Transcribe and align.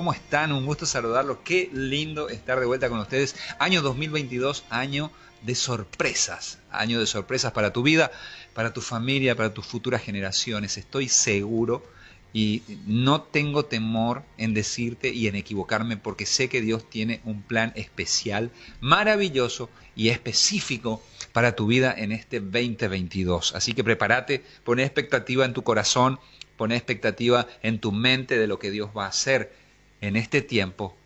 ¿Cómo 0.00 0.14
están? 0.14 0.52
Un 0.52 0.64
gusto 0.64 0.86
saludarlos. 0.86 1.40
Qué 1.44 1.68
lindo 1.74 2.30
estar 2.30 2.58
de 2.58 2.64
vuelta 2.64 2.88
con 2.88 3.00
ustedes. 3.00 3.36
Año 3.58 3.82
2022, 3.82 4.64
año 4.70 5.12
de 5.42 5.54
sorpresas. 5.54 6.58
Año 6.70 6.98
de 6.98 7.06
sorpresas 7.06 7.52
para 7.52 7.74
tu 7.74 7.82
vida, 7.82 8.10
para 8.54 8.72
tu 8.72 8.80
familia, 8.80 9.36
para 9.36 9.52
tus 9.52 9.66
futuras 9.66 10.02
generaciones. 10.02 10.78
Estoy 10.78 11.10
seguro 11.10 11.84
y 12.32 12.62
no 12.86 13.20
tengo 13.20 13.66
temor 13.66 14.22
en 14.38 14.54
decirte 14.54 15.10
y 15.10 15.26
en 15.28 15.36
equivocarme 15.36 15.98
porque 15.98 16.24
sé 16.24 16.48
que 16.48 16.62
Dios 16.62 16.88
tiene 16.88 17.20
un 17.26 17.42
plan 17.42 17.74
especial, 17.76 18.50
maravilloso 18.80 19.68
y 19.94 20.08
específico 20.08 21.02
para 21.34 21.54
tu 21.54 21.66
vida 21.66 21.94
en 21.94 22.12
este 22.12 22.40
2022. 22.40 23.54
Así 23.54 23.74
que 23.74 23.84
prepárate, 23.84 24.42
pon 24.64 24.80
expectativa 24.80 25.44
en 25.44 25.52
tu 25.52 25.62
corazón, 25.62 26.18
pon 26.56 26.72
expectativa 26.72 27.46
en 27.62 27.80
tu 27.80 27.92
mente 27.92 28.38
de 28.38 28.46
lo 28.46 28.58
que 28.58 28.70
Dios 28.70 28.88
va 28.96 29.04
a 29.04 29.08
hacer 29.08 29.59
en 30.00 30.16
este 30.16 30.42
tiempo 30.42 30.96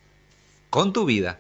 con 0.71 0.93
tu 0.93 1.05
vida 1.05 1.39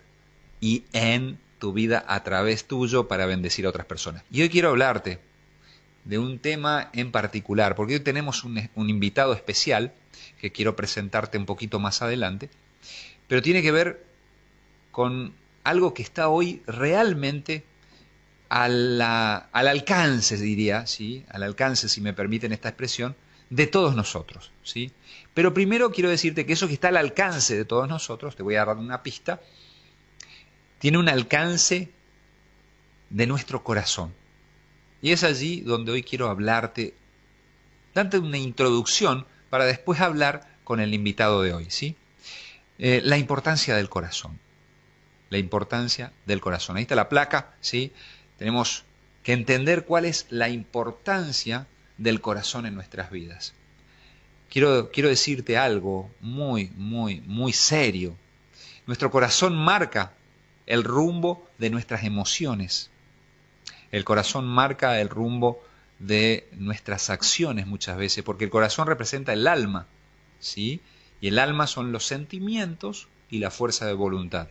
y 0.60 0.84
en 0.92 1.38
tu 1.58 1.72
vida 1.72 2.04
a 2.06 2.22
través 2.22 2.66
tuyo 2.66 3.08
para 3.08 3.26
bendecir 3.26 3.66
a 3.66 3.70
otras 3.70 3.86
personas. 3.86 4.22
Y 4.30 4.42
hoy 4.42 4.48
quiero 4.48 4.70
hablarte 4.70 5.18
de 6.04 6.18
un 6.18 6.38
tema 6.38 6.90
en 6.92 7.10
particular, 7.10 7.74
porque 7.74 7.94
hoy 7.94 8.00
tenemos 8.00 8.44
un, 8.44 8.68
invitado 8.76 9.32
especial 9.32 9.92
que 10.40 10.52
quiero 10.52 10.76
presentarte 10.76 11.38
un 11.38 11.46
poquito 11.46 11.80
más 11.80 12.02
adelante, 12.02 12.50
pero 13.26 13.42
tiene 13.42 13.62
que 13.62 13.72
ver 13.72 14.04
con 14.90 15.34
algo 15.64 15.94
que 15.94 16.02
está 16.02 16.28
hoy 16.28 16.62
realmente 16.66 17.64
al 18.50 19.00
alcance, 19.00 20.36
diría, 20.36 20.86
¿sí? 20.86 21.24
al 21.30 21.42
alcance, 21.42 21.88
si 21.88 22.00
me 22.00 22.12
permiten 22.12 22.52
esta 22.52 22.68
expresión, 22.68 23.16
de 23.50 23.66
todos 23.66 23.94
nosotros. 23.94 24.50
¿sí? 24.62 24.92
Pero 25.34 25.54
primero 25.54 25.90
quiero 25.90 26.10
decirte 26.10 26.46
que 26.46 26.52
eso 26.52 26.66
que 26.66 26.74
está 26.74 26.88
al 26.88 26.96
alcance 26.96 27.56
de 27.56 27.64
todos 27.64 27.88
nosotros, 27.88 28.36
te 28.36 28.42
voy 28.42 28.56
a 28.56 28.64
dar 28.64 28.76
una 28.76 29.02
pista, 29.02 29.40
tiene 30.78 30.98
un 30.98 31.08
alcance 31.08 31.90
de 33.10 33.26
nuestro 33.26 33.62
corazón. 33.62 34.12
Y 35.00 35.12
es 35.12 35.22
allí 35.22 35.60
donde 35.60 35.92
hoy 35.92 36.02
quiero 36.02 36.28
hablarte, 36.28 36.94
darte 37.94 38.18
una 38.18 38.38
introducción 38.38 39.26
para 39.50 39.66
después 39.66 40.00
hablar 40.00 40.48
con 40.64 40.80
el 40.80 40.94
invitado 40.94 41.42
de 41.42 41.52
hoy, 41.52 41.66
¿sí? 41.68 41.96
Eh, 42.78 43.00
la 43.04 43.18
importancia 43.18 43.76
del 43.76 43.88
corazón. 43.88 44.40
La 45.30 45.38
importancia 45.38 46.12
del 46.26 46.40
corazón. 46.40 46.76
Ahí 46.76 46.82
está 46.82 46.96
la 46.96 47.08
placa, 47.08 47.54
¿sí? 47.60 47.92
Tenemos 48.38 48.84
que 49.22 49.32
entender 49.32 49.84
cuál 49.84 50.04
es 50.06 50.26
la 50.30 50.48
importancia 50.48 51.66
del 51.98 52.20
corazón 52.20 52.66
en 52.66 52.74
nuestras 52.74 53.10
vidas. 53.10 53.54
Quiero, 54.50 54.90
quiero 54.92 55.08
decirte 55.08 55.56
algo 55.56 56.10
muy, 56.20 56.70
muy, 56.76 57.20
muy 57.22 57.52
serio. 57.52 58.16
Nuestro 58.86 59.10
corazón 59.10 59.56
marca 59.56 60.12
el 60.66 60.84
rumbo 60.84 61.48
de 61.58 61.70
nuestras 61.70 62.04
emociones. 62.04 62.90
El 63.90 64.04
corazón 64.04 64.46
marca 64.46 65.00
el 65.00 65.08
rumbo 65.08 65.62
de 65.98 66.48
nuestras 66.52 67.10
acciones 67.10 67.66
muchas 67.66 67.96
veces, 67.96 68.24
porque 68.24 68.44
el 68.44 68.50
corazón 68.50 68.86
representa 68.86 69.32
el 69.32 69.46
alma, 69.46 69.86
¿sí? 70.40 70.80
Y 71.20 71.28
el 71.28 71.38
alma 71.38 71.66
son 71.66 71.92
los 71.92 72.04
sentimientos 72.04 73.08
y 73.30 73.38
la 73.38 73.50
fuerza 73.50 73.86
de 73.86 73.92
voluntad. 73.92 74.48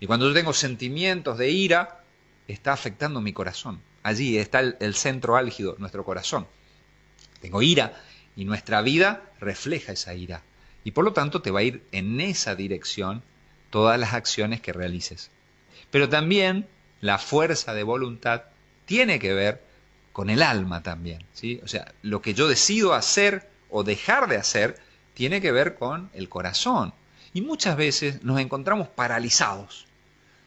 Y 0.00 0.06
cuando 0.06 0.28
yo 0.28 0.34
tengo 0.34 0.52
sentimientos 0.52 1.38
de 1.38 1.50
ira, 1.50 2.02
está 2.48 2.72
afectando 2.72 3.20
mi 3.20 3.32
corazón. 3.32 3.80
Allí 4.02 4.38
está 4.38 4.60
el, 4.60 4.76
el 4.80 4.94
centro 4.94 5.36
álgido, 5.36 5.76
nuestro 5.78 6.04
corazón. 6.04 6.46
Tengo 7.46 7.62
ira 7.62 7.92
y 8.34 8.44
nuestra 8.44 8.82
vida 8.82 9.22
refleja 9.38 9.92
esa 9.92 10.14
ira. 10.14 10.42
Y 10.82 10.90
por 10.90 11.04
lo 11.04 11.12
tanto 11.12 11.42
te 11.42 11.52
va 11.52 11.60
a 11.60 11.62
ir 11.62 11.86
en 11.92 12.20
esa 12.20 12.56
dirección 12.56 13.22
todas 13.70 14.00
las 14.00 14.14
acciones 14.14 14.60
que 14.60 14.72
realices. 14.72 15.30
Pero 15.92 16.08
también 16.08 16.66
la 17.00 17.18
fuerza 17.18 17.72
de 17.72 17.84
voluntad 17.84 18.42
tiene 18.84 19.20
que 19.20 19.32
ver 19.32 19.62
con 20.12 20.28
el 20.28 20.42
alma 20.42 20.82
también. 20.82 21.24
¿sí? 21.34 21.60
O 21.62 21.68
sea, 21.68 21.94
lo 22.02 22.20
que 22.20 22.34
yo 22.34 22.48
decido 22.48 22.94
hacer 22.94 23.48
o 23.70 23.84
dejar 23.84 24.26
de 24.26 24.38
hacer 24.38 24.80
tiene 25.14 25.40
que 25.40 25.52
ver 25.52 25.76
con 25.76 26.10
el 26.14 26.28
corazón. 26.28 26.94
Y 27.32 27.42
muchas 27.42 27.76
veces 27.76 28.24
nos 28.24 28.40
encontramos 28.40 28.88
paralizados, 28.88 29.86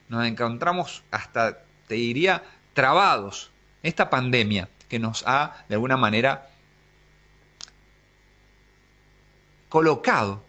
nos 0.09 0.27
encontramos 0.27 1.01
hasta, 1.11 1.59
te 1.87 1.95
diría, 1.95 2.43
trabados. 2.73 3.51
Esta 3.83 4.09
pandemia 4.09 4.67
que 4.89 4.99
nos 4.99 5.23
ha, 5.25 5.63
de 5.69 5.75
alguna 5.75 5.95
manera, 5.95 6.49
colocado, 9.69 10.43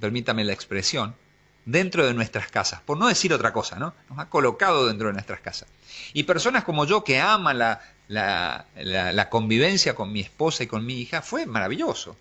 permítame 0.00 0.44
la 0.44 0.52
expresión, 0.52 1.16
dentro 1.64 2.06
de 2.06 2.14
nuestras 2.14 2.48
casas, 2.48 2.80
por 2.80 2.96
no 2.96 3.08
decir 3.08 3.32
otra 3.32 3.52
cosa, 3.52 3.78
¿no? 3.78 3.94
Nos 4.08 4.18
ha 4.20 4.30
colocado 4.30 4.86
dentro 4.86 5.08
de 5.08 5.14
nuestras 5.14 5.40
casas. 5.40 5.68
Y 6.12 6.22
personas 6.22 6.62
como 6.62 6.86
yo 6.86 7.02
que 7.02 7.18
aman 7.18 7.58
la, 7.58 7.80
la, 8.08 8.66
la, 8.74 9.28
convivencia 9.28 9.94
con 9.94 10.12
mi 10.12 10.20
esposa 10.20 10.62
y 10.62 10.66
con 10.68 10.86
mi 10.86 11.00
hija, 11.00 11.22
fue 11.22 11.44
maravilloso. 11.44 12.16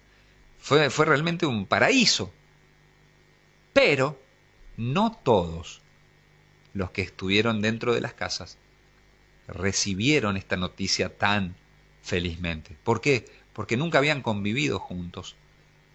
Fue, 0.60 0.90
fue 0.90 1.06
realmente 1.06 1.46
un 1.46 1.68
paraíso. 1.68 2.34
Pero 3.72 4.20
no 4.78 5.12
todos 5.24 5.82
los 6.74 6.90
que 6.92 7.04
estuvieron 7.04 7.62
dentro 7.62 7.94
de 7.94 8.02
las 8.02 8.14
casas 8.14 8.58
recibieron 9.48 10.38
esta 10.38 10.58
noticia 10.58 11.16
tan 11.18 11.56
felizmente. 12.02 12.76
¿Por 12.84 13.00
qué? 13.00 13.26
Porque 13.54 13.78
nunca 13.78 14.00
habían 14.00 14.22
convivido 14.22 14.80
juntos, 14.80 15.36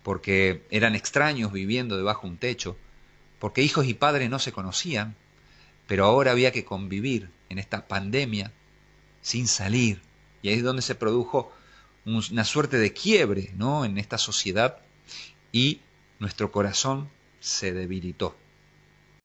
porque 0.02 0.66
eran 0.70 0.94
extraños 0.94 1.52
viviendo 1.52 1.96
debajo 1.96 2.22
de 2.22 2.32
un 2.32 2.38
techo, 2.38 2.76
porque 3.38 3.62
hijos 3.62 3.86
y 3.86 3.94
padres 3.94 4.30
no 4.30 4.38
se 4.38 4.52
conocían, 4.52 5.16
pero 5.86 6.04
ahora 6.04 6.30
había 6.30 6.52
que 6.52 6.64
convivir 6.64 7.30
en 7.48 7.58
esta 7.58 7.88
pandemia 7.88 8.52
sin 9.20 9.48
salir. 9.48 10.02
Y 10.42 10.48
ahí 10.48 10.54
es 10.54 10.62
donde 10.62 10.82
se 10.82 10.94
produjo 10.94 11.52
una 12.04 12.44
suerte 12.44 12.78
de 12.78 12.92
quiebre 12.92 13.52
¿no? 13.56 13.84
en 13.84 13.98
esta 13.98 14.18
sociedad 14.18 14.78
y 15.52 15.80
nuestro 16.18 16.50
corazón 16.52 17.10
se 17.40 17.72
debilitó. 17.72 18.36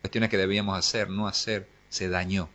Cuestiones 0.02 0.30
que 0.30 0.38
debíamos 0.38 0.78
hacer, 0.78 1.10
no 1.10 1.28
hacer, 1.28 1.70
se 1.90 2.10
dañó. 2.10 2.50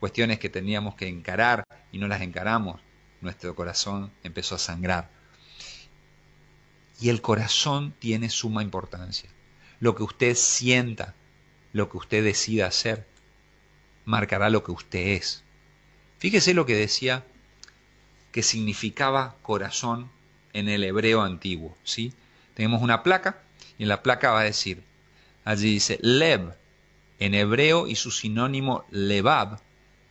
Cuestiones 0.00 0.38
que 0.38 0.48
teníamos 0.48 0.94
que 0.94 1.08
encarar 1.08 1.64
y 1.92 1.98
no 1.98 2.08
las 2.08 2.22
encaramos, 2.22 2.80
nuestro 3.20 3.54
corazón 3.54 4.12
empezó 4.24 4.56
a 4.56 4.58
sangrar. 4.58 5.10
Y 7.02 7.08
el 7.08 7.20
corazón 7.20 7.94
tiene 7.98 8.30
suma 8.30 8.62
importancia. 8.62 9.28
Lo 9.80 9.96
que 9.96 10.04
usted 10.04 10.36
sienta, 10.36 11.16
lo 11.72 11.90
que 11.90 11.96
usted 11.96 12.22
decida 12.22 12.68
hacer, 12.68 13.08
marcará 14.04 14.50
lo 14.50 14.62
que 14.62 14.70
usted 14.70 15.08
es. 15.08 15.42
Fíjese 16.18 16.54
lo 16.54 16.64
que 16.64 16.76
decía 16.76 17.26
que 18.30 18.44
significaba 18.44 19.34
corazón 19.42 20.12
en 20.52 20.68
el 20.68 20.84
hebreo 20.84 21.22
antiguo. 21.22 21.76
¿sí? 21.82 22.12
Tenemos 22.54 22.82
una 22.82 23.02
placa 23.02 23.42
y 23.78 23.82
en 23.82 23.88
la 23.88 24.04
placa 24.04 24.30
va 24.30 24.42
a 24.42 24.44
decir, 24.44 24.84
allí 25.44 25.72
dice 25.72 25.98
lev, 26.02 26.54
en 27.18 27.34
hebreo 27.34 27.88
y 27.88 27.96
su 27.96 28.12
sinónimo 28.12 28.84
levab 28.92 29.58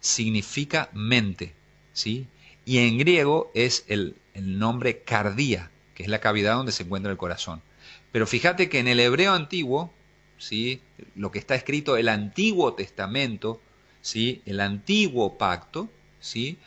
significa 0.02 0.90
mente. 0.92 1.56
¿sí? 1.94 2.28
Y 2.66 2.80
en 2.80 2.98
griego 2.98 3.50
es 3.56 3.86
el, 3.88 4.18
el 4.34 4.60
nombre 4.60 5.04
cardía, 5.04 5.72
es 6.02 6.08
la 6.08 6.20
cavidad 6.20 6.56
donde 6.56 6.72
se 6.72 6.84
encuentra 6.84 7.12
el 7.12 7.18
corazón. 7.18 7.62
Pero 8.12 8.28
fíjate 8.28 8.70
que 8.70 8.80
en 8.80 8.88
el 8.88 9.00
hebreo 9.00 9.34
antiguo, 9.34 9.94
¿sí? 10.38 10.82
lo 11.16 11.32
que 11.32 11.40
está 11.40 11.56
escrito, 11.56 11.98
el 11.98 12.10
Antiguo 12.10 12.74
Testamento, 12.74 13.62
¿sí? 14.02 14.42
el 14.46 14.60
antiguo 14.60 15.38
pacto, 15.38 15.90
¿sí? 16.20 16.58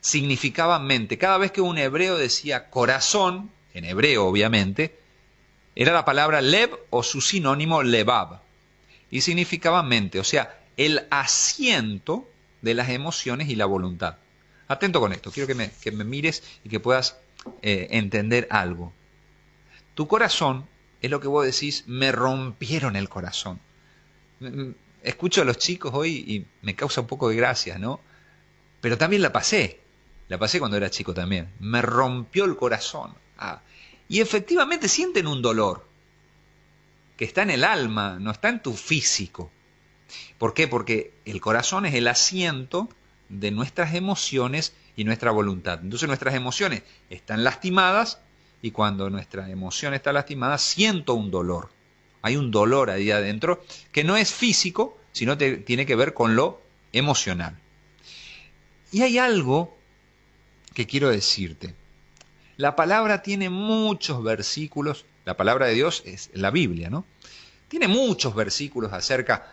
significaba 0.00 0.78
mente. 0.78 1.18
Cada 1.18 1.38
vez 1.38 1.52
que 1.52 1.60
un 1.60 1.78
hebreo 1.78 2.16
decía 2.16 2.70
corazón, 2.70 3.50
en 3.74 3.84
hebreo 3.84 4.26
obviamente, 4.26 4.98
era 5.74 5.92
la 5.92 6.04
palabra 6.04 6.40
lev 6.40 6.70
o 6.90 7.02
su 7.02 7.20
sinónimo 7.20 7.82
levab. 7.82 8.40
Y 9.10 9.22
significaba 9.22 9.82
mente, 9.82 10.20
o 10.20 10.24
sea, 10.24 10.60
el 10.76 11.06
asiento 11.10 12.28
de 12.62 12.74
las 12.74 12.90
emociones 12.90 13.48
y 13.48 13.56
la 13.56 13.66
voluntad. 13.66 14.16
Atento 14.68 15.00
con 15.00 15.12
esto, 15.12 15.32
quiero 15.32 15.48
que 15.48 15.54
me, 15.54 15.70
que 15.80 15.90
me 15.90 16.04
mires 16.04 16.44
y 16.64 16.68
que 16.68 16.78
puedas 16.78 17.16
eh, 17.62 17.88
entender 17.90 18.46
algo. 18.50 18.92
Tu 19.94 20.06
corazón 20.06 20.66
es 21.00 21.10
lo 21.10 21.20
que 21.20 21.28
vos 21.28 21.44
decís, 21.44 21.84
me 21.86 22.12
rompieron 22.12 22.96
el 22.96 23.08
corazón. 23.08 23.60
Escucho 25.02 25.42
a 25.42 25.44
los 25.44 25.58
chicos 25.58 25.92
hoy 25.94 26.24
y 26.26 26.46
me 26.62 26.74
causa 26.74 27.00
un 27.00 27.06
poco 27.06 27.28
de 27.28 27.36
gracia, 27.36 27.78
¿no? 27.78 28.00
Pero 28.80 28.98
también 28.98 29.22
la 29.22 29.32
pasé. 29.32 29.80
La 30.28 30.38
pasé 30.38 30.58
cuando 30.58 30.76
era 30.76 30.90
chico 30.90 31.12
también. 31.12 31.52
Me 31.58 31.82
rompió 31.82 32.44
el 32.44 32.56
corazón. 32.56 33.14
Ah. 33.38 33.62
Y 34.08 34.20
efectivamente 34.20 34.88
sienten 34.88 35.26
un 35.26 35.42
dolor 35.42 35.86
que 37.16 37.24
está 37.24 37.42
en 37.42 37.50
el 37.50 37.64
alma, 37.64 38.18
no 38.20 38.30
está 38.30 38.48
en 38.48 38.62
tu 38.62 38.74
físico. 38.74 39.50
¿Por 40.38 40.54
qué? 40.54 40.68
Porque 40.68 41.12
el 41.24 41.40
corazón 41.40 41.86
es 41.86 41.94
el 41.94 42.08
asiento 42.08 42.88
de 43.28 43.50
nuestras 43.50 43.94
emociones 43.94 44.74
y 44.96 45.04
nuestra 45.04 45.30
voluntad. 45.30 45.80
Entonces 45.82 46.08
nuestras 46.08 46.34
emociones 46.34 46.82
están 47.08 47.44
lastimadas 47.44 48.20
y 48.62 48.70
cuando 48.70 49.08
nuestra 49.10 49.48
emoción 49.48 49.94
está 49.94 50.12
lastimada 50.12 50.58
siento 50.58 51.14
un 51.14 51.30
dolor. 51.30 51.70
Hay 52.22 52.36
un 52.36 52.50
dolor 52.50 52.90
ahí 52.90 53.10
adentro 53.10 53.64
que 53.92 54.04
no 54.04 54.16
es 54.16 54.32
físico, 54.32 54.98
sino 55.12 55.38
que 55.38 55.56
tiene 55.56 55.86
que 55.86 55.96
ver 55.96 56.12
con 56.12 56.36
lo 56.36 56.60
emocional. 56.92 57.58
Y 58.92 59.02
hay 59.02 59.18
algo 59.18 59.76
que 60.74 60.86
quiero 60.86 61.08
decirte. 61.08 61.74
La 62.56 62.76
palabra 62.76 63.22
tiene 63.22 63.48
muchos 63.48 64.22
versículos, 64.22 65.06
la 65.24 65.36
palabra 65.36 65.66
de 65.66 65.74
Dios 65.74 66.02
es 66.04 66.30
la 66.34 66.50
Biblia, 66.50 66.90
¿no? 66.90 67.06
Tiene 67.68 67.88
muchos 67.88 68.34
versículos 68.34 68.92
acerca 68.92 69.50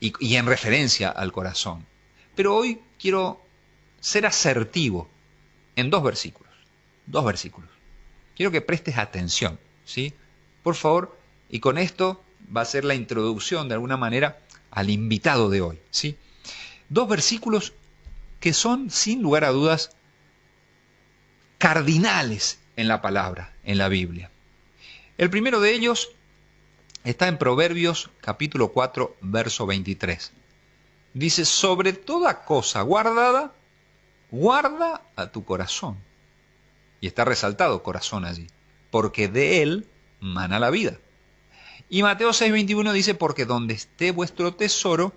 y, 0.00 0.12
y 0.18 0.36
en 0.36 0.46
referencia 0.46 1.10
al 1.10 1.30
corazón. 1.30 1.86
Pero 2.34 2.56
hoy 2.56 2.80
quiero 2.98 3.45
ser 4.00 4.26
asertivo 4.26 5.08
en 5.76 5.90
dos 5.90 6.02
versículos. 6.02 6.52
Dos 7.06 7.24
versículos. 7.24 7.70
Quiero 8.34 8.52
que 8.52 8.60
prestes 8.60 8.98
atención, 8.98 9.58
¿sí? 9.84 10.12
Por 10.62 10.74
favor, 10.74 11.18
y 11.48 11.60
con 11.60 11.78
esto 11.78 12.22
va 12.54 12.62
a 12.62 12.66
ser 12.66 12.84
la 12.84 12.94
introducción 12.94 13.68
de 13.68 13.74
alguna 13.74 13.96
manera 13.96 14.40
al 14.70 14.90
invitado 14.90 15.48
de 15.48 15.60
hoy, 15.60 15.78
¿sí? 15.90 16.16
Dos 16.88 17.08
versículos 17.08 17.72
que 18.40 18.52
son, 18.52 18.90
sin 18.90 19.22
lugar 19.22 19.44
a 19.44 19.50
dudas, 19.50 19.96
cardinales 21.58 22.60
en 22.76 22.88
la 22.88 23.00
palabra, 23.00 23.54
en 23.64 23.78
la 23.78 23.88
Biblia. 23.88 24.30
El 25.18 25.30
primero 25.30 25.60
de 25.60 25.72
ellos 25.72 26.10
está 27.04 27.28
en 27.28 27.38
Proverbios 27.38 28.10
capítulo 28.20 28.72
4, 28.72 29.16
verso 29.22 29.66
23. 29.66 30.32
Dice, 31.14 31.46
sobre 31.46 31.94
toda 31.94 32.44
cosa 32.44 32.82
guardada, 32.82 33.54
guarda 34.36 35.02
a 35.16 35.28
tu 35.28 35.44
corazón. 35.44 35.96
Y 37.00 37.06
está 37.06 37.24
resaltado 37.24 37.82
corazón 37.82 38.24
allí, 38.24 38.46
porque 38.90 39.28
de 39.28 39.62
él 39.62 39.86
mana 40.20 40.58
la 40.58 40.70
vida. 40.70 40.98
Y 41.88 42.02
Mateo 42.02 42.30
6:21 42.30 42.92
dice, 42.92 43.14
porque 43.14 43.44
donde 43.44 43.74
esté 43.74 44.10
vuestro 44.10 44.54
tesoro, 44.54 45.12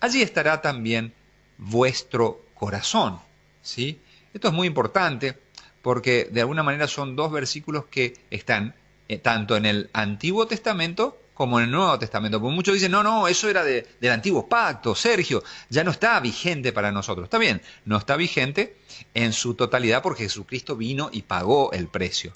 allí 0.00 0.22
estará 0.22 0.60
también 0.60 1.14
vuestro 1.58 2.44
corazón. 2.54 3.20
¿sí? 3.62 4.00
Esto 4.32 4.48
es 4.48 4.54
muy 4.54 4.66
importante 4.66 5.38
porque 5.82 6.28
de 6.30 6.40
alguna 6.40 6.62
manera 6.62 6.88
son 6.88 7.16
dos 7.16 7.30
versículos 7.30 7.86
que 7.86 8.14
están 8.30 8.74
eh, 9.08 9.18
tanto 9.18 9.56
en 9.56 9.66
el 9.66 9.90
Antiguo 9.92 10.46
Testamento 10.46 11.18
como 11.34 11.58
en 11.58 11.66
el 11.66 11.70
Nuevo 11.70 11.98
Testamento. 11.98 12.40
Porque 12.40 12.54
muchos 12.54 12.74
dicen, 12.74 12.92
no, 12.92 13.02
no, 13.02 13.28
eso 13.28 13.48
era 13.48 13.64
del 13.64 14.10
antiguo 14.10 14.48
pacto, 14.48 14.94
Sergio, 14.94 15.42
ya 15.68 15.84
no 15.84 15.90
está 15.90 16.18
vigente 16.20 16.72
para 16.72 16.92
nosotros. 16.92 17.24
Está 17.24 17.38
bien, 17.38 17.60
no 17.84 17.98
está 17.98 18.16
vigente 18.16 18.78
en 19.12 19.32
su 19.32 19.54
totalidad 19.54 20.02
porque 20.02 20.24
Jesucristo 20.24 20.76
vino 20.76 21.10
y 21.12 21.22
pagó 21.22 21.72
el 21.72 21.88
precio. 21.88 22.32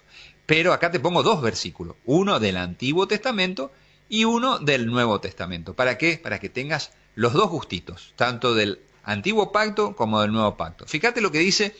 Pero 0.46 0.72
acá 0.72 0.90
te 0.90 1.00
pongo 1.00 1.22
dos 1.22 1.40
versículos, 1.42 1.96
uno 2.04 2.40
del 2.40 2.56
Antiguo 2.56 3.06
Testamento 3.06 3.70
y 4.08 4.24
uno 4.24 4.58
del 4.58 4.86
Nuevo 4.86 5.20
Testamento. 5.20 5.74
¿Para 5.74 5.98
qué? 5.98 6.18
Para 6.22 6.40
que 6.40 6.48
tengas 6.48 6.92
los 7.14 7.32
dos 7.32 7.50
gustitos, 7.50 8.12
tanto 8.16 8.54
del 8.54 8.80
Antiguo 9.04 9.52
Pacto 9.52 9.94
como 9.94 10.20
del 10.20 10.32
Nuevo 10.32 10.56
Pacto. 10.56 10.86
Fíjate 10.86 11.20
lo 11.20 11.30
que 11.30 11.38
dice 11.38 11.76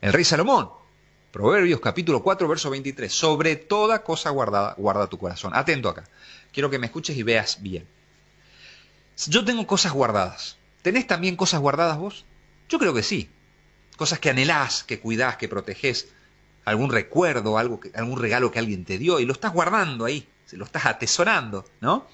el 0.00 0.12
rey 0.12 0.24
Salomón. 0.24 0.70
Proverbios 1.32 1.80
capítulo 1.80 2.22
4, 2.22 2.48
verso 2.48 2.70
23. 2.70 3.12
Sobre 3.12 3.56
toda 3.56 4.02
cosa 4.02 4.30
guardada, 4.30 4.74
guarda 4.78 5.08
tu 5.08 5.18
corazón. 5.18 5.52
Atento 5.54 5.88
acá. 5.88 6.04
Quiero 6.52 6.70
que 6.70 6.78
me 6.78 6.86
escuches 6.86 7.16
y 7.16 7.22
veas 7.22 7.60
bien. 7.60 7.86
Yo 9.26 9.44
tengo 9.44 9.66
cosas 9.66 9.92
guardadas. 9.92 10.56
¿Tenés 10.82 11.06
también 11.06 11.36
cosas 11.36 11.60
guardadas 11.60 11.98
vos? 11.98 12.24
Yo 12.68 12.78
creo 12.78 12.94
que 12.94 13.02
sí. 13.02 13.28
Cosas 13.96 14.20
que 14.20 14.30
anhelás, 14.30 14.84
que 14.84 15.00
cuidás, 15.00 15.36
que 15.36 15.48
protegés 15.48 16.08
algún 16.64 16.90
recuerdo, 16.90 17.58
algo 17.58 17.80
algún 17.94 18.20
regalo 18.20 18.50
que 18.50 18.58
alguien 18.58 18.84
te 18.84 18.98
dio 18.98 19.20
y 19.20 19.24
lo 19.24 19.32
estás 19.32 19.52
guardando 19.52 20.04
ahí, 20.04 20.28
lo 20.52 20.64
estás 20.64 20.86
atesorando, 20.86 21.64
¿no? 21.80 22.06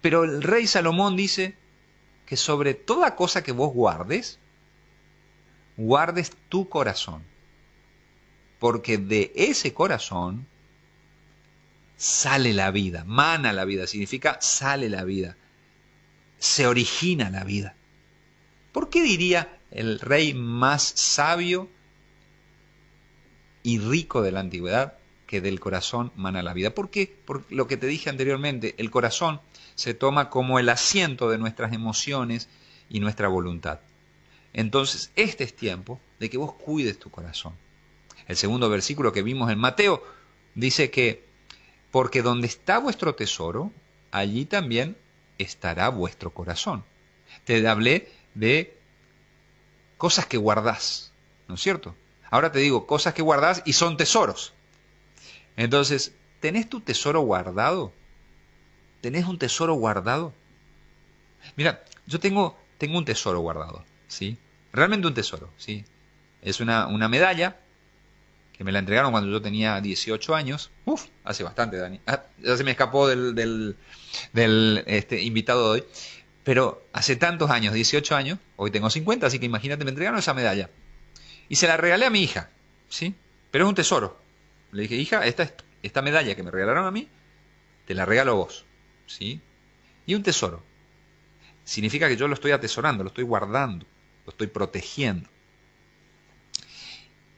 Pero 0.00 0.24
el 0.24 0.42
rey 0.42 0.66
Salomón 0.66 1.16
dice 1.16 1.54
que 2.24 2.36
sobre 2.36 2.74
toda 2.74 3.14
cosa 3.14 3.42
que 3.42 3.52
vos 3.52 3.72
guardes, 3.72 4.38
guardes 5.76 6.32
tu 6.48 6.68
corazón, 6.68 7.22
porque 8.58 8.98
de 8.98 9.32
ese 9.34 9.72
corazón 9.74 10.46
sale 11.96 12.52
la 12.52 12.70
vida, 12.70 13.04
mana 13.04 13.52
la 13.52 13.64
vida, 13.64 13.86
significa 13.86 14.38
sale 14.40 14.88
la 14.88 15.04
vida, 15.04 15.36
se 16.38 16.66
origina 16.66 17.30
la 17.30 17.44
vida. 17.44 17.74
¿Por 18.72 18.90
qué 18.90 19.02
diría 19.02 19.60
el 19.70 20.00
rey 20.00 20.34
más 20.34 20.82
sabio 20.82 21.68
y 23.62 23.78
rico 23.78 24.22
de 24.22 24.32
la 24.32 24.40
antigüedad 24.40 24.98
que 25.26 25.40
del 25.40 25.60
corazón 25.60 26.12
mana 26.14 26.42
la 26.42 26.54
vida. 26.54 26.74
¿Por 26.74 26.90
qué? 26.90 27.14
Por 27.24 27.44
lo 27.50 27.66
que 27.66 27.76
te 27.76 27.86
dije 27.86 28.08
anteriormente, 28.08 28.74
el 28.78 28.90
corazón 28.90 29.40
se 29.74 29.92
toma 29.92 30.30
como 30.30 30.58
el 30.58 30.68
asiento 30.68 31.28
de 31.28 31.38
nuestras 31.38 31.72
emociones 31.72 32.48
y 32.88 33.00
nuestra 33.00 33.28
voluntad. 33.28 33.80
Entonces, 34.52 35.10
este 35.16 35.44
es 35.44 35.54
tiempo 35.54 36.00
de 36.20 36.30
que 36.30 36.38
vos 36.38 36.54
cuides 36.54 36.98
tu 36.98 37.10
corazón. 37.10 37.54
El 38.26 38.36
segundo 38.36 38.68
versículo 38.68 39.12
que 39.12 39.22
vimos 39.22 39.50
en 39.50 39.58
Mateo 39.58 40.02
dice 40.54 40.90
que, 40.90 41.24
porque 41.90 42.22
donde 42.22 42.46
está 42.46 42.78
vuestro 42.78 43.14
tesoro, 43.14 43.72
allí 44.10 44.44
también 44.44 44.96
estará 45.38 45.88
vuestro 45.88 46.32
corazón. 46.32 46.84
Te 47.44 47.66
hablé 47.66 48.10
de 48.34 48.78
cosas 49.96 50.26
que 50.26 50.36
guardás, 50.36 51.12
¿no 51.48 51.54
es 51.54 51.60
cierto? 51.60 51.94
Ahora 52.30 52.50
te 52.50 52.58
digo, 52.58 52.86
cosas 52.86 53.14
que 53.14 53.22
guardas 53.22 53.62
y 53.64 53.72
son 53.74 53.96
tesoros. 53.96 54.52
Entonces, 55.56 56.14
¿tenés 56.40 56.68
tu 56.68 56.80
tesoro 56.80 57.20
guardado? 57.20 57.92
¿Tenés 59.00 59.26
un 59.26 59.38
tesoro 59.38 59.74
guardado? 59.74 60.34
Mira, 61.54 61.84
yo 62.06 62.18
tengo, 62.18 62.58
tengo 62.78 62.98
un 62.98 63.04
tesoro 63.04 63.38
guardado, 63.40 63.84
¿sí? 64.08 64.38
Realmente 64.72 65.06
un 65.06 65.14
tesoro, 65.14 65.50
¿sí? 65.56 65.84
Es 66.42 66.60
una, 66.60 66.88
una 66.88 67.08
medalla 67.08 67.60
que 68.56 68.64
me 68.64 68.72
la 68.72 68.78
entregaron 68.78 69.12
cuando 69.12 69.30
yo 69.30 69.42
tenía 69.42 69.80
18 69.80 70.34
años. 70.34 70.70
Uf, 70.86 71.06
hace 71.24 71.44
bastante, 71.44 71.76
Dani. 71.76 72.00
Ah, 72.06 72.24
ya 72.38 72.56
se 72.56 72.64
me 72.64 72.70
escapó 72.70 73.06
del, 73.06 73.76
este, 74.86 75.22
invitado 75.22 75.74
de 75.74 75.80
hoy. 75.80 75.86
Pero 76.42 76.82
hace 76.92 77.16
tantos 77.16 77.50
años, 77.50 77.74
18 77.74 78.16
años, 78.16 78.38
hoy 78.56 78.70
tengo 78.70 78.88
50, 78.88 79.26
así 79.26 79.38
que 79.38 79.46
imagínate, 79.46 79.84
me 79.84 79.90
entregaron 79.90 80.18
esa 80.18 80.32
medalla. 80.32 80.70
Y 81.48 81.56
se 81.56 81.66
la 81.66 81.76
regalé 81.76 82.06
a 82.06 82.10
mi 82.10 82.22
hija, 82.22 82.50
¿sí? 82.88 83.14
Pero 83.50 83.64
es 83.64 83.68
un 83.68 83.74
tesoro. 83.74 84.18
Le 84.72 84.82
dije, 84.82 84.94
hija, 84.94 85.26
esta, 85.26 85.52
esta 85.82 86.02
medalla 86.02 86.34
que 86.34 86.42
me 86.42 86.50
regalaron 86.50 86.86
a 86.86 86.90
mí, 86.90 87.08
te 87.84 87.94
la 87.94 88.06
regalo 88.06 88.36
vos, 88.36 88.64
¿sí? 89.06 89.42
Y 90.06 90.14
un 90.14 90.22
tesoro. 90.22 90.62
Significa 91.64 92.08
que 92.08 92.16
yo 92.16 92.28
lo 92.28 92.34
estoy 92.34 92.52
atesorando, 92.52 93.02
lo 93.02 93.08
estoy 93.08 93.24
guardando, 93.24 93.86
lo 94.24 94.30
estoy 94.30 94.46
protegiendo. 94.46 95.28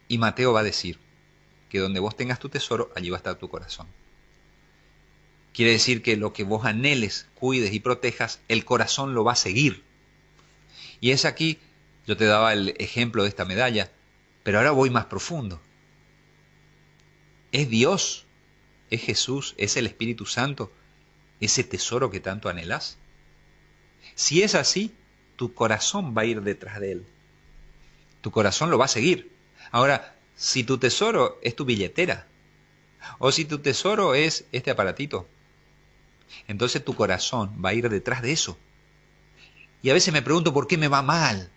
Y 0.07 0.17
Mateo 0.17 0.53
va 0.53 0.61
a 0.61 0.63
decir 0.63 0.99
que 1.69 1.79
donde 1.79 1.99
vos 1.99 2.15
tengas 2.15 2.39
tu 2.39 2.49
tesoro, 2.49 2.91
allí 2.95 3.09
va 3.09 3.17
a 3.17 3.19
estar 3.19 3.35
tu 3.35 3.49
corazón. 3.49 3.87
Quiere 5.53 5.71
decir 5.71 6.01
que 6.01 6.17
lo 6.17 6.33
que 6.33 6.43
vos 6.43 6.65
anheles, 6.65 7.27
cuides 7.35 7.73
y 7.73 7.79
protejas, 7.79 8.39
el 8.47 8.65
corazón 8.65 9.13
lo 9.13 9.23
va 9.23 9.33
a 9.33 9.37
seguir. 9.37 9.83
Y 10.99 11.11
es 11.11 11.25
aquí, 11.25 11.59
yo 12.05 12.17
te 12.17 12.25
daba 12.25 12.53
el 12.53 12.75
ejemplo 12.79 13.23
de 13.23 13.29
esta 13.29 13.45
medalla, 13.45 13.91
pero 14.43 14.57
ahora 14.57 14.71
voy 14.71 14.89
más 14.89 15.05
profundo. 15.05 15.61
¿Es 17.51 17.69
Dios? 17.69 18.25
¿Es 18.89 19.01
Jesús? 19.01 19.55
¿Es 19.57 19.77
el 19.77 19.87
Espíritu 19.87 20.25
Santo? 20.25 20.71
¿Ese 21.39 21.63
tesoro 21.63 22.11
que 22.11 22.19
tanto 22.19 22.49
anhelas? 22.49 22.97
Si 24.15 24.43
es 24.43 24.55
así, 24.55 24.95
tu 25.35 25.53
corazón 25.53 26.15
va 26.17 26.23
a 26.23 26.25
ir 26.25 26.41
detrás 26.41 26.79
de 26.79 26.91
él. 26.91 27.05
Tu 28.21 28.31
corazón 28.31 28.69
lo 28.69 28.77
va 28.77 28.85
a 28.85 28.89
seguir. 28.89 29.31
Ahora, 29.71 30.18
si 30.39 30.63
tu 30.63 30.77
tesoro 30.77 31.37
es 31.41 31.53
tu 31.53 31.65
billetera, 31.65 32.25
o 33.17 33.29
si 33.29 33.43
tu 33.43 33.59
tesoro 33.59 34.15
es 34.15 34.45
este 34.53 34.71
aparatito, 34.71 35.27
entonces 36.47 36.83
tu 36.83 36.95
corazón 36.95 37.61
va 37.63 37.69
a 37.69 37.73
ir 37.73 37.89
detrás 37.89 38.21
de 38.21 38.31
eso. 38.31 38.57
Y 39.81 39.89
a 39.89 39.93
veces 39.93 40.13
me 40.13 40.21
pregunto 40.21 40.53
por 40.53 40.65
qué 40.65 40.77
me 40.77 40.87
va 40.87 41.01
mal. 41.01 41.51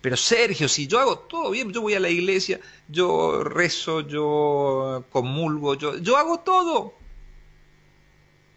Pero 0.00 0.16
Sergio, 0.16 0.68
si 0.68 0.86
yo 0.86 1.00
hago 1.00 1.18
todo 1.18 1.50
bien, 1.50 1.72
yo 1.72 1.82
voy 1.82 1.94
a 1.94 2.00
la 2.00 2.08
iglesia, 2.08 2.60
yo 2.88 3.42
rezo, 3.42 4.02
yo 4.02 5.04
comulgo, 5.10 5.74
yo, 5.74 5.98
yo 5.98 6.16
hago 6.16 6.38
todo. 6.38 6.94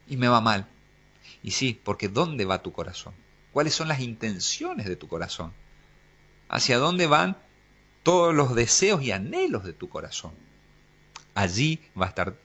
Y 0.07 0.17
me 0.17 0.27
va 0.27 0.39
mal. 0.39 0.67
Y 1.41 1.49
sí, 1.49 1.79
porque 1.83 2.09
¿dónde 2.09 2.45
va 2.45 2.61
tu 2.61 2.71
corazón? 2.71 3.15
¿Cuáles 3.51 3.73
son 3.73 3.87
las 3.87 4.01
intenciones 4.01 4.85
de 4.85 4.95
tu 4.95 5.07
corazón? 5.07 5.51
¿Hacia 6.47 6.77
dónde 6.77 7.07
van 7.07 7.37
todos 8.03 8.33
los 8.33 8.55
deseos 8.55 9.01
y 9.01 9.11
anhelos 9.11 9.63
de 9.63 9.73
tu 9.73 9.89
corazón? 9.89 10.33
Allí 11.33 11.79
va 11.99 12.05
a 12.05 12.09
estar 12.09 12.35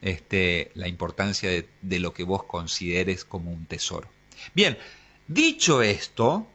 este, 0.00 0.70
la 0.74 0.88
importancia 0.88 1.48
de, 1.48 1.68
de 1.82 1.98
lo 2.00 2.12
que 2.12 2.24
vos 2.24 2.44
consideres 2.44 3.24
como 3.24 3.52
un 3.52 3.66
tesoro. 3.66 4.08
Bien, 4.54 4.76
dicho 5.28 5.82
esto, 5.82 6.46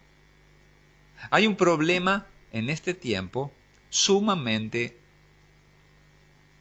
hay 1.32 1.48
un 1.48 1.56
problema 1.56 2.28
en 2.52 2.70
este 2.70 2.94
tiempo 2.94 3.52
sumamente 3.90 4.98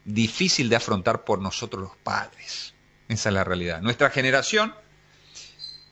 difícil 0.05 0.69
de 0.69 0.77
afrontar 0.77 1.25
por 1.25 1.41
nosotros 1.41 1.83
los 1.83 1.97
padres. 1.97 2.75
Esa 3.09 3.29
es 3.29 3.35
la 3.35 3.45
realidad. 3.45 3.81
Nuestra 3.83 4.11
generación 4.11 4.75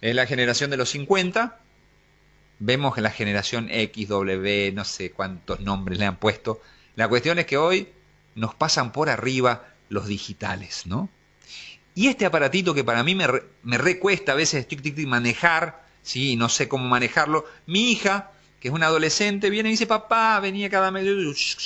es 0.01 0.15
la 0.15 0.27
generación 0.27 0.71
de 0.71 0.77
los 0.77 0.91
50. 0.91 1.61
Vemos 2.59 2.97
la 2.99 3.11
generación 3.11 3.69
X, 3.71 4.09
W, 4.09 4.73
no 4.73 4.85
sé 4.85 5.11
cuántos 5.11 5.61
nombres 5.61 5.99
le 5.99 6.07
han 6.07 6.17
puesto. 6.17 6.61
La 6.95 7.09
cuestión 7.09 7.39
es 7.39 7.47
que 7.47 7.59
hoy 7.59 7.89
nos 8.35 8.55
pasan 8.55 8.93
por 8.93 9.11
arriba 9.11 9.67
los 9.89 10.07
digitales, 10.07 10.87
¿no? 10.87 11.09
Y 11.95 12.09
este 12.09 12.27
aparatito 12.27 12.75
que 12.75 12.85
para 12.85 13.03
mí 13.03 13.15
me, 13.15 13.27
me 13.63 13.79
recuesta 13.79 14.33
a 14.33 14.35
veces 14.35 14.67
manejar, 15.07 15.83
¿sí? 16.03 16.37
no 16.37 16.49
sé 16.49 16.69
cómo 16.69 16.87
manejarlo, 16.87 17.47
mi 17.67 17.91
hija, 17.91 18.33
que 18.61 18.69
es 18.69 18.75
una 18.75 18.87
adolescente, 18.87 19.49
viene 19.49 19.71
y 19.71 19.73
dice, 19.73 19.87
papá, 19.87 20.39
venía 20.41 20.69
cada 20.69 20.91
medio 20.91 21.15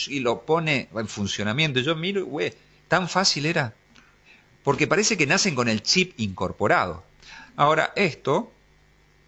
y 0.07 0.21
lo 0.21 0.43
pone 0.43 0.89
en 0.95 1.09
funcionamiento. 1.09 1.81
Yo 1.81 1.97
miro, 1.97 2.25
güey, 2.27 2.55
tan 2.87 3.09
fácil 3.09 3.47
era. 3.47 3.75
Porque 4.63 4.87
parece 4.87 5.17
que 5.17 5.27
nacen 5.27 5.55
con 5.55 5.69
el 5.69 5.83
chip 5.83 6.19
incorporado. 6.19 7.03
Ahora, 7.57 7.93
esto 7.97 8.53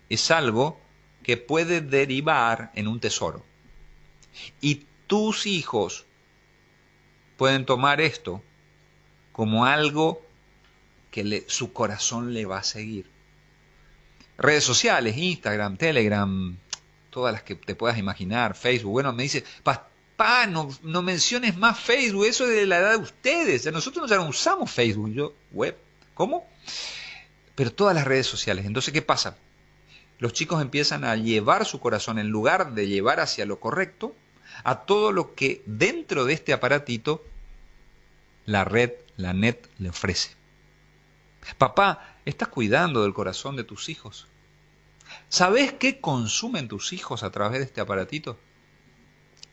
es 0.09 0.31
algo 0.31 0.79
que 1.23 1.37
puede 1.37 1.81
derivar 1.81 2.71
en 2.75 2.89
un 2.89 3.01
tesoro. 3.01 3.45
Y 4.61 4.87
tus 5.07 5.47
hijos 5.47 6.07
pueden 7.37 7.65
tomar 7.67 8.01
esto 8.01 8.43
como 9.33 9.65
algo 9.65 10.25
que 11.11 11.45
su 11.49 11.73
corazón 11.73 12.33
le 12.33 12.47
va 12.47 12.59
a 12.59 12.63
seguir. 12.63 13.11
Redes 14.39 14.65
sociales, 14.65 15.17
Instagram, 15.17 15.77
Telegram, 15.77 16.59
todas 17.11 17.33
las 17.33 17.43
que 17.43 17.55
te 17.55 17.75
puedas 17.75 17.99
imaginar, 17.99 18.57
Facebook. 18.57 18.93
Bueno, 18.93 19.13
me 19.13 19.25
dice, 19.25 19.45
papá, 19.63 20.47
no, 20.47 20.71
no 20.83 21.03
menciones 21.03 21.57
más 21.57 21.79
Facebook, 21.79 22.25
eso 22.25 22.45
es 22.47 22.57
de 22.57 22.67
la 22.67 22.79
edad 22.79 22.93
de 22.93 23.05
ustedes. 23.05 23.71
Nosotros 23.71 24.09
ya 24.11 24.17
no 24.17 24.29
usamos 24.29 24.71
Facebook. 24.71 25.13
Yo, 25.13 25.35
web, 25.53 25.77
¿cómo? 26.15 26.49
Pero 27.55 27.73
todas 27.73 27.95
las 27.95 28.07
redes 28.07 28.27
sociales. 28.27 28.65
Entonces, 28.65 28.93
¿qué 28.93 29.03
pasa? 29.03 29.37
Los 30.23 30.35
chicos 30.35 30.63
empiezan 30.63 31.03
a 31.03 31.17
llevar 31.17 31.67
su 31.67 31.81
corazón, 31.81 32.21
en 32.21 32.29
lugar 32.29 32.75
de 32.75 32.87
llevar 32.87 33.19
hacia 33.19 33.45
lo 33.45 33.59
correcto, 33.59 34.15
a 34.63 34.83
todo 34.83 35.11
lo 35.11 35.35
que 35.35 35.65
dentro 35.67 36.25
de 36.25 36.33
este 36.33 36.53
aparatito 36.53 37.25
la 38.47 38.63
red, 38.63 38.93
la 39.17 39.33
net, 39.33 39.69
le 39.79 39.89
ofrece. 39.89 40.37
Papá, 41.59 42.19
¿estás 42.25 42.47
cuidando 42.47 43.03
del 43.03 43.15
corazón 43.15 43.57
de 43.57 43.65
tus 43.65 43.89
hijos? 43.89 44.29
¿Sabes 45.29 45.73
qué 45.73 46.01
consumen 46.01 46.69
tus 46.69 46.93
hijos 46.93 47.25
a 47.25 47.33
través 47.33 47.59
de 47.59 47.65
este 47.65 47.81
aparatito? 47.81 48.39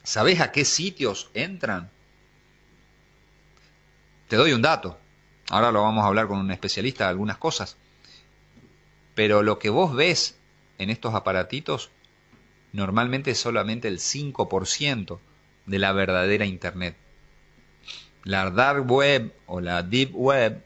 ¿Sabes 0.04 0.40
a 0.40 0.52
qué 0.52 0.66
sitios 0.66 1.32
entran? 1.34 1.90
Te 4.28 4.36
doy 4.36 4.54
un 4.54 4.62
dato. 4.62 5.00
Ahora 5.50 5.72
lo 5.72 5.82
vamos 5.82 6.04
a 6.04 6.08
hablar 6.10 6.28
con 6.28 6.38
un 6.38 6.52
especialista 6.52 7.06
de 7.06 7.10
algunas 7.10 7.40
cosas. 7.40 7.76
Pero 9.16 9.42
lo 9.42 9.58
que 9.58 9.72
vos 9.72 9.96
ves 9.96 10.39
en 10.80 10.90
estos 10.90 11.14
aparatitos 11.14 11.92
normalmente 12.72 13.32
es 13.32 13.38
solamente 13.38 13.88
el 13.88 14.00
5% 14.00 15.20
de 15.66 15.80
la 15.80 15.92
verdadera 15.92 16.46
Internet. 16.46 16.96
La 18.24 18.50
dark 18.50 18.90
web 18.90 19.34
o 19.46 19.62
la 19.62 19.84
deep 19.84 20.16
web 20.16 20.64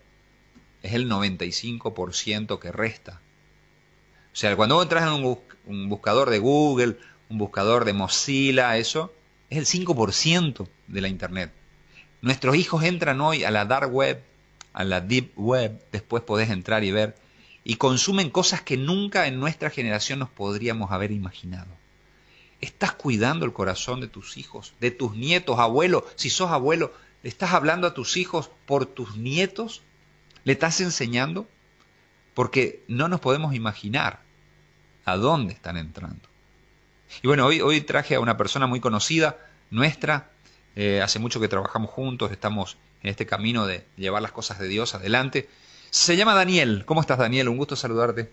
es 0.81 0.93
el 0.93 1.09
95% 1.09 2.59
que 2.59 2.71
resta. 2.71 3.21
O 4.31 4.35
sea, 4.35 4.55
cuando 4.55 4.75
vos 4.75 4.83
entras 4.83 5.03
en 5.03 5.37
un, 5.65 5.89
buscador 5.89 6.29
de 6.29 6.39
Google, 6.39 6.97
un 7.29 7.37
buscador 7.37 7.85
de 7.85 7.93
Mozilla, 7.93 8.77
eso, 8.77 9.13
es 9.49 9.57
el 9.57 9.65
5% 9.65 10.67
de 10.87 11.01
la 11.01 11.07
Internet. 11.07 11.51
Nuestros 12.21 12.55
hijos 12.55 12.83
entran 12.83 13.21
hoy 13.21 13.43
a 13.43 13.51
la 13.51 13.65
dark 13.65 13.93
web, 13.93 14.23
a 14.73 14.83
la 14.83 15.01
deep 15.01 15.31
web, 15.35 15.83
después 15.91 16.23
podés 16.23 16.49
entrar 16.49 16.83
y 16.83 16.91
ver, 16.91 17.15
y 17.63 17.75
consumen 17.75 18.29
cosas 18.29 18.61
que 18.61 18.77
nunca 18.77 19.27
en 19.27 19.39
nuestra 19.39 19.69
generación 19.69 20.19
nos 20.19 20.29
podríamos 20.29 20.91
haber 20.91 21.11
imaginado. 21.11 21.71
¿Estás 22.61 22.93
cuidando 22.93 23.45
el 23.45 23.53
corazón 23.53 24.01
de 24.01 24.07
tus 24.07 24.37
hijos, 24.37 24.73
de 24.79 24.91
tus 24.91 25.15
nietos, 25.15 25.59
abuelo? 25.59 26.05
Si 26.15 26.29
sos 26.29 26.51
abuelo, 26.51 26.93
¿le 27.21 27.29
estás 27.29 27.51
hablando 27.53 27.87
a 27.87 27.93
tus 27.93 28.17
hijos 28.17 28.49
por 28.65 28.85
tus 28.85 29.17
nietos? 29.17 29.81
¿Le 30.43 30.53
estás 30.53 30.79
enseñando? 30.81 31.47
Porque 32.33 32.83
no 32.87 33.07
nos 33.07 33.19
podemos 33.19 33.53
imaginar 33.53 34.21
a 35.05 35.17
dónde 35.17 35.53
están 35.53 35.77
entrando. 35.77 36.27
Y 37.21 37.27
bueno, 37.27 37.45
hoy, 37.45 37.61
hoy 37.61 37.81
traje 37.81 38.15
a 38.15 38.19
una 38.19 38.37
persona 38.37 38.65
muy 38.65 38.79
conocida, 38.79 39.37
nuestra, 39.69 40.31
eh, 40.75 41.01
hace 41.01 41.19
mucho 41.19 41.39
que 41.39 41.47
trabajamos 41.47 41.91
juntos, 41.91 42.31
estamos 42.31 42.77
en 43.01 43.09
este 43.09 43.25
camino 43.25 43.65
de 43.67 43.85
llevar 43.97 44.21
las 44.21 44.31
cosas 44.31 44.59
de 44.59 44.67
Dios 44.67 44.95
adelante. 44.95 45.49
Se 45.93 46.17
llama 46.17 46.33
Daniel. 46.33 46.85
¿Cómo 46.87 47.01
estás, 47.01 47.19
Daniel? 47.19 47.49
Un 47.49 47.57
gusto 47.57 47.75
saludarte. 47.75 48.27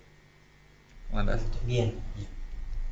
¿Cómo 1.08 1.20
andas? 1.20 1.42
Bien, 1.66 1.94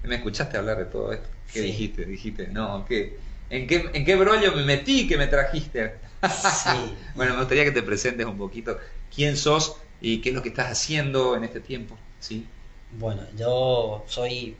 ¿Me 0.02 0.16
escuchaste 0.16 0.58
hablar 0.58 0.76
de 0.76 0.84
todo 0.84 1.10
esto? 1.10 1.26
¿Qué 1.50 1.62
dijiste? 1.62 2.04
Dijiste, 2.04 2.48
no, 2.48 2.84
¿qué? 2.84 3.18
¿En 3.48 3.66
qué, 3.66 3.88
¿En 3.94 4.04
qué 4.04 4.14
brollo 4.14 4.54
me 4.54 4.64
metí 4.64 5.08
que 5.08 5.16
me 5.16 5.26
trajiste? 5.26 5.94
Sí. 6.22 6.94
bueno, 7.14 7.32
me 7.32 7.38
gustaría 7.38 7.64
que 7.64 7.70
te 7.70 7.82
presentes 7.82 8.26
un 8.26 8.36
poquito 8.36 8.76
quién 9.12 9.38
sos 9.38 9.76
y 10.02 10.20
qué 10.20 10.28
es 10.28 10.34
lo 10.34 10.42
que 10.42 10.50
estás 10.50 10.70
haciendo 10.70 11.34
en 11.34 11.44
este 11.44 11.60
tiempo. 11.60 11.96
¿sí? 12.20 12.46
Bueno, 12.92 13.22
yo 13.38 14.04
soy 14.06 14.54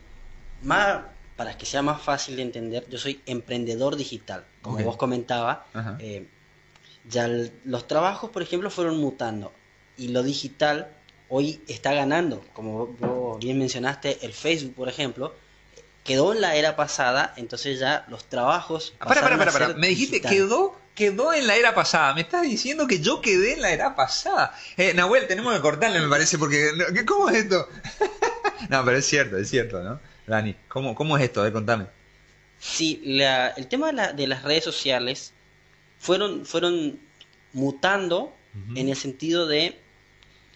más, 0.62 1.02
para 1.36 1.58
que 1.58 1.66
sea 1.66 1.82
más 1.82 2.00
fácil 2.00 2.36
de 2.36 2.42
entender, 2.42 2.88
yo 2.88 2.96
soy 2.96 3.20
emprendedor 3.26 3.94
digital. 3.94 4.46
Como 4.62 4.78
vos 4.78 4.96
comentaba, 4.96 5.66
eh, 5.98 6.26
ya 7.06 7.28
los 7.66 7.86
trabajos, 7.86 8.30
por 8.30 8.40
ejemplo, 8.40 8.70
fueron 8.70 8.96
mutando 8.96 9.52
y 9.98 10.08
lo 10.08 10.22
digital 10.22 10.88
hoy 11.28 11.60
está 11.68 11.92
ganando. 11.92 12.44
Como 12.54 12.86
vos 12.86 13.38
bien 13.38 13.58
mencionaste, 13.58 14.18
el 14.22 14.32
Facebook, 14.32 14.74
por 14.74 14.88
ejemplo, 14.88 15.34
quedó 16.04 16.32
en 16.32 16.40
la 16.40 16.56
era 16.56 16.76
pasada, 16.76 17.34
entonces 17.36 17.78
ya 17.78 18.06
los 18.08 18.24
trabajos. 18.24 18.94
Para, 18.98 19.20
para, 19.20 19.36
para, 19.36 19.52
para. 19.52 19.74
Me 19.74 19.88
dijiste, 19.88 20.20
quedó 20.20 20.76
quedó 20.98 21.32
en 21.32 21.46
la 21.46 21.56
era 21.56 21.74
pasada. 21.74 22.12
Me 22.12 22.22
estás 22.22 22.42
diciendo 22.42 22.88
que 22.88 23.00
yo 23.00 23.20
quedé 23.20 23.52
en 23.52 23.62
la 23.62 23.70
era 23.70 23.94
pasada. 23.94 24.52
Eh, 24.76 24.92
Nahuel, 24.94 25.28
tenemos 25.28 25.54
que 25.54 25.60
cortarle, 25.60 26.00
me 26.00 26.08
parece, 26.08 26.38
porque. 26.38 26.70
¿Cómo 27.06 27.30
es 27.30 27.44
esto? 27.44 27.68
no, 28.68 28.84
pero 28.84 28.98
es 28.98 29.06
cierto, 29.06 29.38
es 29.38 29.48
cierto, 29.48 29.80
¿no? 29.80 30.00
Dani, 30.26 30.56
¿cómo, 30.66 30.96
cómo 30.96 31.16
es 31.16 31.24
esto? 31.24 31.50
contame. 31.52 31.86
Sí, 32.58 33.00
el 33.04 33.68
tema 33.68 33.92
de, 33.92 34.26
las 34.26 34.42
redes 34.42 34.64
sociales 34.64 35.32
fueron, 36.00 36.44
fueron 36.44 36.98
mutando 37.52 38.34
en 38.74 38.88
el 38.88 38.96
sentido 38.96 39.46
de 39.46 39.80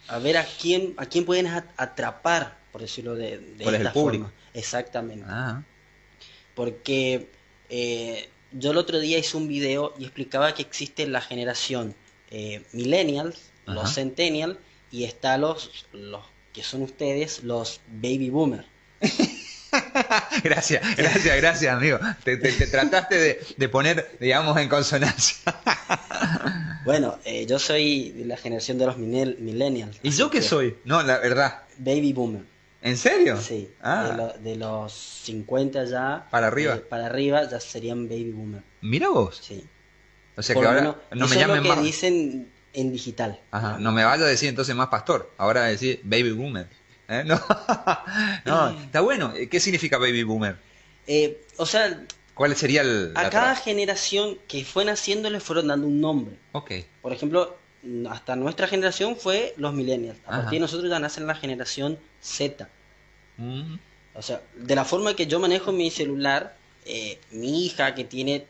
a 0.08 0.18
ver 0.18 0.36
a 0.36 0.44
quién, 0.44 0.94
a 0.96 1.06
quién 1.06 1.24
pueden 1.24 1.46
atrapar, 1.76 2.58
por 2.72 2.80
decirlo 2.80 3.14
de, 3.14 3.38
de 3.38 3.64
¿Cuál 3.64 3.74
es 3.76 3.80
el 3.82 3.92
público? 3.92 4.30
Exactamente. 4.54 5.24
Ah. 5.28 5.62
Porque 6.54 7.28
eh, 7.68 8.28
yo 8.52 8.72
el 8.72 8.76
otro 8.76 8.98
día 8.98 9.18
hice 9.18 9.36
un 9.36 9.48
video 9.48 9.94
y 9.98 10.04
explicaba 10.04 10.54
que 10.54 10.62
existe 10.62 11.06
la 11.06 11.20
generación 11.20 11.94
eh, 12.30 12.62
millennials, 12.72 13.50
los 13.66 13.94
centennials, 13.94 14.58
y 14.90 15.04
está 15.04 15.38
los, 15.38 15.86
los 15.92 16.24
que 16.52 16.62
son 16.62 16.82
ustedes, 16.82 17.42
los 17.42 17.80
baby 17.88 18.30
boomers. 18.30 18.66
gracias, 20.44 20.96
gracias, 20.96 21.36
gracias, 21.36 21.74
amigo. 21.74 21.98
Te, 22.24 22.36
trataste 22.36 23.54
de, 23.56 23.68
poner, 23.68 24.16
digamos, 24.20 24.56
en 24.58 24.68
consonancia. 24.68 25.36
bueno, 26.84 27.18
eh, 27.24 27.46
yo 27.46 27.58
soy 27.58 28.10
de 28.10 28.24
la 28.24 28.36
generación 28.36 28.78
de 28.78 28.86
los 28.86 28.96
millennials. 28.98 29.98
¿Y 30.02 30.10
yo 30.10 30.30
qué 30.30 30.42
soy? 30.42 30.76
No, 30.84 31.02
la 31.02 31.18
verdad. 31.18 31.62
Baby 31.78 32.12
boomer. 32.12 32.42
¿En 32.82 32.96
serio? 32.96 33.40
Sí. 33.40 33.70
Ah. 33.80 34.34
De, 34.40 34.56
los 34.56 34.92
50 34.92 35.84
ya. 35.84 36.26
¿Para 36.30 36.48
arriba? 36.48 36.74
Eh, 36.74 36.78
para 36.78 37.06
arriba 37.06 37.48
ya 37.48 37.60
serían 37.60 38.08
baby 38.08 38.32
boomer. 38.32 38.62
Mira 38.80 39.08
vos. 39.08 39.40
Sí. 39.40 39.64
O 40.36 40.42
sea 40.42 40.56
que 40.56 40.66
ahora 40.66 40.96
no 41.12 41.28
me 41.28 41.36
llamen 41.36 41.58
es 41.58 41.68
lo 41.68 41.74
que 41.76 41.80
dicen 41.82 42.52
en 42.72 42.92
digital. 42.92 43.40
Ajá. 43.52 43.78
No 43.78 43.92
me 43.92 44.04
vaya 44.04 44.24
a 44.24 44.28
decir 44.28 44.48
entonces 44.48 44.74
más 44.74 44.88
pastor. 44.88 45.32
Ahora 45.38 45.64
decir 45.64 46.00
baby 46.02 46.32
boomer. 46.32 46.68
¿Eh? 47.08 47.24
No. 47.26 47.40
no, 48.44 48.80
está 48.80 49.00
bueno. 49.00 49.32
¿Qué 49.50 49.60
significa 49.60 49.98
baby 49.98 50.24
boomer? 50.24 50.56
Eh, 51.06 51.44
o 51.58 51.66
sea. 51.66 52.04
¿Cuál 52.42 52.56
sería 52.56 52.80
el.? 52.80 53.12
A 53.14 53.30
cada 53.30 53.54
generación 53.54 54.36
que 54.48 54.64
fue 54.64 54.84
naciendo 54.84 55.30
le 55.30 55.38
fueron 55.38 55.68
dando 55.68 55.86
un 55.86 56.00
nombre. 56.00 56.34
Ok. 56.50 56.72
Por 57.00 57.12
ejemplo, 57.12 57.56
hasta 58.10 58.34
nuestra 58.34 58.66
generación 58.66 59.14
fue 59.14 59.54
los 59.58 59.72
millennials. 59.72 60.18
A 60.26 60.30
partir 60.30 60.54
de 60.54 60.58
nosotros 60.58 60.90
ya 60.90 60.98
nacen 60.98 61.28
la 61.28 61.36
generación 61.36 62.00
Z. 62.20 62.68
Mm. 63.36 63.76
O 64.14 64.22
sea, 64.22 64.42
de 64.56 64.74
la 64.74 64.84
forma 64.84 65.14
que 65.14 65.28
yo 65.28 65.38
manejo 65.38 65.70
mi 65.70 65.88
celular, 65.92 66.56
eh, 66.84 67.20
mi 67.30 67.64
hija 67.64 67.94
que 67.94 68.02
tiene 68.02 68.44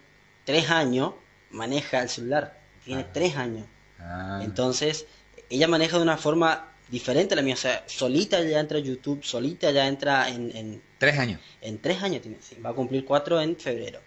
tres 0.46 0.70
años 0.70 1.12
maneja 1.50 2.00
el 2.00 2.08
celular. 2.08 2.58
Tiene 2.86 3.02
ah. 3.02 3.10
tres 3.12 3.36
años. 3.36 3.66
Ah. 3.98 4.40
Entonces, 4.42 5.04
ella 5.50 5.68
maneja 5.68 5.98
de 5.98 6.02
una 6.04 6.16
forma 6.16 6.71
diferente 6.92 7.34
a 7.34 7.36
la 7.36 7.42
mía. 7.42 7.54
O 7.54 7.56
sea, 7.56 7.82
solita 7.86 8.40
ya 8.44 8.60
entra 8.60 8.78
YouTube, 8.78 9.24
solita 9.24 9.72
ya 9.72 9.88
entra 9.88 10.28
en... 10.28 10.80
tres 10.98 11.18
años. 11.18 11.40
En 11.60 11.78
tres 11.78 12.00
años 12.02 12.22
tiene, 12.22 12.36
sí. 12.40 12.56
Va 12.64 12.70
a 12.70 12.74
cumplir 12.74 13.04
cuatro 13.04 13.40
en 13.40 13.56
febrero. 13.56 14.00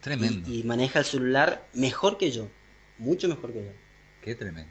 Tremendo. 0.00 0.48
y 0.48 0.62
maneja 0.62 1.00
el 1.00 1.04
celular 1.04 1.66
mejor 1.72 2.18
que 2.18 2.30
yo. 2.30 2.48
Mucho 2.98 3.28
mejor 3.28 3.52
que 3.52 3.64
yo. 3.64 3.72
Qué 4.22 4.36
tremendo. 4.36 4.70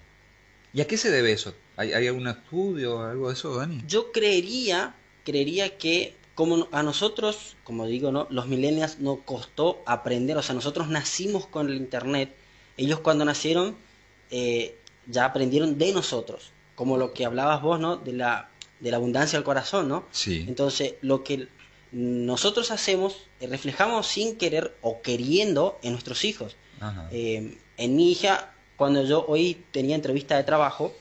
¿Y 0.71 0.79
a 0.79 0.87
qué 0.87 0.95
se 0.95 1.11
debe 1.11 1.33
eso? 1.33 1.53
¿Hay, 1.75 1.91
¿Hay 1.91 2.07
algún 2.07 2.27
estudio 2.27 2.97
o 2.97 3.03
algo 3.03 3.27
de 3.27 3.33
eso, 3.33 3.55
Dani? 3.55 3.83
Yo 3.87 4.11
creería, 4.11 4.95
creería 5.25 5.77
que 5.77 6.15
como 6.37 6.67
a 6.71 6.83
nosotros, 6.83 7.57
como 7.63 7.87
digo, 7.87 8.11
¿no? 8.11 8.27
los 8.29 8.47
millennials 8.47 8.99
nos 8.99 9.21
costó 9.25 9.81
aprender, 9.87 10.37
o 10.37 10.43
sea, 10.43 10.53
nosotros 10.53 10.87
nacimos 10.87 11.47
con 11.47 11.67
el 11.67 11.75
Internet, 11.75 12.29
ellos 12.77 12.99
cuando 12.99 13.25
nacieron 13.25 13.75
eh, 14.29 14.77
ya 15.07 15.25
aprendieron 15.25 15.79
de 15.79 15.91
nosotros, 15.93 16.51
como 16.77 16.96
lo 16.96 17.12
que 17.12 17.25
hablabas 17.25 17.62
vos, 17.62 17.79
¿no? 17.81 17.98
De 17.98 18.13
la, 18.13 18.50
de 18.79 18.91
la 18.91 18.98
abundancia 18.98 19.38
del 19.38 19.43
corazón, 19.43 19.89
¿no? 19.89 20.05
Sí. 20.12 20.46
Entonces, 20.48 20.93
lo 21.01 21.25
que 21.25 21.50
nosotros 21.91 22.72
hacemos, 22.72 23.27
eh, 23.41 23.48
reflejamos 23.48 24.07
sin 24.07 24.38
querer 24.38 24.77
o 24.81 25.01
queriendo 25.01 25.77
en 25.84 25.91
nuestros 25.91 26.24
hijos. 26.24 26.55
Eh, 27.12 27.57
en 27.77 27.96
mi 27.96 28.12
hija, 28.12 28.53
cuando 28.77 29.03
yo 29.03 29.25
hoy 29.27 29.65
tenía 29.72 29.96
entrevista 29.96 30.38
de 30.38 30.43
trabajo, 30.43 30.93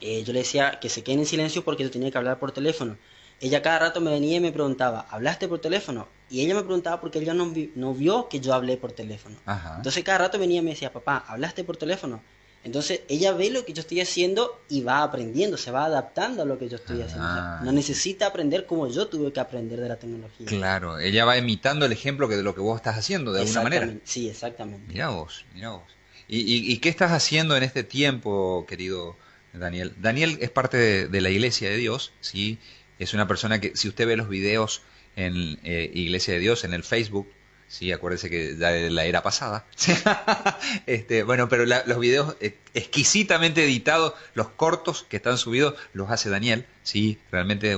yo 0.00 0.32
le 0.32 0.38
decía 0.38 0.78
que 0.80 0.88
se 0.88 1.02
queden 1.02 1.20
en 1.20 1.26
silencio 1.26 1.62
porque 1.62 1.82
yo 1.82 1.90
tenía 1.90 2.10
que 2.10 2.16
hablar 2.16 2.38
por 2.38 2.52
teléfono 2.52 2.96
ella 3.40 3.62
cada 3.62 3.78
rato 3.78 4.00
me 4.00 4.10
venía 4.10 4.36
y 4.36 4.40
me 4.40 4.52
preguntaba, 4.52 5.06
¿hablaste 5.10 5.48
por 5.48 5.60
teléfono? 5.60 6.08
Y 6.28 6.44
ella 6.44 6.54
me 6.54 6.62
preguntaba 6.62 7.00
porque 7.00 7.18
ella 7.18 7.32
no, 7.32 7.52
no 7.74 7.94
vio 7.94 8.28
que 8.28 8.38
yo 8.38 8.52
hablé 8.52 8.76
por 8.76 8.92
teléfono. 8.92 9.36
Entonces 9.76 10.04
cada 10.04 10.18
rato 10.18 10.38
venía 10.38 10.60
y 10.60 10.62
me 10.62 10.70
decía, 10.70 10.92
papá, 10.92 11.24
¿hablaste 11.26 11.64
por 11.64 11.76
teléfono? 11.78 12.22
Entonces 12.62 13.00
ella 13.08 13.32
ve 13.32 13.50
lo 13.50 13.64
que 13.64 13.72
yo 13.72 13.80
estoy 13.80 14.00
haciendo 14.00 14.60
y 14.68 14.82
va 14.82 15.02
aprendiendo, 15.02 15.56
se 15.56 15.70
va 15.70 15.86
adaptando 15.86 16.42
a 16.42 16.44
lo 16.44 16.58
que 16.58 16.68
yo 16.68 16.76
estoy 16.76 17.00
haciendo. 17.00 17.26
Ah. 17.26 17.60
no 17.64 17.72
necesita 17.72 18.26
aprender 18.26 18.66
como 18.66 18.86
yo 18.88 19.08
tuve 19.08 19.32
que 19.32 19.40
aprender 19.40 19.80
de 19.80 19.88
la 19.88 19.96
tecnología. 19.96 20.46
Claro, 20.46 20.98
ella 20.98 21.24
va 21.24 21.38
imitando 21.38 21.86
el 21.86 21.92
ejemplo 21.92 22.28
que 22.28 22.36
de 22.36 22.42
lo 22.42 22.54
que 22.54 22.60
vos 22.60 22.76
estás 22.76 22.98
haciendo, 22.98 23.32
de 23.32 23.42
alguna 23.42 23.62
manera. 23.62 23.94
Sí, 24.04 24.28
exactamente. 24.28 24.92
Mira 24.92 25.08
vos, 25.08 25.46
mira 25.54 25.70
vos. 25.70 25.84
¿Y, 26.28 26.76
qué 26.78 26.88
estás 26.88 27.10
haciendo 27.10 27.56
en 27.56 27.64
este 27.64 27.82
tiempo, 27.82 28.64
querido 28.68 29.16
Daniel? 29.52 29.94
Daniel 29.98 30.38
es 30.40 30.50
parte 30.50 30.76
de, 30.76 31.08
de 31.08 31.20
la 31.20 31.30
Iglesia 31.30 31.68
de 31.70 31.76
Dios, 31.76 32.12
¿sí? 32.20 32.60
es 33.00 33.14
una 33.14 33.26
persona 33.26 33.60
que, 33.60 33.74
si 33.74 33.88
usted 33.88 34.06
ve 34.06 34.16
los 34.16 34.28
videos 34.28 34.82
en 35.16 35.58
eh, 35.64 35.90
Iglesia 35.92 36.34
de 36.34 36.40
Dios, 36.40 36.64
en 36.64 36.74
el 36.74 36.84
Facebook, 36.84 37.26
sí, 37.70 37.92
acuérdese 37.92 38.28
que 38.28 38.56
ya 38.58 38.70
de 38.70 38.90
la 38.90 39.04
era 39.04 39.22
pasada, 39.22 39.64
este, 40.86 41.22
bueno, 41.22 41.48
pero 41.48 41.64
los 41.64 42.00
videos 42.00 42.36
exquisitamente 42.74 43.64
editados, 43.64 44.14
los 44.34 44.48
cortos 44.48 45.06
que 45.08 45.16
están 45.16 45.38
subidos, 45.38 45.74
los 45.92 46.10
hace 46.10 46.30
Daniel, 46.30 46.66
sí, 46.82 47.18
realmente 47.30 47.76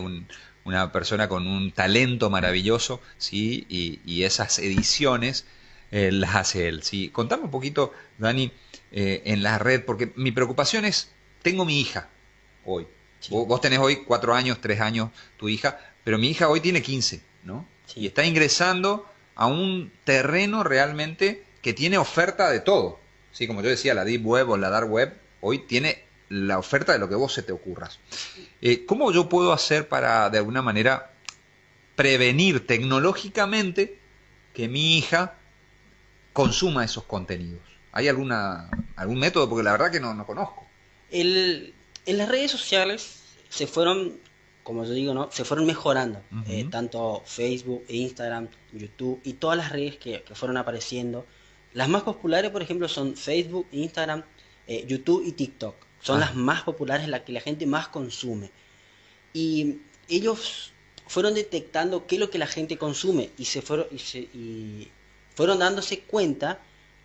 una 0.64 0.92
persona 0.92 1.28
con 1.28 1.46
un 1.46 1.72
talento 1.72 2.30
maravilloso, 2.30 3.02
sí, 3.18 3.66
y, 3.68 4.22
esas 4.22 4.58
ediciones 4.58 5.44
eh, 5.90 6.10
las 6.10 6.36
hace 6.36 6.68
él, 6.68 6.82
sí. 6.82 7.10
Contame 7.10 7.44
un 7.44 7.50
poquito, 7.50 7.92
Dani, 8.16 8.50
eh, 8.92 9.22
en 9.26 9.42
la 9.42 9.58
red, 9.58 9.84
porque 9.84 10.12
mi 10.16 10.32
preocupación 10.32 10.86
es, 10.86 11.10
tengo 11.42 11.66
mi 11.66 11.80
hija 11.80 12.08
hoy, 12.64 12.86
Vos, 13.28 13.60
tenés 13.60 13.78
hoy 13.78 14.04
cuatro 14.04 14.34
años, 14.34 14.58
tres 14.60 14.80
años, 14.80 15.10
tu 15.36 15.48
hija, 15.48 15.78
pero 16.02 16.18
mi 16.18 16.30
hija 16.30 16.48
hoy 16.48 16.60
tiene 16.60 16.82
15, 16.82 17.22
¿no? 17.44 17.66
Y 17.94 18.06
está 18.06 18.24
ingresando 18.24 19.06
a 19.34 19.46
un 19.46 19.92
terreno 20.04 20.64
realmente 20.64 21.44
que 21.62 21.72
tiene 21.72 21.98
oferta 21.98 22.50
de 22.50 22.60
todo. 22.60 23.00
Sí, 23.32 23.46
como 23.46 23.62
yo 23.62 23.68
decía, 23.70 23.94
la 23.94 24.04
Deep 24.04 24.26
Web 24.26 24.50
o 24.50 24.56
la 24.56 24.70
Dark 24.70 24.90
Web 24.90 25.14
hoy 25.40 25.60
tiene 25.60 26.04
la 26.28 26.58
oferta 26.58 26.92
de 26.92 26.98
lo 26.98 27.08
que 27.08 27.14
vos 27.14 27.32
se 27.32 27.42
te 27.42 27.52
ocurras. 27.52 27.98
Eh, 28.60 28.86
¿Cómo 28.86 29.12
yo 29.12 29.28
puedo 29.28 29.52
hacer 29.52 29.88
para, 29.88 30.30
de 30.30 30.38
alguna 30.38 30.62
manera, 30.62 31.12
prevenir 31.94 32.66
tecnológicamente 32.66 33.98
que 34.54 34.68
mi 34.68 34.96
hija 34.96 35.34
consuma 36.32 36.84
esos 36.84 37.04
contenidos? 37.04 37.60
¿Hay 37.92 38.08
alguna, 38.08 38.70
algún 38.96 39.18
método? 39.18 39.48
Porque 39.48 39.62
la 39.62 39.72
verdad 39.72 39.90
que 39.90 40.00
no, 40.00 40.14
no 40.14 40.26
conozco. 40.26 40.66
En 41.10 41.74
las 42.06 42.28
redes 42.28 42.50
sociales 42.50 43.20
se 43.50 43.66
fueron, 43.66 44.18
como 44.62 44.84
yo 44.84 44.92
digo, 44.92 45.14
¿no? 45.14 45.30
Se 45.32 45.44
fueron 45.44 45.66
mejorando. 45.66 46.22
Eh, 46.46 46.66
tanto 46.70 47.22
Facebook, 47.24 47.84
Instagram, 47.88 48.48
YouTube 48.72 49.20
y 49.24 49.34
todas 49.34 49.56
las 49.56 49.72
redes 49.72 49.96
que, 49.96 50.22
fueron 50.34 50.56
apareciendo. 50.56 51.26
Las 51.72 51.88
más 51.88 52.02
populares, 52.02 52.50
por 52.50 52.62
ejemplo, 52.62 52.88
son 52.88 53.16
Facebook, 53.16 53.66
Instagram, 53.72 54.24
eh, 54.66 54.84
YouTube 54.86 55.24
y 55.26 55.32
TikTok. 55.32 55.74
Son 56.00 56.20
las 56.20 56.34
más 56.34 56.62
populares, 56.62 57.08
las 57.08 57.22
que 57.22 57.32
la 57.32 57.40
gente 57.40 57.66
más 57.66 57.88
consume. 57.88 58.50
Y 59.32 59.78
ellos 60.08 60.72
fueron 61.06 61.34
detectando 61.34 62.06
qué 62.06 62.16
es 62.16 62.20
lo 62.20 62.30
que 62.30 62.38
la 62.38 62.46
gente 62.46 62.76
consume 62.76 63.30
y 63.38 63.46
se 63.46 63.62
fueron, 63.62 63.86
y 63.90 64.88
fueron 65.34 65.58
dándose 65.58 66.00
cuenta 66.00 66.60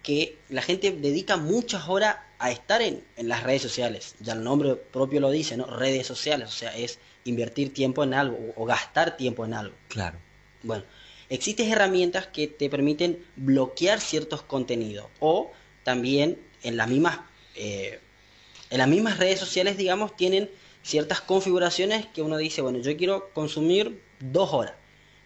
que 0.08 0.38
la 0.48 0.62
gente 0.62 0.93
dedica 0.93 1.36
muchas 1.36 1.89
horas 1.89 2.15
a 2.39 2.50
estar 2.50 2.82
en, 2.82 3.04
las 3.17 3.43
redes 3.43 3.62
sociales. 3.62 4.15
Ya 4.22 4.32
el 4.32 4.41
nombre 4.41 4.76
propio 4.76 5.20
lo 5.20 5.30
dice, 5.30 5.58
¿no? 5.58 5.65
Redes 5.65 6.08
sociales, 6.08 6.48
o 6.48 6.52
sea, 6.54 6.74
es 6.78 7.00
invertir 7.26 7.74
tiempo 7.74 8.06
en 8.06 8.13
algo 8.13 8.54
o, 8.56 8.63
gastar 8.63 9.17
tiempo 9.17 9.43
en 9.43 9.54
algo. 9.54 9.76
Claro. 9.89 10.17
Bueno, 10.63 10.86
existen 11.28 11.70
herramientas 11.70 12.28
que 12.28 12.48
te 12.48 12.70
permiten 12.70 13.22
bloquear 13.36 14.00
ciertos 14.00 14.43
contenidos 14.43 15.08
o 15.20 15.52
también 15.84 16.39
en 16.63 16.78
las 16.78 16.88
mismas, 16.88 17.20
eh, 17.56 18.00
en 18.70 18.78
las 18.78 18.88
mismas 18.88 19.17
redes 19.17 19.41
sociales, 19.41 19.76
digamos, 19.76 20.15
tienen 20.15 20.50
ciertas 20.84 21.20
configuraciones 21.20 22.06
que 22.06 22.22
uno 22.22 22.38
dice, 22.38 22.62
bueno, 22.62 22.80
yo 22.80 22.96
quiero 22.96 23.34
consumir 23.34 24.02
dos 24.22 24.54
horas. 24.54 24.76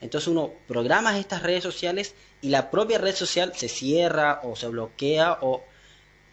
Entonces 0.02 0.28
uno 0.28 0.54
programa 0.68 1.18
estas 1.18 1.44
redes 1.44 1.64
sociales 1.64 2.16
y 2.42 2.50
la 2.50 2.72
propia 2.72 2.98
red 2.98 3.16
social 3.16 3.54
se 3.56 3.70
cierra 3.70 4.42
o 4.44 4.56
se 4.56 4.68
bloquea 4.68 5.38
o 5.42 5.64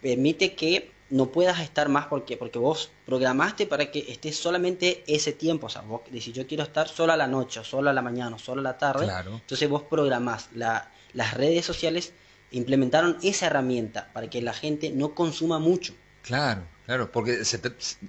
permite 0.01 0.55
que 0.55 0.93
no 1.11 1.31
puedas 1.31 1.61
estar 1.61 1.89
más 1.89 2.07
porque, 2.07 2.37
porque 2.37 2.59
vos 2.59 2.91
programaste 3.07 3.67
para 3.67 3.91
que 3.91 4.05
estés 4.09 4.37
solamente 4.37 5.05
ese 5.07 5.33
tiempo. 5.33 5.67
O 5.67 5.71
sea, 5.71 5.83
vos 5.83 6.03
decís, 6.11 6.35
yo 6.35 6.47
quiero 6.47 6.65
estar 6.65 6.89
solo 6.89 7.13
a 7.13 7.17
la 7.17 7.27
noche, 7.27 7.61
o 7.61 7.65
solo 7.65 7.91
a 7.91 7.93
la 7.93 8.03
mañana, 8.03 8.37
o 8.37 8.39
solo 8.39 8.61
a 8.61 8.65
la 8.65 8.79
tarde. 8.79 9.09
Entonces 9.27 9.69
vos 9.69 9.83
programás. 9.83 10.49
La, 10.55 10.91
las 11.15 11.35
redes 11.35 11.65
sociales 11.65 12.13
implementaron 12.51 13.19
esa 13.23 13.47
herramienta 13.47 14.11
para 14.13 14.29
que 14.29 14.43
la 14.43 14.53
gente 14.53 14.91
no 14.91 15.15
consuma 15.15 15.59
mucho. 15.59 15.95
Claro, 16.23 16.63
claro, 16.85 17.11
porque, 17.11 17.45
se 17.45 17.61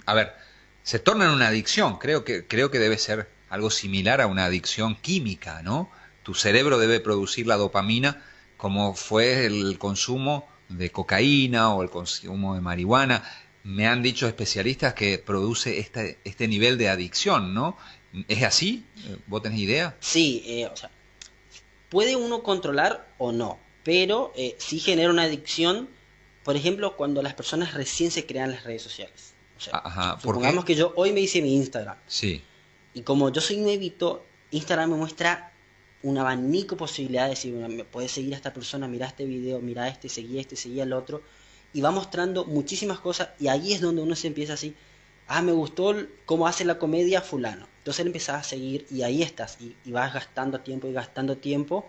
a 0.04 0.14
ver, 0.14 0.34
se 0.82 0.98
torna 0.98 1.24
en 1.24 1.30
una 1.30 1.48
adicción. 1.48 1.98
Creo 1.98 2.24
que, 2.24 2.46
creo 2.46 2.70
que 2.70 2.78
debe 2.78 2.98
ser 2.98 3.28
algo 3.50 3.70
similar 3.70 4.20
a 4.20 4.26
una 4.26 4.46
adicción 4.46 4.96
química, 4.96 5.62
¿no? 5.62 5.90
Tu 6.22 6.34
cerebro 6.34 6.78
debe 6.78 7.00
producir 7.00 7.46
la 7.46 7.56
dopamina 7.56 8.22
como 8.56 8.94
fue 8.94 9.46
el 9.46 9.78
consumo 9.78 10.46
de 10.68 10.90
cocaína 10.90 11.74
o 11.74 11.82
el 11.82 11.90
consumo 11.90 12.54
de 12.54 12.60
marihuana. 12.60 13.24
Me 13.64 13.86
han 13.86 14.02
dicho 14.02 14.26
especialistas 14.26 14.94
que 14.94 15.18
produce 15.18 15.78
este, 15.78 16.18
este 16.24 16.46
nivel 16.46 16.78
de 16.78 16.90
adicción, 16.90 17.54
¿no? 17.54 17.76
¿Es 18.28 18.42
así? 18.42 18.84
¿Vos 19.26 19.42
tenés 19.42 19.60
idea? 19.60 19.96
Sí, 20.00 20.42
eh, 20.46 20.66
o 20.66 20.76
sea, 20.76 20.90
puede 21.88 22.16
uno 22.16 22.42
controlar 22.42 23.08
o 23.18 23.32
no, 23.32 23.58
pero 23.82 24.32
eh, 24.36 24.56
sí 24.58 24.78
genera 24.78 25.10
una 25.10 25.22
adicción, 25.22 25.88
por 26.44 26.54
ejemplo, 26.54 26.96
cuando 26.96 27.22
las 27.22 27.34
personas 27.34 27.72
recién 27.74 28.10
se 28.10 28.26
crean 28.26 28.50
las 28.50 28.64
redes 28.64 28.82
sociales. 28.82 29.34
O 29.56 29.60
sea, 29.60 29.80
Ajá, 29.82 30.18
supongamos 30.20 30.64
que 30.64 30.74
yo 30.74 30.92
hoy 30.96 31.12
me 31.12 31.20
hice 31.20 31.40
mi 31.40 31.54
Instagram. 31.56 31.96
Sí. 32.06 32.42
Y 32.94 33.02
como 33.02 33.30
yo 33.30 33.40
soy 33.40 33.58
nuevito, 33.58 34.24
Instagram 34.50 34.90
me 34.90 34.96
muestra 34.96 35.52
un 36.02 36.18
abanico 36.18 36.74
de 36.74 36.78
posibilidades, 36.78 37.30
decir, 37.30 37.52
me 37.54 37.84
puedes 37.84 38.12
seguir 38.12 38.34
a 38.34 38.36
esta 38.36 38.52
persona, 38.52 38.88
mira 38.88 39.06
este 39.06 39.24
video, 39.24 39.60
mira 39.60 39.88
este, 39.88 40.08
seguí 40.08 40.38
este, 40.38 40.56
seguí 40.56 40.80
al 40.80 40.92
otro, 40.92 41.22
y 41.72 41.80
va 41.80 41.90
mostrando 41.90 42.44
muchísimas 42.44 43.00
cosas, 43.00 43.30
y 43.38 43.48
ahí 43.48 43.72
es 43.72 43.80
donde 43.80 44.02
uno 44.02 44.16
se 44.16 44.28
empieza 44.28 44.54
así, 44.54 44.74
ah, 45.28 45.42
me 45.42 45.52
gustó 45.52 45.94
cómo 46.24 46.46
hace 46.46 46.64
la 46.64 46.78
comedia 46.78 47.20
fulano, 47.20 47.68
entonces 47.78 48.00
él 48.00 48.08
empezás 48.08 48.40
a 48.40 48.48
seguir, 48.48 48.86
y 48.90 49.02
ahí 49.02 49.22
estás, 49.22 49.58
y, 49.60 49.76
vas 49.90 50.12
gastando 50.14 50.60
tiempo 50.60 50.88
y 50.88 50.92
gastando 50.92 51.36
tiempo 51.36 51.88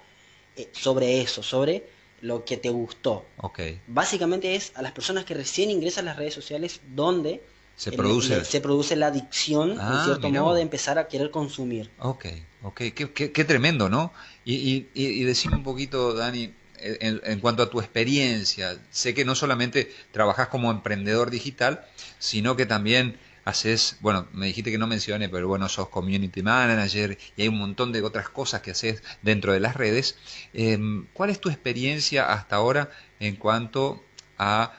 eh, 0.58 0.70
sobre 0.74 1.22
eso, 1.22 1.42
sobre 1.42 1.88
lo 2.20 2.46
que 2.46 2.58
te 2.58 2.70
gustó. 2.70 3.26
Okay. 3.38 3.82
Básicamente 3.88 4.54
es 4.56 4.74
a 4.76 4.82
las 4.82 4.92
personas 4.92 5.26
que 5.26 5.34
recién 5.34 5.72
ingresan 5.72 6.06
a 6.06 6.12
las 6.12 6.18
redes 6.18 6.36
sociales 6.36 6.82
donde 6.94 7.42
se 7.82 7.92
produce. 7.92 8.46
se 8.46 8.62
produce 8.62 8.96
la 8.96 9.08
adicción, 9.08 9.72
en 9.72 9.80
ah, 9.80 10.04
cierto 10.06 10.30
modo, 10.30 10.54
de 10.54 10.62
empezar 10.62 11.00
a 11.00 11.08
querer 11.08 11.32
consumir. 11.32 11.90
Ok, 11.98 12.28
ok, 12.62 12.82
qué, 12.94 13.32
qué, 13.32 13.44
tremendo, 13.44 13.90
¿no? 13.90 14.14
Y, 14.46 14.54
y, 14.54 14.90
y, 14.94 15.24
decime 15.24 15.56
un 15.56 15.64
poquito, 15.64 16.14
Dani, 16.14 16.54
en, 16.78 17.22
en, 17.24 17.40
cuanto 17.40 17.64
a 17.64 17.72
tu 17.72 17.80
experiencia. 17.80 18.78
Sé 18.92 19.16
que 19.16 19.26
no 19.26 19.34
solamente 19.34 19.92
trabajas 20.12 20.50
como 20.50 20.70
emprendedor 20.70 21.32
digital, 21.32 21.84
sino 22.20 22.56
que 22.56 22.68
también 22.68 23.18
haces, 23.46 23.98
bueno, 24.02 24.28
me 24.32 24.46
dijiste 24.46 24.70
que 24.70 24.78
no 24.78 24.86
mencioné, 24.86 25.28
pero 25.28 25.48
bueno, 25.48 25.68
sos 25.68 25.90
community 25.90 26.44
manager 26.44 27.18
y 27.36 27.42
hay 27.42 27.48
un 27.48 27.58
montón 27.58 27.92
de 27.92 28.04
otras 28.04 28.30
cosas 28.30 28.62
que 28.62 28.72
haces 28.72 29.02
dentro 29.24 29.54
de 29.54 29.60
las 29.60 29.76
redes. 29.76 30.20
Em, 30.54 31.08
¿Cuál 31.14 31.32
es 31.32 31.42
tu 31.42 31.50
experiencia 31.50 32.32
hasta 32.32 32.58
ahora 32.58 32.92
en 33.20 33.38
cuanto 33.38 34.04
a 34.38 34.74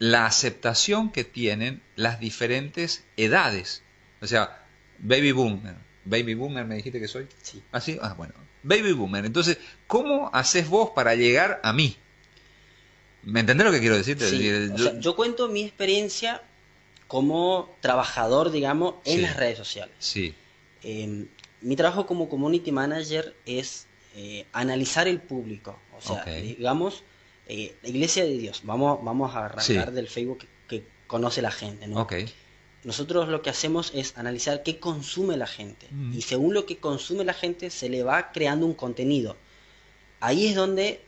la 0.00 0.24
aceptación 0.24 1.12
que 1.12 1.24
tienen 1.24 1.82
las 1.94 2.18
diferentes 2.18 3.04
edades. 3.16 3.82
O 4.22 4.26
sea, 4.26 4.64
baby 4.98 5.30
boomer. 5.30 5.76
Baby 6.06 6.34
boomer, 6.34 6.64
me 6.64 6.74
dijiste 6.74 6.98
que 6.98 7.06
soy. 7.06 7.28
Sí. 7.42 7.62
¿Ah, 7.70 7.80
sí? 7.80 7.98
Ah, 8.00 8.14
bueno. 8.14 8.32
Baby 8.62 8.92
boomer. 8.92 9.26
Entonces, 9.26 9.58
¿cómo 9.86 10.30
haces 10.32 10.68
vos 10.68 10.90
para 10.90 11.14
llegar 11.14 11.60
a 11.62 11.74
mí? 11.74 11.96
¿Me 13.22 13.40
entendés 13.40 13.66
lo 13.66 13.72
que 13.72 13.80
quiero 13.80 13.96
decirte? 13.96 14.26
yo... 15.00 15.16
cuento 15.16 15.48
mi 15.48 15.64
experiencia 15.64 16.42
como 17.06 17.76
trabajador, 17.80 18.50
digamos, 18.50 18.94
en 19.04 19.20
las 19.20 19.36
redes 19.36 19.58
sociales. 19.58 19.94
Sí. 19.98 20.34
Em, 20.82 21.28
mi 21.60 21.76
trabajo 21.76 22.06
como 22.06 22.30
community 22.30 22.72
manager 22.72 23.36
es 23.44 23.86
eh, 24.14 24.46
analizar 24.54 25.08
el 25.08 25.20
público. 25.20 25.78
O 25.98 26.00
sea, 26.00 26.24
digamos, 26.24 27.04
eh, 27.52 27.74
la 27.82 27.88
iglesia 27.88 28.24
de 28.24 28.38
Dios. 28.38 28.60
Vamos, 28.62 29.00
vamos 29.02 29.34
a 29.34 29.46
arrancar 29.46 29.90
del 29.90 30.06
Facebook 30.06 30.46
que, 30.68 30.84
conoce 31.08 31.42
la 31.42 31.50
gente, 31.50 31.88
¿no? 31.88 32.06
Nosotros 32.84 33.28
lo 33.28 33.42
que 33.42 33.50
hacemos 33.50 33.90
es 33.92 34.16
analizar 34.16 34.62
qué 34.62 34.78
consume 34.78 35.36
la 35.36 35.48
gente. 35.48 35.88
Mm. 35.90 36.14
Y 36.14 36.22
según 36.22 36.54
lo 36.54 36.64
que 36.64 36.78
consume 36.78 37.24
la 37.24 37.34
gente, 37.34 37.68
se 37.70 37.88
le 37.88 38.04
va 38.04 38.30
creando 38.30 38.64
un 38.64 38.74
contenido. 38.74 39.36
Ahí 40.20 40.46
es 40.46 40.54
donde 40.54 41.00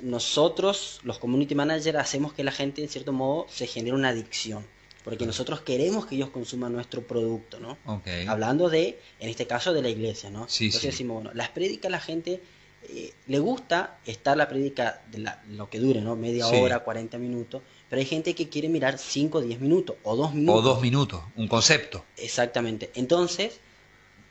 nosotros, 0.00 1.00
los 1.04 1.20
community 1.20 1.54
managers, 1.54 1.96
hacemos 1.98 2.32
que 2.32 2.42
la 2.42 2.50
gente, 2.50 2.82
en 2.82 2.88
cierto 2.88 3.12
modo, 3.12 3.46
se 3.48 3.68
genere 3.68 3.94
una 3.94 4.08
adicción. 4.08 4.66
Porque 5.04 5.24
nosotros 5.24 5.60
queremos 5.60 6.04
que 6.04 6.16
ellos 6.16 6.30
consuman 6.30 6.72
nuestro 6.72 7.06
producto, 7.06 7.60
¿no? 7.60 7.78
Hablando 8.26 8.68
de, 8.68 9.00
en 9.20 9.30
este 9.30 9.46
caso, 9.46 9.72
de 9.72 9.82
la 9.82 9.88
iglesia, 9.88 10.30
¿no? 10.30 10.48
Sí, 10.48 10.66
Entonces 10.66 10.90
decimos, 10.90 11.22
bueno, 11.22 11.30
las 11.32 11.50
prédicas 11.50 11.90
la 11.90 12.00
gente 12.00 12.42
eh, 12.88 13.12
le 13.26 13.38
gusta 13.38 13.98
estar 14.06 14.36
la 14.36 14.48
prédica 14.48 15.02
de 15.10 15.24
lo 15.50 15.68
que 15.68 15.78
dure, 15.78 16.00
¿no? 16.00 16.16
Media 16.16 16.46
hora, 16.48 16.80
40 16.80 17.18
minutos, 17.18 17.62
pero 17.88 18.00
hay 18.00 18.06
gente 18.06 18.34
que 18.34 18.48
quiere 18.48 18.68
mirar 18.68 18.98
5 18.98 19.38
o 19.38 19.40
10 19.40 19.60
minutos, 19.60 19.96
o 20.02 20.16
2 20.16 20.34
minutos. 20.34 20.60
O 20.60 20.62
2 20.62 20.82
minutos, 20.82 21.22
un 21.36 21.46
concepto. 21.46 22.04
Exactamente. 22.16 22.90
Entonces, 22.94 23.60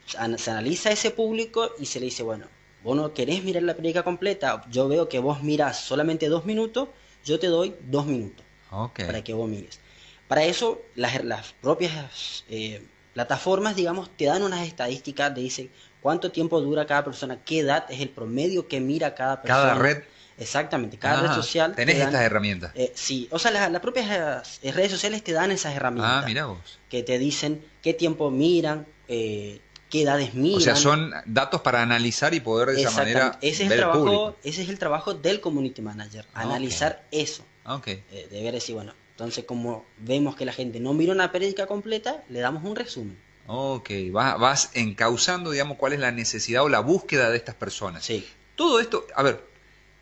se 0.06 0.52
analiza 0.52 0.92
ese 0.92 1.12
público 1.12 1.72
y 1.80 1.86
se 1.86 2.00
le 2.00 2.06
dice, 2.06 2.24
bueno, 2.24 2.48
vos 2.84 2.96
no 2.96 3.14
querés 3.14 3.44
mirar 3.44 3.64
la 3.64 3.76
prédica 3.76 4.04
completa, 4.04 4.66
yo 4.72 4.88
veo 4.88 5.08
que 5.10 5.20
vos 5.20 5.44
miras 5.44 5.80
solamente 5.80 6.28
2 6.28 6.46
minutos, 6.46 6.90
yo 7.24 7.40
te 7.40 7.48
doy 7.48 7.76
2 7.90 8.06
minutos 8.08 8.46
para 8.70 9.24
que 9.24 9.34
vos 9.34 9.50
mires. 9.50 9.80
Para 10.28 10.44
eso, 10.46 10.82
las, 10.96 11.24
las 11.24 11.54
propias 11.54 12.46
eh, 12.50 12.84
plataformas, 13.14 13.76
digamos, 13.76 14.10
te 14.16 14.26
dan 14.26 14.44
unas 14.44 14.68
estadísticas, 14.68 15.34
te 15.34 15.42
dicen 15.42 15.72
cuánto 16.02 16.32
tiempo 16.32 16.62
dura 16.62 16.86
cada 16.86 17.04
persona, 17.04 17.40
qué 17.44 17.60
edad 17.60 17.86
es 17.90 18.02
el 18.02 18.10
promedio 18.10 18.68
que 18.68 18.80
mira 18.80 19.16
cada 19.16 19.42
persona. 19.42 19.64
Cada 19.64 19.76
red. 19.76 20.04
Exactamente, 20.38 20.98
cada 20.98 21.22
red 21.22 21.36
social. 21.36 21.76
Tenés 21.76 21.98
estas 21.98 22.22
herramientas. 22.22 22.72
Eh, 22.74 22.94
sí, 22.96 23.28
o 23.32 23.40
sea, 23.40 23.52
las, 23.52 23.82
propias 23.82 24.60
eh, 24.62 24.72
redes 24.72 24.92
sociales 24.92 25.22
te 25.22 25.34
dan 25.34 25.52
esas 25.52 25.76
herramientas. 25.76 26.24
Ah, 26.24 26.26
mira 26.26 26.46
vos. 26.46 26.80
Que 26.90 27.04
te 27.04 27.20
dicen 27.20 27.66
qué 27.82 27.94
tiempo 27.94 28.32
miran, 28.32 28.88
qué 29.08 29.62
edades 29.92 30.36
miran. 30.36 30.58
O 30.58 30.62
sea, 30.62 30.76
son 30.78 31.12
datos 31.26 31.60
para 31.60 31.82
analizar 31.82 32.34
y 32.34 32.40
poder 32.40 32.70
de 32.70 32.82
esa 32.82 32.92
manera. 32.92 33.38
Ese 33.42 33.66
es, 33.66 33.72
el 33.72 33.78
trabajo, 33.78 34.38
ese 34.44 34.62
es 34.62 34.70
el 34.70 34.80
trabajo 34.80 35.14
del 35.14 35.42
community 35.42 35.82
manager, 35.82 36.26
analizar 36.34 37.06
eso. 37.12 37.44
Okay. 37.66 38.04
de 38.10 38.42
ver 38.42 38.60
si, 38.62 38.74
bueno, 38.74 38.94
entonces, 39.20 39.44
como 39.44 39.86
vemos 39.98 40.38
que 40.38 40.46
la 40.46 40.54
gente 40.54 40.80
no 40.80 40.94
mira 40.94 41.12
una 41.12 41.30
periódica 41.34 41.68
completa, 41.68 42.24
le 42.30 42.40
damos 42.40 42.64
un 42.64 42.74
resumen. 42.74 43.20
Ok, 43.52 43.90
vas, 44.12 44.38
vas 44.38 44.70
encauzando, 44.76 45.50
digamos, 45.50 45.78
cuál 45.78 45.94
es 45.94 46.00
la 46.00 46.12
necesidad 46.12 46.64
o 46.64 46.70
la 46.70 46.82
búsqueda 46.82 47.32
de 47.32 47.38
estas 47.38 47.56
personas. 47.56 48.06
Sí. 48.06 48.24
Todo 48.56 48.80
esto, 48.80 49.08
a 49.16 49.24
ver, 49.24 49.44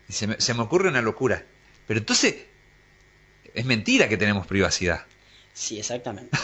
se 0.06 0.26
me, 0.26 0.38
se 0.38 0.52
me 0.52 0.60
ocurre 0.60 0.90
una 0.90 1.00
locura, 1.00 1.46
pero 1.86 1.98
entonces, 1.98 2.34
es 3.54 3.64
mentira 3.64 4.06
que 4.06 4.18
tenemos 4.18 4.46
privacidad. 4.46 5.06
Sí, 5.54 5.78
exactamente. 5.78 6.36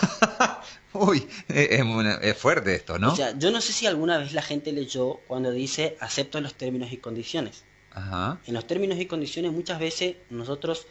Uy, 0.95 1.29
es, 1.49 1.81
es, 2.23 2.37
fuerte 2.39 2.75
esto, 2.75 2.99
¿no? 2.99 3.13
O 3.13 3.17
sea, 3.17 3.37
yo 3.39 3.51
no 3.51 3.61
sé 3.61 3.75
si 3.75 3.87
alguna 3.87 4.17
vez 4.17 4.33
la 4.33 4.41
gente 4.41 4.73
leyó 4.73 5.21
cuando 5.27 5.51
dice 5.51 5.99
acepto 6.01 6.41
los 6.41 6.55
términos 6.55 6.91
y 6.91 6.97
condiciones. 6.97 7.65
Ajá. 7.91 8.41
En 8.47 8.55
los 8.55 8.67
términos 8.67 8.99
y 8.99 9.05
condiciones 9.05 9.53
muchas 9.53 9.79
veces 9.79 10.17
nosotros 10.31 10.87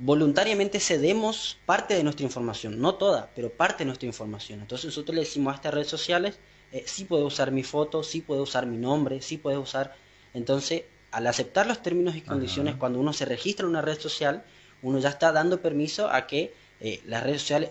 voluntariamente 0.00 0.80
cedemos 0.80 1.58
parte 1.66 1.94
de 1.94 2.02
nuestra 2.02 2.24
información, 2.24 2.80
no 2.80 2.94
toda, 2.94 3.30
pero 3.36 3.50
parte 3.50 3.80
de 3.80 3.84
nuestra 3.84 4.06
información. 4.06 4.60
Entonces 4.60 4.86
nosotros 4.86 5.14
le 5.14 5.20
decimos 5.20 5.52
a 5.52 5.56
estas 5.56 5.74
redes 5.74 5.88
sociales, 5.88 6.38
eh, 6.72 6.84
sí 6.86 7.04
puede 7.04 7.22
usar 7.22 7.52
mi 7.52 7.62
foto, 7.62 8.02
sí 8.02 8.22
puede 8.22 8.40
usar 8.40 8.66
mi 8.66 8.78
nombre, 8.78 9.20
sí 9.20 9.36
puede 9.36 9.58
usar... 9.58 9.94
Entonces, 10.32 10.84
al 11.10 11.26
aceptar 11.26 11.66
los 11.66 11.82
términos 11.82 12.16
y 12.16 12.22
condiciones, 12.22 12.76
cuando 12.76 12.98
uno 12.98 13.12
se 13.12 13.26
registra 13.26 13.64
en 13.64 13.70
una 13.70 13.82
red 13.82 13.98
social, 14.00 14.42
uno 14.80 14.98
ya 15.00 15.10
está 15.10 15.32
dando 15.32 15.60
permiso 15.60 16.08
a 16.08 16.26
que 16.26 16.54
eh, 16.80 17.02
las 17.04 17.22
redes 17.22 17.42
sociales 17.42 17.70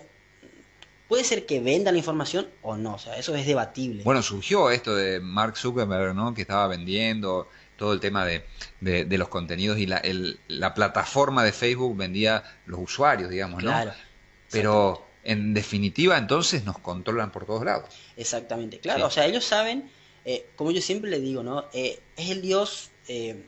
puede 1.08 1.24
ser 1.24 1.46
que 1.46 1.58
vendan 1.60 1.94
la 1.94 1.98
información 1.98 2.46
o 2.62 2.76
no, 2.76 2.94
o 2.94 2.98
sea, 2.98 3.16
eso 3.16 3.34
es 3.34 3.44
debatible. 3.44 4.04
Bueno, 4.04 4.22
surgió 4.22 4.70
esto 4.70 4.94
de 4.94 5.18
Mark 5.18 5.56
Zuckerberg, 5.56 6.14
¿no? 6.14 6.32
Que 6.32 6.42
estaba 6.42 6.68
vendiendo 6.68 7.48
todo 7.80 7.94
el 7.94 8.00
tema 8.00 8.26
de, 8.26 8.44
de, 8.82 9.16
los 9.16 9.28
contenidos 9.28 9.78
y 9.78 9.86
la, 9.86 10.02
la, 10.48 10.74
plataforma 10.74 11.42
de 11.42 11.50
Facebook 11.50 11.96
vendía 11.96 12.44
los 12.66 12.78
usuarios, 12.78 13.30
digamos, 13.30 13.62
¿no? 13.62 13.70
Claro. 13.70 13.92
Pero 14.50 15.06
en 15.24 15.54
definitiva 15.54 16.18
entonces 16.18 16.66
nos 16.66 16.78
controlan 16.78 17.32
por 17.32 17.46
todos 17.46 17.64
lados. 17.64 17.94
Exactamente, 18.18 18.80
claro. 18.80 19.06
O 19.06 19.10
sea, 19.10 19.24
ellos 19.24 19.46
saben, 19.46 19.90
eh, 20.26 20.46
como 20.56 20.72
yo 20.72 20.82
siempre 20.82 21.10
le 21.10 21.20
digo, 21.20 21.42
¿no? 21.42 21.68
Eh, 21.72 21.98
es 22.18 22.28
el 22.28 22.42
Dios, 22.42 22.90
eh, 23.08 23.46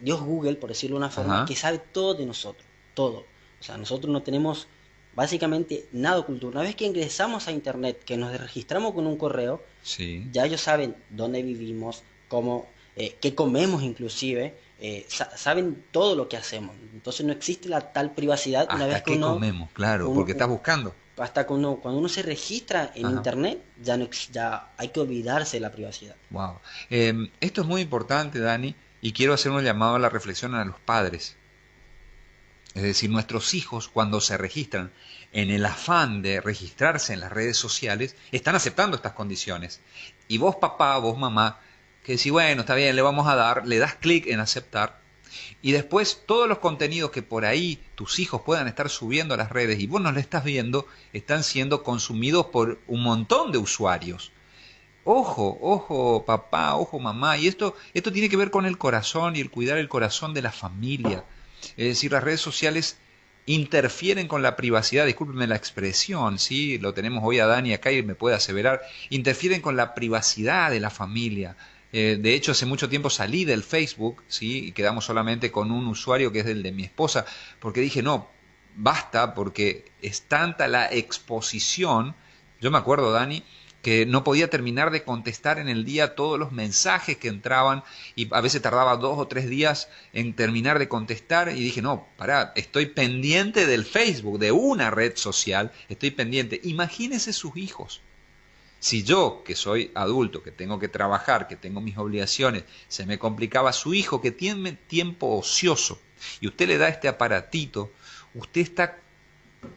Dios 0.00 0.20
Google, 0.20 0.56
por 0.56 0.68
decirlo 0.68 0.96
de 0.96 0.98
una 0.98 1.10
forma, 1.10 1.46
que 1.46 1.56
sabe 1.56 1.78
todo 1.78 2.12
de 2.12 2.26
nosotros, 2.26 2.66
todo. 2.92 3.24
O 3.58 3.62
sea, 3.62 3.78
nosotros 3.78 4.12
no 4.12 4.22
tenemos 4.22 4.68
básicamente 5.14 5.88
nada 5.92 6.18
oculto. 6.18 6.48
Una 6.48 6.60
vez 6.60 6.76
que 6.76 6.84
ingresamos 6.84 7.48
a 7.48 7.52
Internet, 7.52 8.04
que 8.04 8.18
nos 8.18 8.38
registramos 8.38 8.92
con 8.92 9.06
un 9.06 9.16
correo, 9.16 9.62
sí. 9.82 10.28
ya 10.30 10.44
ellos 10.44 10.60
saben 10.60 10.94
dónde 11.08 11.42
vivimos, 11.42 12.02
cómo 12.28 12.75
eh, 12.96 13.16
qué 13.20 13.34
comemos 13.34 13.82
inclusive, 13.82 14.58
eh, 14.78 15.06
saben 15.08 15.84
todo 15.90 16.16
lo 16.16 16.28
que 16.28 16.36
hacemos. 16.36 16.74
Entonces 16.92 17.24
no 17.26 17.32
existe 17.32 17.68
la 17.68 17.92
tal 17.92 18.12
privacidad 18.12 18.68
una 18.74 18.86
vez 18.86 19.02
que 19.02 19.14
qué 19.14 19.20
comemos, 19.20 19.70
claro, 19.72 20.12
porque 20.12 20.32
estás 20.32 20.48
buscando. 20.48 20.94
Hasta 21.18 21.46
cuando, 21.46 21.76
cuando 21.76 22.00
uno 22.00 22.08
se 22.08 22.22
registra 22.22 22.92
en 22.94 23.10
internet, 23.10 23.62
ya, 23.82 23.96
no, 23.96 24.08
ya 24.32 24.72
hay 24.76 24.88
que 24.88 25.00
olvidarse 25.00 25.56
de 25.56 25.60
la 25.60 25.72
privacidad. 25.72 26.14
Wow. 26.30 26.58
Em, 26.90 27.30
esto 27.40 27.62
es 27.62 27.66
muy 27.66 27.80
importante, 27.80 28.38
Dani, 28.38 28.74
y 29.00 29.12
quiero 29.12 29.32
hacer 29.32 29.52
un 29.52 29.62
llamado 29.62 29.96
a 29.96 29.98
la 29.98 30.10
reflexión 30.10 30.54
a 30.54 30.64
los 30.64 30.78
padres. 30.80 31.36
Es 32.74 32.82
decir, 32.82 33.08
nuestros 33.08 33.54
hijos 33.54 33.88
cuando 33.88 34.20
se 34.20 34.36
registran 34.36 34.92
en 35.32 35.50
el 35.50 35.64
afán 35.64 36.20
de 36.20 36.42
registrarse 36.42 37.14
en 37.14 37.20
las 37.20 37.32
redes 37.32 37.56
sociales, 37.56 38.14
están 38.32 38.54
aceptando 38.54 38.96
estas 38.96 39.12
condiciones. 39.12 39.80
Y 40.28 40.36
vos 40.36 40.56
papá, 40.56 40.98
vos 40.98 41.16
mamá, 41.16 41.60
que 42.06 42.18
si 42.18 42.30
bueno, 42.30 42.60
está 42.60 42.76
bien, 42.76 42.94
le 42.94 43.02
vamos 43.02 43.26
a 43.26 43.34
dar, 43.34 43.66
le 43.66 43.78
das 43.78 43.96
clic 43.96 44.28
en 44.28 44.38
aceptar 44.38 45.00
y 45.60 45.72
después 45.72 46.22
todos 46.24 46.48
los 46.48 46.58
contenidos 46.58 47.10
que 47.10 47.22
por 47.22 47.44
ahí 47.44 47.82
tus 47.96 48.20
hijos 48.20 48.42
puedan 48.42 48.68
estar 48.68 48.88
subiendo 48.88 49.34
a 49.34 49.36
las 49.36 49.50
redes 49.50 49.80
y 49.80 49.88
vos 49.88 50.00
no 50.00 50.12
le 50.12 50.20
estás 50.20 50.44
viendo, 50.44 50.86
están 51.12 51.42
siendo 51.42 51.82
consumidos 51.82 52.46
por 52.46 52.78
un 52.86 53.02
montón 53.02 53.50
de 53.50 53.58
usuarios. 53.58 54.30
Ojo, 55.02 55.58
ojo 55.60 56.24
papá, 56.24 56.76
ojo 56.76 57.00
mamá, 57.00 57.38
y 57.38 57.48
esto, 57.48 57.74
esto 57.92 58.12
tiene 58.12 58.28
que 58.28 58.36
ver 58.36 58.52
con 58.52 58.66
el 58.66 58.78
corazón 58.78 59.34
y 59.34 59.40
el 59.40 59.50
cuidar 59.50 59.76
el 59.78 59.88
corazón 59.88 60.32
de 60.32 60.42
la 60.42 60.52
familia. 60.52 61.24
Es 61.76 61.88
decir, 61.88 62.12
las 62.12 62.22
redes 62.22 62.40
sociales 62.40 62.98
interfieren 63.46 64.28
con 64.28 64.42
la 64.42 64.54
privacidad, 64.54 65.06
discúlpenme 65.06 65.48
la 65.48 65.56
expresión, 65.56 66.38
¿sí? 66.38 66.78
lo 66.78 66.94
tenemos 66.94 67.24
hoy 67.24 67.40
a 67.40 67.46
Dani 67.46 67.72
acá 67.72 67.90
y 67.90 68.04
me 68.04 68.14
puede 68.14 68.36
aseverar, 68.36 68.82
interfieren 69.10 69.60
con 69.60 69.76
la 69.76 69.94
privacidad 69.94 70.70
de 70.70 70.78
la 70.80 70.90
familia, 70.90 71.56
eh, 71.98 72.18
de 72.20 72.34
hecho, 72.34 72.52
hace 72.52 72.66
mucho 72.66 72.90
tiempo 72.90 73.08
salí 73.08 73.46
del 73.46 73.62
Facebook, 73.62 74.22
¿sí? 74.28 74.66
Y 74.66 74.72
quedamos 74.72 75.06
solamente 75.06 75.50
con 75.50 75.70
un 75.70 75.86
usuario 75.86 76.30
que 76.30 76.40
es 76.40 76.46
el 76.46 76.62
de 76.62 76.70
mi 76.70 76.82
esposa, 76.84 77.24
porque 77.58 77.80
dije, 77.80 78.02
no, 78.02 78.28
basta, 78.74 79.32
porque 79.32 79.86
es 80.02 80.20
tanta 80.28 80.68
la 80.68 80.92
exposición. 80.92 82.14
Yo 82.60 82.70
me 82.70 82.76
acuerdo, 82.76 83.12
Dani, 83.12 83.42
que 83.80 84.04
no 84.04 84.24
podía 84.24 84.50
terminar 84.50 84.90
de 84.90 85.04
contestar 85.04 85.58
en 85.58 85.70
el 85.70 85.86
día 85.86 86.14
todos 86.14 86.38
los 86.38 86.52
mensajes 86.52 87.16
que 87.16 87.28
entraban 87.28 87.82
y 88.14 88.28
a 88.30 88.42
veces 88.42 88.60
tardaba 88.60 88.98
dos 88.98 89.18
o 89.18 89.26
tres 89.26 89.48
días 89.48 89.88
en 90.12 90.34
terminar 90.34 90.78
de 90.78 90.88
contestar 90.88 91.48
y 91.48 91.62
dije, 91.62 91.80
no, 91.80 92.06
pará, 92.18 92.52
estoy 92.56 92.84
pendiente 92.84 93.66
del 93.66 93.86
Facebook, 93.86 94.38
de 94.38 94.52
una 94.52 94.90
red 94.90 95.16
social, 95.16 95.72
estoy 95.88 96.10
pendiente. 96.10 96.60
Imagínense 96.62 97.32
sus 97.32 97.56
hijos. 97.56 98.02
Si 98.78 99.02
yo, 99.02 99.42
que 99.44 99.56
soy 99.56 99.90
adulto, 99.94 100.42
que 100.42 100.52
tengo 100.52 100.78
que 100.78 100.88
trabajar, 100.88 101.48
que 101.48 101.56
tengo 101.56 101.80
mis 101.80 101.96
obligaciones, 101.96 102.64
se 102.88 103.06
me 103.06 103.18
complicaba 103.18 103.72
su 103.72 103.94
hijo 103.94 104.20
que 104.20 104.30
tiene 104.30 104.72
tiempo 104.72 105.36
ocioso 105.36 106.00
y 106.40 106.48
usted 106.48 106.68
le 106.68 106.78
da 106.78 106.88
este 106.88 107.08
aparatito, 107.08 107.90
usted 108.34 108.60
está 108.60 108.98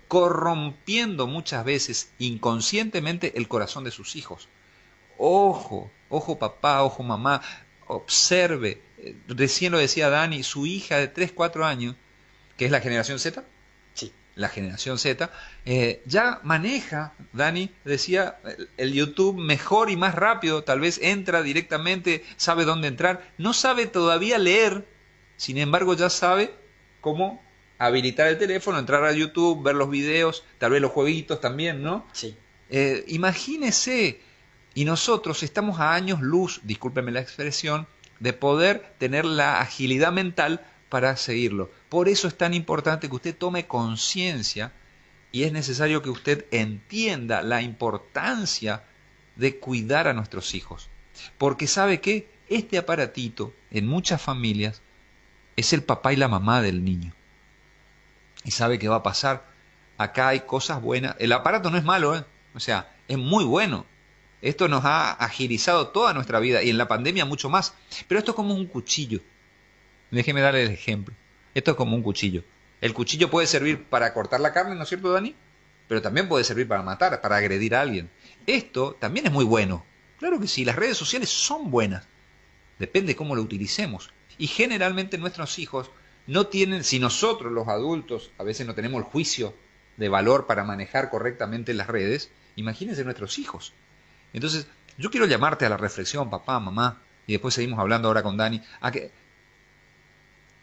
corrompiendo 0.08 1.28
muchas 1.28 1.64
veces 1.66 2.12
inconscientemente 2.20 3.38
el 3.38 3.48
corazón 3.48 3.84
de 3.84 3.92
sus 3.92 4.16
hijos. 4.16 4.48
Ojo, 5.18 5.92
ojo 6.10 6.38
papá, 6.38 6.84
ojo 6.84 7.04
mamá, 7.04 7.42
observe. 7.88 8.82
Recién 9.28 9.72
lo 9.72 9.78
decía 9.78 10.10
Dani, 10.10 10.44
su 10.44 10.66
hija 10.66 10.98
de 10.98 11.08
3, 11.08 11.32
4 11.32 11.66
años, 11.66 11.96
que 12.58 12.66
es 12.66 12.72
la 12.72 12.82
generación 12.82 13.20
Z, 13.20 13.44
la 14.40 14.48
generación 14.48 14.98
Z, 14.98 15.30
eh, 15.66 16.02
ya 16.06 16.40
maneja, 16.44 17.14
Dani 17.34 17.70
decía, 17.84 18.40
el, 18.78 18.94
YouTube 18.94 19.38
mejor 19.38 19.90
y 19.90 19.98
más 19.98 20.16
rápido, 20.16 20.64
tal 20.64 20.80
vez 20.80 20.98
entra 21.04 21.44
directamente, 21.44 22.24
sabe 22.38 22.64
dónde 22.64 22.88
entrar, 22.88 23.34
no 23.38 23.54
sabe 23.54 23.86
todavía 23.86 24.38
leer, 24.38 24.88
sin 25.36 25.58
embargo 25.58 25.94
ya 25.94 26.10
sabe 26.10 26.54
cómo 27.02 27.44
habilitar 27.80 28.28
el 28.28 28.38
teléfono, 28.38 28.80
entrar 28.80 29.04
a 29.04 29.12
YouTube, 29.12 29.62
ver 29.62 29.76
los 29.76 29.90
videos, 29.90 30.46
tal 30.58 30.72
vez 30.72 30.82
los 30.82 30.92
jueguitos 30.92 31.42
también, 31.42 31.84
¿no? 31.84 32.08
Sí. 32.14 32.38
Eh, 32.70 33.04
imagínese, 33.08 34.22
y 34.74 34.86
nosotros 34.86 35.44
estamos 35.44 35.82
a 35.82 35.94
años 35.94 36.22
luz, 36.22 36.62
discúlpeme 36.64 37.12
la 37.12 37.20
expresión, 37.20 37.88
de 38.22 38.32
poder 38.32 38.94
tener 39.00 39.26
la 39.26 39.60
agilidad 39.60 40.14
mental 40.14 40.66
para 40.90 41.16
seguirlo. 41.16 41.72
Por 41.88 42.10
eso 42.10 42.28
es 42.28 42.38
tan 42.38 42.54
importante 42.54 43.08
que 43.08 43.16
usted 43.16 43.36
tome 43.36 43.68
conciencia 43.68 44.74
y 45.32 45.44
es 45.44 45.52
necesario 45.52 46.02
que 46.02 46.10
usted 46.10 46.46
entienda 46.52 47.44
la 47.44 47.62
importancia 47.62 48.84
de 49.36 49.60
cuidar 49.60 50.08
a 50.08 50.14
nuestros 50.14 50.56
hijos. 50.56 50.90
Porque 51.38 51.68
sabe 51.68 52.02
que 52.02 52.30
este 52.50 52.78
aparatito 52.78 53.54
en 53.72 53.88
muchas 53.88 54.22
familias 54.22 54.82
es 55.56 55.74
el 55.74 55.84
papá 55.84 56.14
y 56.14 56.16
la 56.16 56.28
mamá 56.28 56.62
del 56.62 56.84
niño. 56.84 57.14
Y 58.44 58.52
sabe 58.52 58.80
que 58.80 58.90
va 58.90 58.98
a 58.98 59.04
pasar. 59.04 59.46
Acá 59.98 60.30
hay 60.30 60.42
cosas 60.42 60.82
buenas. 60.82 61.16
El 61.20 61.32
aparato 61.32 61.70
no 61.70 61.78
es 61.78 61.84
malo, 61.84 62.16
¿eh? 62.16 62.24
o 62.56 62.60
sea, 62.60 62.96
es 63.08 63.18
muy 63.18 63.44
bueno. 63.44 63.86
Esto 64.42 64.70
nos 64.70 64.86
ha 64.86 65.12
agilizado 65.12 65.90
toda 65.90 66.14
nuestra 66.14 66.40
vida 66.40 66.64
y 66.64 66.70
en 66.70 66.78
la 66.78 66.88
pandemia 66.88 67.26
mucho 67.26 67.50
más. 67.50 67.74
Pero 68.08 68.20
esto 68.20 68.32
es 68.32 68.36
como 68.36 68.54
un 68.54 68.66
cuchillo. 68.66 69.22
Déjeme 70.12 70.42
darle 70.42 70.64
el 70.64 70.72
ejemplo. 70.72 71.14
Esto 71.54 71.72
es 71.72 71.78
como 71.78 71.96
un 71.96 72.04
cuchillo. 72.04 72.44
El 72.82 72.94
cuchillo 72.94 73.30
puede 73.30 73.48
servir 73.48 73.84
para 73.86 74.14
cortar 74.14 74.40
la 74.40 74.54
carne, 74.54 74.76
¿no 74.76 74.84
es 74.84 74.90
cierto, 74.90 75.12
Dani? 75.12 75.36
Pero 75.88 76.02
también 76.02 76.30
puede 76.30 76.44
servir 76.44 76.68
para 76.68 76.84
matar, 76.84 77.20
para 77.22 77.38
agredir 77.38 77.76
a 77.76 77.82
alguien. 77.82 78.10
Esto 78.48 78.96
también 79.00 79.26
es 79.28 79.32
muy 79.32 79.46
bueno. 79.46 79.86
Claro 80.18 80.40
que 80.40 80.48
sí, 80.48 80.66
las 80.66 80.76
redes 80.76 80.98
sociales 80.98 81.30
son 81.30 81.72
buenas. 81.72 82.08
Depende 82.78 83.16
cómo 83.16 83.36
lo 83.36 83.42
utilicemos. 83.42 84.12
Y 84.38 84.48
generalmente 84.48 85.18
nuestros 85.18 85.60
hijos 85.60 85.92
no 86.28 86.48
tienen, 86.48 86.84
si 86.84 87.00
nosotros 87.00 87.52
los 87.52 87.68
adultos 87.68 88.32
a 88.38 88.44
veces 88.44 88.66
no 88.66 88.76
tenemos 88.76 89.00
el 89.00 89.10
juicio 89.10 89.54
de 89.98 90.10
valor 90.10 90.48
para 90.48 90.64
manejar 90.64 91.10
correctamente 91.10 91.74
las 91.74 91.88
redes, 91.88 92.32
imagínense 92.56 93.04
nuestros 93.04 93.40
hijos. 93.40 93.74
Entonces, 94.32 94.68
yo 94.98 95.10
quiero 95.10 95.26
llamarte 95.26 95.66
a 95.66 95.70
la 95.70 95.78
reflexión, 95.78 96.30
papá, 96.30 96.60
mamá, 96.60 97.02
y 97.28 97.34
después 97.34 97.54
seguimos 97.54 97.80
hablando 97.80 98.08
ahora 98.08 98.24
con 98.24 98.38
Dani, 98.38 98.62
a 98.80 98.92
que 98.92 99.12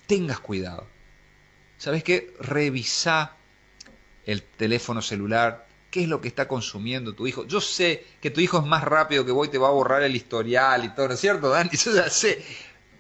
tengas 0.07 0.41
cuidado. 0.41 0.87
¿Sabes 1.79 2.03
qué? 2.03 2.35
Revisa 2.41 3.37
el 4.25 4.43
teléfono 4.43 5.03
celular, 5.03 5.67
qué 5.91 6.03
es 6.03 6.09
lo 6.09 6.21
que 6.21 6.29
está 6.29 6.49
consumiendo 6.49 7.15
tu 7.15 7.27
hijo. 7.27 7.47
Yo 7.47 7.61
sé 7.61 8.05
que 8.21 8.31
tu 8.31 8.41
hijo 8.41 8.59
es 8.59 8.67
más 8.67 8.83
rápido 8.85 9.25
que 9.25 9.33
vos 9.33 9.47
y 9.47 9.51
te 9.51 9.59
va 9.59 9.69
a 9.69 9.73
borrar 9.73 10.03
el 10.03 10.17
historial 10.17 10.85
y 10.85 10.89
todo, 10.91 11.09
¿no 11.09 11.15
es 11.15 11.21
cierto, 11.21 11.51
Dani? 11.51 11.71
Yo 11.85 11.95
ya 11.95 12.11
sé. 12.11 12.43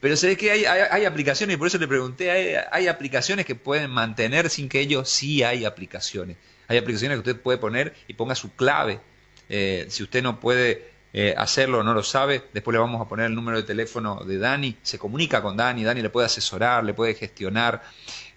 Pero 0.00 0.16
sabes 0.16 0.36
que 0.36 0.50
hay, 0.50 0.64
hay, 0.64 1.04
aplicaciones, 1.04 1.54
y 1.54 1.56
por 1.56 1.68
eso 1.68 1.78
le 1.78 1.88
pregunté, 1.88 2.58
hay, 2.70 2.86
aplicaciones 2.86 3.46
que 3.46 3.54
pueden 3.54 3.90
mantener 3.90 4.50
sin 4.50 4.68
que 4.68 4.78
ellos, 4.80 5.08
sí 5.08 5.42
hay 5.42 5.64
aplicaciones. 5.64 6.36
Hay 6.68 6.76
aplicaciones 6.76 7.16
que 7.16 7.30
usted 7.30 7.42
puede 7.42 7.58
poner 7.58 7.94
y 8.06 8.14
ponga 8.14 8.34
su 8.34 8.54
clave. 8.54 9.00
Eh, 9.48 9.86
si 9.88 10.02
usted 10.02 10.22
no 10.22 10.38
puede 10.38 10.95
eh, 11.12 11.34
hacerlo 11.36 11.78
o 11.78 11.82
no 11.82 11.94
lo 11.94 12.02
sabe, 12.02 12.44
después 12.52 12.72
le 12.74 12.78
vamos 12.78 13.00
a 13.00 13.08
poner 13.08 13.26
el 13.26 13.34
número 13.34 13.56
de 13.56 13.62
teléfono 13.62 14.22
de 14.24 14.38
Dani, 14.38 14.76
se 14.82 14.98
comunica 14.98 15.42
con 15.42 15.56
Dani, 15.56 15.84
Dani 15.84 16.02
le 16.02 16.10
puede 16.10 16.26
asesorar, 16.26 16.84
le 16.84 16.94
puede 16.94 17.14
gestionar 17.14 17.82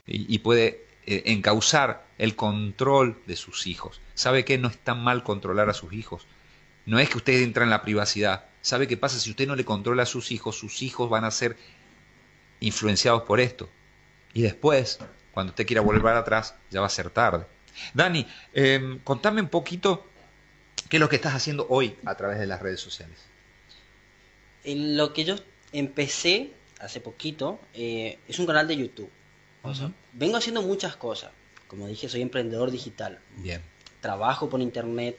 y, 0.05 0.39
puede 0.39 0.85
eh, 1.05 1.23
encauzar 1.25 2.05
el 2.17 2.35
control 2.35 3.21
de 3.27 3.35
sus 3.35 3.67
hijos. 3.67 4.01
¿Sabe 4.13 4.45
que 4.45 4.57
no 4.57 4.67
es 4.67 4.77
tan 4.77 5.03
mal 5.03 5.23
controlar 5.23 5.69
a 5.69 5.73
sus 5.73 5.93
hijos? 5.93 6.25
No 6.85 6.99
es 6.99 7.09
que 7.09 7.17
usted 7.17 7.41
entra 7.41 7.63
en 7.63 7.69
la 7.69 7.81
privacidad. 7.81 8.45
¿Sabe 8.61 8.87
qué 8.87 8.97
pasa? 8.97 9.19
Si 9.19 9.29
usted 9.29 9.47
no 9.47 9.55
le 9.55 9.65
controla 9.65 10.03
a 10.03 10.07
sus 10.07 10.31
hijos, 10.31 10.57
sus 10.57 10.81
hijos 10.81 11.09
van 11.09 11.25
a 11.25 11.31
ser 11.31 11.57
influenciados 12.59 13.23
por 13.23 13.39
esto. 13.39 13.69
Y 14.33 14.41
después, 14.41 14.99
cuando 15.31 15.51
usted 15.51 15.65
quiera 15.65 15.81
volver 15.81 16.15
atrás, 16.15 16.55
ya 16.69 16.81
va 16.81 16.87
a 16.87 16.89
ser 16.89 17.09
tarde. 17.09 17.45
Dani, 17.93 18.25
em, 18.53 18.99
contame 18.99 19.41
un 19.41 19.49
poquito 19.49 20.05
¿Qué 20.89 20.97
es 20.97 20.99
lo 20.99 21.07
que 21.07 21.17
estás 21.17 21.35
haciendo 21.35 21.67
hoy 21.69 21.95
a 22.03 22.15
través 22.15 22.39
de 22.39 22.47
las 22.47 22.61
redes 22.61 22.81
sociales? 22.81 23.17
Lo 24.65 25.13
que 25.13 25.23
yo 25.23 25.35
empecé 25.71 26.51
hace 26.79 26.99
poquito 26.99 27.59
eh, 27.75 28.17
es 28.27 28.39
un 28.39 28.47
canal 28.47 28.67
de 28.67 28.75
YouTube. 28.75 29.09
vengo 30.13 30.37
haciendo 30.37 30.63
muchas 30.63 30.95
cosas. 30.95 31.31
Como 31.67 31.87
dije, 31.87 32.09
soy 32.09 32.23
emprendedor 32.23 32.71
digital. 32.71 33.19
Bien. 33.37 33.61
Trabajo 34.01 34.49
por 34.49 34.61
internet. 34.61 35.17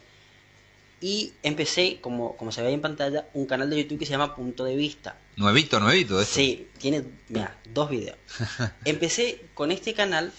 Y 1.00 1.32
empecé, 1.44 2.00
como, 2.00 2.36
como 2.36 2.50
se 2.50 2.62
ve 2.62 2.72
en 2.72 2.80
pantalla, 2.80 3.28
un 3.32 3.46
canal 3.46 3.70
de 3.70 3.82
YouTube 3.82 4.00
que 4.00 4.06
se 4.06 4.10
llama 4.10 4.34
Punto 4.34 4.64
de 4.64 4.74
Vista. 4.74 5.16
Nuevito, 5.36 5.78
nuevito. 5.78 6.20
Esto. 6.20 6.34
Sí, 6.34 6.68
tiene, 6.78 7.04
mira, 7.28 7.56
dos 7.72 7.88
videos. 7.88 8.18
empecé 8.84 9.40
con 9.54 9.70
este 9.70 9.94
canal 9.94 10.32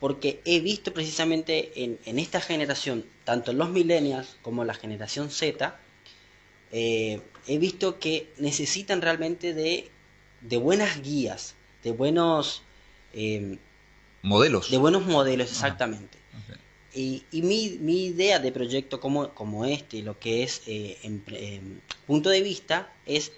porque 0.00 0.40
he 0.44 0.60
visto 0.60 0.92
precisamente 0.92 1.72
en, 1.74 2.18
esta 2.18 2.40
generación, 2.40 3.04
tanto 3.24 3.52
los 3.52 3.70
millennials 3.70 4.36
como 4.42 4.64
la 4.64 4.74
generación 4.74 5.30
Z, 5.30 5.76
eh, 6.70 7.20
he 7.46 7.58
visto 7.58 7.98
que 7.98 8.32
necesitan 8.38 9.02
realmente 9.02 9.54
de, 9.54 9.90
buenas 10.58 11.02
guías, 11.02 11.54
de 11.82 11.92
buenos... 11.92 12.62
Eh, 13.12 13.58
modelos. 14.22 14.70
De 14.70 14.78
buenos 14.78 15.04
modelos, 15.06 15.50
exactamente. 15.50 16.18
Y, 16.94 17.24
mi, 17.32 18.06
idea 18.06 18.38
de 18.38 18.50
proyecto 18.50 19.00
como, 19.00 19.34
como 19.34 19.64
este, 19.64 20.02
lo 20.02 20.18
que 20.18 20.42
es 20.42 20.62
eh, 20.66 21.60
punto 22.06 22.30
de 22.30 22.42
vista, 22.42 22.92
es 23.06 23.32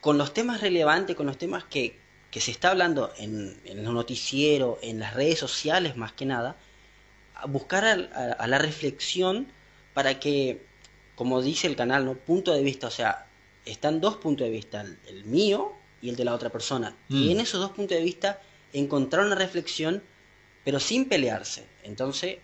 con 0.00 0.18
los 0.18 0.32
temas 0.32 0.60
relevantes, 0.60 1.16
con 1.16 1.26
los 1.26 1.38
temas 1.38 1.64
que, 1.64 1.98
que 2.30 2.40
se 2.40 2.50
está 2.50 2.70
hablando 2.70 3.12
en, 3.18 3.58
en 3.64 3.78
el 3.78 3.92
noticiero, 3.92 4.78
en 4.82 5.00
las 5.00 5.14
redes 5.14 5.38
sociales 5.38 5.96
más 5.96 6.12
que 6.12 6.26
nada, 6.26 6.56
a 7.38 7.46
buscar 7.46 7.84
a, 7.84 8.46
la 8.46 8.58
reflexión 8.58 9.46
para 9.94 10.18
que, 10.18 10.66
como 11.14 11.40
dice 11.40 11.66
el 11.66 11.76
canal, 11.76 12.04
¿no? 12.04 12.14
punto 12.14 12.52
de 12.52 12.62
vista, 12.62 12.88
o 12.88 12.90
sea, 12.90 13.26
están 13.64 14.00
dos 14.00 14.16
puntos 14.16 14.46
de 14.46 14.50
vista, 14.50 14.84
el, 15.06 15.24
mío 15.24 15.72
y 16.02 16.08
el 16.08 16.16
de 16.16 16.24
la 16.24 16.34
otra 16.34 16.50
persona. 16.50 16.94
Y 17.08 17.28
mm. 17.28 17.30
en 17.30 17.40
esos 17.40 17.60
dos 17.60 17.70
puntos 17.70 17.96
de 17.96 18.02
vista 18.02 18.40
encontrar 18.72 19.24
una 19.24 19.36
reflexión, 19.36 20.02
pero 20.64 20.80
sin 20.80 21.08
pelearse. 21.08 21.64
Entonces, 21.84 22.38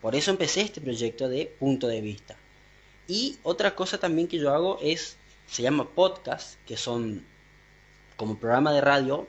por 0.00 0.14
eso 0.14 0.30
empecé 0.30 0.62
este 0.62 0.80
proyecto 0.80 1.28
de 1.28 1.46
punto 1.58 1.86
de 1.86 2.00
vista. 2.00 2.36
Y 3.06 3.36
otra 3.42 3.74
cosa 3.74 3.98
también 3.98 4.26
que 4.26 4.38
yo 4.38 4.54
hago 4.54 4.78
es, 4.80 5.16
se 5.46 5.62
llama 5.62 5.90
podcast, 5.90 6.54
que 6.66 6.76
son 6.76 7.26
como 8.20 8.36
programa 8.36 8.70
de 8.70 8.82
radio 8.82 9.26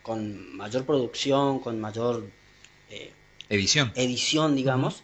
con 0.00 0.56
mayor 0.56 0.86
producción, 0.86 1.58
con 1.58 1.80
mayor 1.80 2.24
eh, 2.88 3.10
edición. 3.48 3.90
edición, 3.96 4.54
digamos, 4.54 5.02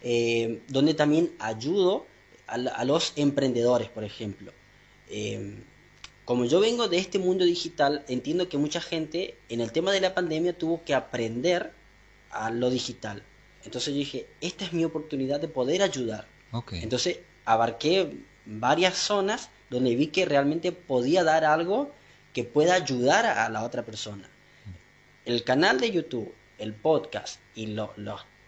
eh, 0.00 0.62
donde 0.66 0.94
también 0.94 1.30
ayudo 1.40 2.06
a, 2.46 2.84
los 2.86 3.12
emprendedores, 3.16 3.90
por 3.90 4.02
ejemplo. 4.02 4.50
Eh, 5.10 5.56
como 6.24 6.46
yo 6.46 6.58
vengo 6.58 6.88
de 6.88 6.96
este 6.96 7.18
mundo 7.18 7.44
digital, 7.44 8.02
entiendo 8.08 8.48
que 8.48 8.56
mucha 8.56 8.80
gente 8.80 9.36
en 9.50 9.60
el 9.60 9.72
tema 9.72 9.92
de 9.92 10.00
la 10.00 10.14
pandemia 10.14 10.56
tuvo 10.56 10.82
que 10.82 10.94
aprender 10.94 11.74
a 12.30 12.48
lo 12.48 12.70
digital. 12.70 13.22
Entonces 13.62 13.92
yo 13.92 13.98
dije, 13.98 14.26
esta 14.40 14.64
es 14.64 14.72
mi 14.72 14.86
oportunidad 14.86 15.38
de 15.38 15.48
poder 15.48 15.82
ayudar. 15.82 16.26
Entonces 16.72 17.18
abarqué 17.44 18.16
varias 18.46 18.96
zonas 18.96 19.50
donde 19.68 19.94
vi 19.96 20.06
que 20.06 20.24
realmente 20.24 20.72
podía 20.72 21.24
dar 21.24 21.44
algo 21.44 21.92
que 22.32 22.44
pueda 22.44 22.74
ayudar 22.74 23.26
a 23.26 23.48
la 23.48 23.64
otra 23.64 23.84
persona. 23.84 24.28
El 25.24 25.44
canal 25.44 25.80
de 25.80 25.90
YouTube, 25.90 26.32
el 26.58 26.72
podcast 26.74 27.40
y 27.54 27.66
las 27.66 27.90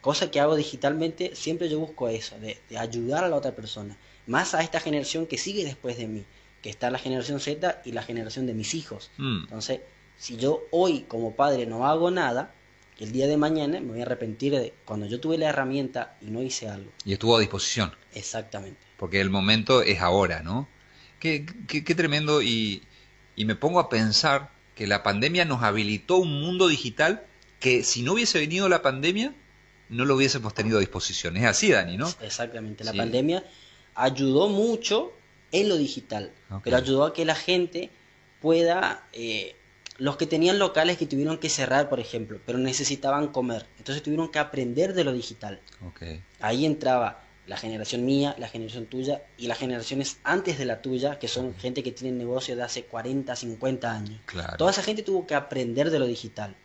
cosas 0.01 0.31
que 0.31 0.40
hago 0.40 0.57
digitalmente, 0.57 1.35
siempre 1.35 1.68
yo 1.68 1.79
busco 1.81 2.09
eso, 2.09 2.38
de, 2.38 2.59
ayudar 2.77 3.25
a 3.25 3.29
la 3.29 3.37
otra 3.37 3.55
persona. 3.55 3.97
Más 4.27 4.55
a 4.55 4.62
esta 4.62 4.81
generación 4.81 5.27
que 5.27 5.38
sigue 5.38 5.64
después 5.64 5.97
de 5.99 6.07
mí, 6.07 6.25
que 6.62 6.71
está 6.71 6.90
la 6.90 6.99
generación 6.99 7.40
Z 7.40 7.83
y 7.85 7.92
la 7.92 8.03
generación 8.03 8.47
de 8.47 8.55
mis 8.55 8.75
hijos. 8.75 9.11
Mm. 9.18 9.45
Entonces, 9.45 9.81
si 10.16 10.37
yo 10.37 10.64
hoy 10.71 11.01
como 11.09 11.35
padre 11.35 11.66
no 11.66 11.87
hago 11.87 12.11
nada, 12.11 12.55
el 12.99 13.11
día 13.11 13.27
de 13.27 13.37
mañana 13.37 13.81
me 13.81 13.88
voy 13.88 14.01
a 14.01 14.05
arrepentir 14.05 14.53
de 14.53 14.73
cuando 14.85 15.07
yo 15.07 15.18
tuve 15.18 15.38
la 15.38 15.49
herramienta 15.49 16.16
y 16.21 16.27
no 16.27 16.40
hice 16.40 16.68
algo. 16.68 16.92
Y 17.05 17.14
estuvo 17.14 17.37
a 17.37 17.40
disposición. 17.40 17.92
Exactamente. 18.14 18.81
Porque 18.97 19.21
el 19.21 19.31
momento 19.31 19.83
es 19.83 20.01
ahora, 20.01 20.42
¿no? 20.42 20.68
Qué, 21.18 21.47
qué, 21.66 21.83
qué 21.85 21.95
tremendo 21.95 22.42
y, 22.42 22.83
y 23.37 23.45
me 23.45 23.55
pongo 23.55 23.81
a 23.81 23.88
pensar 23.88 24.51
que 24.75 24.87
la 24.87 25.03
pandemia 25.03 25.45
nos 25.45 25.62
habilitó 25.62 26.16
un 26.16 26.40
mundo 26.40 26.68
digital 26.68 27.25
que 27.61 27.85
si 27.85 28.03
no 28.03 28.14
hubiese 28.14 28.40
venido 28.40 28.68
la 28.68 28.83
pandemia, 28.83 29.35
no 29.88 30.05
lo 30.05 30.16
hubiésemos 30.16 30.55
tenido 30.55 30.79
a 30.79 30.81
disposición. 30.81 31.37
Es 31.37 31.45
así, 31.45 31.71
Dani, 31.71 31.97
¿no? 31.97 32.12
Exactamente. 32.21 32.83
La 32.83 32.92
pandemia 32.92 33.45
ayudó 33.95 34.49
mucho 34.49 35.12
en 35.53 35.68
lo 35.68 35.77
digital, 35.77 36.33
pero 36.64 36.77
ayudó 36.77 37.05
a 37.05 37.12
que 37.12 37.25
la 37.25 37.35
gente 37.35 37.90
pueda, 38.40 39.07
eh, 39.12 39.55
los 39.99 40.16
que 40.16 40.27
tenían 40.27 40.59
locales 40.59 40.97
que 40.97 41.07
tuvieron 41.07 41.38
que 41.38 41.51
cerrar, 41.51 41.88
por 41.88 42.01
ejemplo, 42.01 42.40
pero 42.47 42.59
necesitaban 42.59 43.29
comer, 43.29 43.66
entonces 43.79 44.03
tuvieron 44.03 44.31
que 44.31 44.38
aprender 44.38 44.95
de 44.95 45.05
lo 45.05 45.12
digital. 45.12 45.61
Ahí 46.40 46.64
entraba 46.64 47.23
la 47.46 47.57
generación 47.57 48.05
mía, 48.05 48.35
la 48.38 48.48
generación 48.48 48.87
tuya 48.87 49.22
y 49.37 49.46
las 49.48 49.59
generaciones 49.59 50.18
antes 50.22 50.59
de 50.59 50.64
la 50.64 50.81
tuya, 50.81 51.18
que 51.18 51.28
son 51.28 51.55
gente 51.57 51.83
que 51.83 51.90
tiene 51.92 52.16
negocio 52.16 52.55
de 52.55 52.62
hace 52.62 52.85
40, 52.85 53.35
50 53.35 53.92
años. 53.92 54.20
Toda 54.59 54.70
esa 54.70 54.83
gente 54.83 55.02
tuvo 55.02 55.26
que 55.26 55.35
aprender 55.35 55.90
de 55.90 55.98
lo 55.98 56.07
digital. 56.07 56.57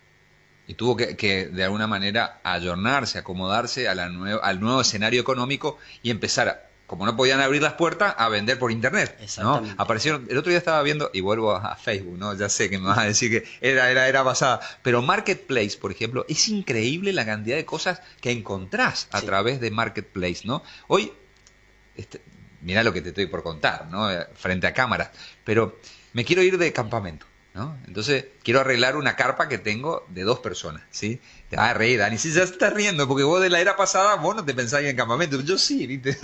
y 0.67 0.73
tuvo 0.73 0.97
que, 0.97 1.47
de 1.47 1.63
alguna 1.63 1.87
manera 1.87 2.41
ayornarse, 2.43 3.17
acomodarse 3.17 3.87
a 3.87 3.95
la 3.95 4.05
al 4.43 4.59
nuevo 4.59 4.81
escenario 4.81 5.21
económico 5.21 5.77
y 6.03 6.11
empezar 6.11 6.66
como 6.87 7.05
no 7.05 7.17
podían 7.17 7.41
abrir 7.41 7.61
las 7.61 7.73
puertas, 7.73 8.15
a 8.17 8.29
vender 8.29 8.57
por 8.57 8.71
internet. 8.71 9.19
¿no? 9.39 9.61
Aparecieron, 9.77 10.25
el 10.29 10.37
otro 10.37 10.49
día 10.49 10.57
estaba 10.57 10.81
viendo, 10.83 11.11
y 11.13 11.19
vuelvo 11.19 11.51
a, 11.51 11.75
Facebook, 11.75 12.17
¿no? 12.17 12.33
Ya 12.33 12.47
sé 12.47 12.69
que 12.69 12.79
me 12.79 12.87
vas 12.87 12.97
a 12.97 13.03
decir 13.03 13.29
que 13.29 13.49
era, 13.61 13.91
era, 13.91 14.07
era 14.07 14.23
basada. 14.23 14.61
Pero 14.81 15.01
Marketplace, 15.01 15.77
por 15.77 15.91
ejemplo, 15.91 16.25
es 16.29 16.47
increíble 16.47 17.11
la 17.11 17.25
cantidad 17.25 17.57
de 17.57 17.65
cosas 17.65 18.01
que 18.21 18.31
encontrás 18.31 19.09
a 19.11 19.21
través 19.21 19.59
de 19.59 19.69
Marketplace, 19.69 20.41
¿no? 20.45 20.63
Hoy, 20.87 21.11
este, 21.97 22.21
mira 22.61 22.83
lo 22.83 22.93
que 22.93 23.01
te 23.01 23.09
estoy 23.09 23.27
por 23.27 23.43
contar, 23.43 23.87
¿no? 23.91 24.09
Eh, 24.09 24.25
frente 24.33 24.65
a 24.65 24.73
cámaras. 24.73 25.09
Pero 25.43 25.79
me 26.13 26.23
quiero 26.23 26.41
ir 26.41 26.57
de 26.57 26.71
campamento. 26.71 27.25
Entonces, 27.87 28.25
quiero 28.43 28.59
arreglar 28.59 28.95
una 28.95 29.15
carpa 29.15 29.47
que 29.47 29.57
tengo 29.57 30.05
de 30.09 30.23
dos 30.23 30.39
personas, 30.39 30.83
¿sí? 30.91 31.19
Te 31.49 31.55
vas 31.55 31.71
a 31.71 31.73
reír, 31.73 31.99
Dani, 31.99 32.17
si 32.17 32.31
ya 32.31 32.43
estás 32.43 32.73
riendo, 32.73 33.07
porque 33.07 33.23
vos 33.23 33.41
de 33.41 33.49
la 33.49 33.61
era 33.61 33.77
pasada, 33.77 34.15
vos 34.15 34.35
no 34.35 34.43
te 34.43 34.53
pensáis 34.53 34.87
en 34.87 34.97
campamento, 34.97 35.39
yo 35.41 35.57
sí, 35.57 35.87
¿viste? 35.87 36.17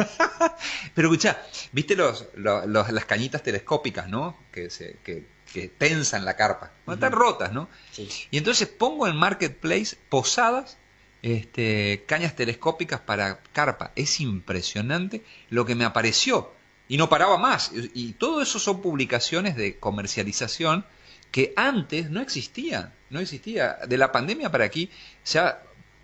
Pero 0.94 1.08
escucha, 1.08 1.42
¿viste 1.72 1.96
los, 1.96 2.26
las 2.36 3.06
cañitas 3.06 3.42
telescópicas, 3.42 4.10
¿no? 4.10 4.38
Que, 4.52 4.70
se, 4.70 4.98
que, 5.04 5.26
que 5.54 5.70
tensan 5.70 6.26
la 6.26 6.36
carpa, 6.36 6.74
están 6.92 7.14
rotas, 7.14 7.54
¿no? 7.54 7.70
Sí. 7.92 8.10
Y 8.32 8.38
entonces 8.38 8.68
pongo 8.68 9.08
en 9.08 9.16
Marketplace 9.16 9.96
posadas 10.10 10.78
este, 11.24 12.04
cañas 12.06 12.36
telescópicas 12.36 13.00
para 13.00 13.40
carpa. 13.54 13.94
Es 13.96 14.20
impresionante 14.20 15.24
lo 15.50 15.66
que 15.66 15.74
me 15.74 15.86
apareció. 15.86 16.52
Y 16.90 16.98
no 16.98 17.10
paraba 17.10 17.38
más. 17.38 17.72
Y 17.74 18.14
todo 18.14 18.42
eso 18.42 18.60
son 18.60 18.82
publicaciones 18.82 19.56
de 19.56 19.80
comercialización 19.80 20.86
que 21.34 21.52
antes 21.56 22.12
no 22.12 22.22
existía, 22.22 22.94
no 23.10 23.20
existía. 23.20 23.80
De 23.88 23.98
la 23.98 24.12
pandemia 24.12 24.52
para 24.52 24.66
aquí 24.66 24.92
se 25.24 25.40
ha 25.40 25.64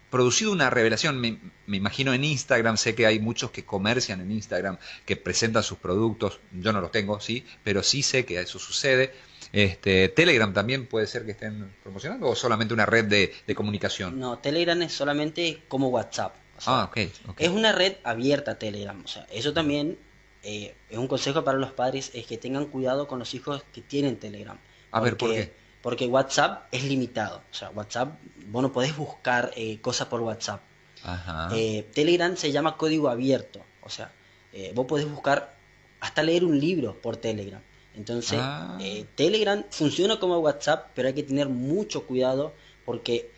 producido 0.10 0.52
una 0.52 0.72
revelación, 0.72 1.20
me, 1.20 1.38
imagino 1.68 2.16
en 2.16 2.24
Instagram, 2.24 2.78
sé 2.78 2.96
que 2.96 3.06
hay 3.06 3.20
muchos 3.20 3.52
que 3.52 3.64
comercian 3.64 4.22
en 4.22 4.32
Instagram, 4.32 4.80
que 5.06 5.16
presentan 5.18 5.62
sus 5.62 5.78
productos, 5.78 6.40
yo 6.52 6.74
no 6.74 6.82
los 6.82 6.92
tengo, 6.92 7.20
sí, 7.20 7.46
pero 7.64 7.84
sí 7.84 8.02
sé 8.02 8.26
que 8.26 8.42
eso 8.42 8.58
sucede. 8.58 9.14
Este, 9.54 10.10
Telegram 10.10 10.52
también 10.52 10.88
puede 10.88 11.06
ser 11.06 11.26
que 11.26 11.32
estén 11.34 11.76
promocionando 11.84 12.28
o 12.28 12.36
solamente 12.36 12.74
una 12.74 12.88
red 12.88 13.06
de, 13.06 13.56
comunicación. 13.56 14.20
No, 14.20 14.40
Telegram 14.40 14.82
es 14.82 14.94
solamente 14.94 15.62
como 15.68 15.90
WhatsApp. 15.90 16.34
ah, 16.66 16.88
okay, 16.90 17.12
Es 17.38 17.50
una 17.50 17.72
red 17.72 17.98
abierta 18.04 18.58
Telegram. 18.58 19.00
O 19.06 19.08
sea, 19.08 19.28
eso 19.32 19.54
también 19.54 20.00
eh, 20.42 20.74
es 20.90 20.98
un 20.98 21.08
consejo 21.08 21.44
para 21.44 21.60
los 21.60 21.72
padres, 21.72 22.10
es 22.16 22.26
que 22.26 22.40
tengan 22.40 22.66
cuidado 22.66 23.08
con 23.08 23.20
los 23.20 23.36
hijos 23.36 23.64
que 23.72 23.82
tienen 23.82 24.18
Telegram. 24.18 24.58
A 24.92 25.00
ver, 25.00 25.18
¿por 25.18 25.32
qué? 25.32 25.54
Porque 25.82 26.08
WhatsApp 26.08 26.68
es 26.72 26.84
limitado. 26.84 27.42
O 27.52 27.54
sea, 27.54 27.70
WhatsApp, 27.70 28.20
vos 28.48 28.62
no 28.62 28.72
podés 28.72 28.96
buscar 28.96 29.52
eh, 29.56 29.80
cosas 29.82 30.08
por 30.08 30.22
WhatsApp. 30.22 30.62
Ajá. 31.04 31.50
Eh, 31.54 31.88
Telegram 31.94 32.36
se 32.36 32.52
llama 32.52 32.76
código 32.76 33.10
abierto. 33.10 33.62
O 33.82 33.90
sea, 33.90 34.12
eh, 34.52 34.72
vos 34.76 34.86
podés 34.86 35.10
buscar 35.10 35.56
hasta 36.02 36.24
leer 36.24 36.44
un 36.44 36.60
libro 36.60 37.00
por 37.02 37.18
Telegram. 37.18 37.62
Entonces, 37.96 38.40
ah. 38.42 38.78
Telegram 39.16 39.64
funciona 39.72 40.20
como 40.20 40.38
WhatsApp, 40.40 40.92
pero 40.94 41.08
hay 41.10 41.14
que 41.14 41.24
tener 41.24 41.50
mucho 41.50 42.06
cuidado 42.06 42.54
porque 42.86 43.32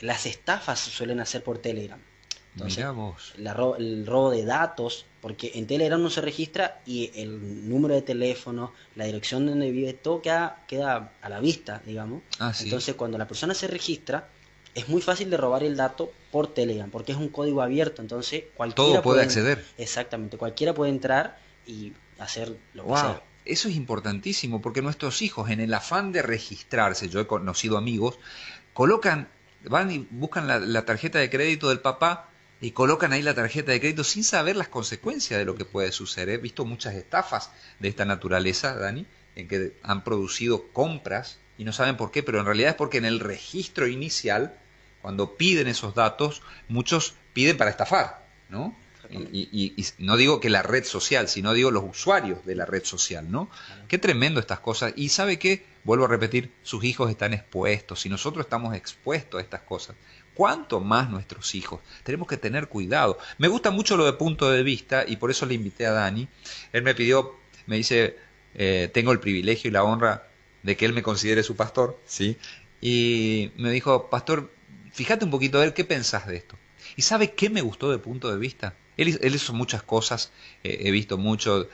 las 0.00 0.26
estafas 0.26 0.80
se 0.80 0.90
suelen 0.90 1.20
hacer 1.20 1.42
por 1.42 1.58
Telegram. 1.58 2.00
Entonces, 2.54 2.84
el 3.78 4.06
robo 4.06 4.30
de 4.30 4.44
datos, 4.44 5.06
porque 5.24 5.52
en 5.54 5.66
Telegram 5.66 6.02
no 6.02 6.10
se 6.10 6.20
registra 6.20 6.82
y 6.84 7.10
el 7.14 7.66
número 7.66 7.94
de 7.94 8.02
teléfono, 8.02 8.74
la 8.94 9.06
dirección 9.06 9.46
donde 9.46 9.70
vive, 9.70 9.94
todo 9.94 10.20
queda, 10.20 10.62
queda 10.68 11.12
a 11.22 11.28
la 11.30 11.40
vista, 11.40 11.80
digamos. 11.86 12.20
Ah, 12.38 12.52
Entonces, 12.60 12.94
cuando 12.94 13.16
la 13.16 13.26
persona 13.26 13.54
se 13.54 13.66
registra, 13.66 14.28
es 14.74 14.86
muy 14.90 15.00
fácil 15.00 15.30
de 15.30 15.38
robar 15.38 15.64
el 15.64 15.78
dato 15.78 16.12
por 16.30 16.52
Telegram, 16.52 16.90
porque 16.90 17.12
es 17.12 17.16
un 17.16 17.30
código 17.30 17.62
abierto, 17.62 18.02
entonces 18.02 18.44
cualquiera 18.54 18.92
todo 18.92 19.02
puede, 19.02 19.22
acceder. 19.22 19.64
Exactamente, 19.78 20.36
cualquiera 20.36 20.74
puede 20.74 20.90
entrar 20.90 21.38
y 21.66 21.94
hacer 22.18 22.58
lo 22.74 22.86
que 22.88 22.92
sea. 22.92 23.22
Eso 23.46 23.68
es 23.70 23.76
importantísimo, 23.76 24.60
porque 24.60 24.82
nuestros 24.82 25.22
hijos, 25.22 25.48
en 25.48 25.60
el 25.60 25.72
afán 25.72 26.12
de 26.12 26.20
registrarse, 26.20 27.08
yo 27.08 27.20
he 27.20 27.26
conocido 27.26 27.78
amigos, 27.78 28.18
colocan, 28.74 29.28
van 29.62 29.90
y 29.90 30.06
buscan 30.10 30.70
la 30.70 30.84
tarjeta 30.84 31.18
de 31.18 31.30
crédito 31.30 31.70
del 31.70 31.80
papá 31.80 32.28
y 32.60 32.70
colocan 32.70 33.12
ahí 33.12 33.22
la 33.22 33.34
tarjeta 33.34 33.72
de 33.72 33.80
crédito 33.80 34.04
sin 34.04 34.24
saber 34.24 34.56
las 34.56 34.68
consecuencias 34.68 35.38
de 35.38 35.44
lo 35.44 35.54
que 35.54 35.64
puede 35.64 35.92
suceder. 35.92 36.30
He 36.30 36.38
visto 36.38 36.64
muchas 36.64 36.94
estafas 36.94 37.50
de 37.78 37.88
esta 37.88 38.04
naturaleza, 38.04 38.74
Dani, 38.74 39.06
en 39.36 39.48
que 39.48 39.76
han 39.82 40.04
producido 40.04 40.68
compras 40.72 41.38
y 41.58 41.64
no 41.64 41.72
saben 41.72 41.96
por 41.96 42.10
qué, 42.10 42.22
pero 42.22 42.40
en 42.40 42.46
realidad 42.46 42.70
es 42.70 42.76
porque 42.76 42.98
en 42.98 43.04
el 43.04 43.20
registro 43.20 43.86
inicial, 43.86 44.58
cuando 45.02 45.36
piden 45.36 45.68
esos 45.68 45.94
datos, 45.94 46.42
muchos 46.68 47.14
piden 47.32 47.56
para 47.56 47.70
estafar, 47.70 48.26
¿no? 48.48 48.76
Y, 49.10 49.74
no 49.98 50.16
digo 50.16 50.40
que 50.40 50.48
la 50.48 50.62
red 50.62 50.84
social, 50.84 51.28
sino 51.28 51.52
digo 51.52 51.70
los 51.70 51.84
usuarios 51.84 52.44
de 52.46 52.54
la 52.54 52.64
red 52.64 52.84
social, 52.84 53.30
¿no? 53.30 53.50
Qué 53.86 53.98
tremendo 53.98 54.40
estas 54.40 54.60
cosas. 54.60 54.94
Y 54.96 55.10
sabe 55.10 55.38
qué, 55.38 55.66
vuelvo 55.84 56.06
a 56.06 56.08
repetir, 56.08 56.50
sus 56.62 56.82
hijos 56.84 57.10
están 57.10 57.34
expuestos 57.34 58.06
y 58.06 58.08
nosotros 58.08 58.46
estamos 58.46 58.74
expuestos 58.74 59.38
a 59.38 59.42
estas 59.42 59.60
cosas 59.60 59.94
cuánto 60.34 60.80
más 60.80 61.10
nuestros 61.10 61.54
hijos. 61.54 61.80
Tenemos 62.02 62.28
que 62.28 62.36
tener 62.36 62.68
cuidado. 62.68 63.18
Me 63.38 63.48
gusta 63.48 63.70
mucho 63.70 63.96
lo 63.96 64.04
de 64.04 64.12
punto 64.12 64.50
de 64.50 64.62
vista 64.62 65.04
y 65.06 65.16
por 65.16 65.30
eso 65.30 65.46
le 65.46 65.54
invité 65.54 65.86
a 65.86 65.92
Dani. 65.92 66.28
Él 66.72 66.82
me 66.82 66.94
pidió, 66.94 67.36
me 67.66 67.76
dice, 67.76 68.18
eh, 68.54 68.90
tengo 68.92 69.12
el 69.12 69.20
privilegio 69.20 69.68
y 69.68 69.72
la 69.72 69.84
honra 69.84 70.28
de 70.62 70.76
que 70.76 70.86
él 70.86 70.92
me 70.92 71.02
considere 71.02 71.42
su 71.42 71.56
pastor, 71.56 72.00
¿sí? 72.06 72.36
Y 72.80 73.52
me 73.56 73.70
dijo, 73.70 74.10
pastor, 74.10 74.50
fíjate 74.92 75.24
un 75.24 75.30
poquito 75.30 75.58
a 75.58 75.62
ver 75.62 75.74
qué 75.74 75.84
pensás 75.84 76.26
de 76.26 76.36
esto. 76.36 76.56
¿Y 76.96 77.02
sabe 77.02 77.32
qué 77.32 77.50
me 77.50 77.62
gustó 77.62 77.90
de 77.90 77.98
punto 77.98 78.30
de 78.30 78.38
vista? 78.38 78.74
Él, 78.96 79.34
hizo 79.34 79.52
muchas 79.52 79.82
cosas, 79.82 80.30
eh, 80.62 80.82
he 80.82 80.90
visto 80.90 81.18
mucho, 81.18 81.62
eh, 81.62 81.68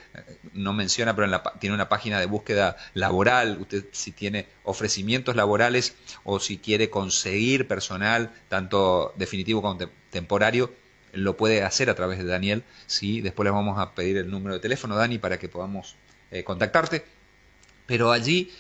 no 0.55 0.73
menciona, 0.73 1.15
pero 1.15 1.43
tiene 1.59 1.75
una 1.75 1.89
página 1.89 2.19
de 2.19 2.27
búsqueda 2.27 2.77
laboral, 2.95 3.59
usted 3.61 3.85
si 3.93 4.13
tiene 4.13 4.47
ofrecimientos 4.65 5.37
laborales 5.37 5.95
o 6.25 6.41
si 6.41 6.59
quiere 6.59 6.89
conseguir 6.89 7.69
personal, 7.69 8.33
tanto 8.49 9.13
definitivo 9.17 9.61
como 9.61 9.79
temporario, 10.11 10.73
lo 11.13 11.37
puede 11.37 11.63
hacer 11.63 11.91
a 11.91 11.95
través 11.95 12.19
de 12.19 12.25
Daniel, 12.25 12.65
¿sí? 12.87 13.21
después 13.21 13.45
le 13.45 13.51
vamos 13.51 13.79
a 13.79 13.95
pedir 13.95 14.17
el 14.17 14.31
número 14.31 14.55
de 14.55 14.61
teléfono, 14.61 14.97
Dani, 14.97 15.19
para 15.19 15.39
que 15.39 15.49
podamos 15.49 15.97
eh, 16.31 16.45
contactarte. 16.45 17.05
Pero 17.87 18.13
allí, 18.13 18.53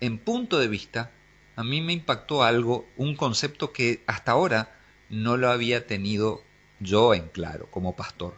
en 0.00 0.18
punto 0.18 0.58
de 0.58 0.68
vista, 0.68 1.10
a 1.56 1.64
mí 1.64 1.80
me 1.80 1.92
impactó 1.92 2.42
algo, 2.42 2.86
un 2.96 3.16
concepto 3.16 3.72
que 3.72 4.02
hasta 4.06 4.32
ahora 4.32 4.76
no 5.08 5.36
lo 5.36 5.50
había 5.50 5.86
tenido 5.86 6.44
yo 6.80 7.14
en 7.14 7.28
claro 7.28 7.70
como 7.70 7.96
pastor. 7.96 8.36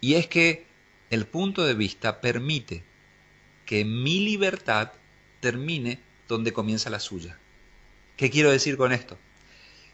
Y 0.00 0.14
es 0.14 0.26
que 0.26 0.66
el 1.10 1.26
punto 1.26 1.64
de 1.64 1.74
vista 1.74 2.20
permite 2.20 2.84
que 3.66 3.84
mi 3.84 4.20
libertad 4.20 4.92
termine 5.40 6.00
donde 6.28 6.52
comienza 6.52 6.90
la 6.90 7.00
suya. 7.00 7.38
¿Qué 8.16 8.30
quiero 8.30 8.50
decir 8.50 8.76
con 8.76 8.92
esto? 8.92 9.18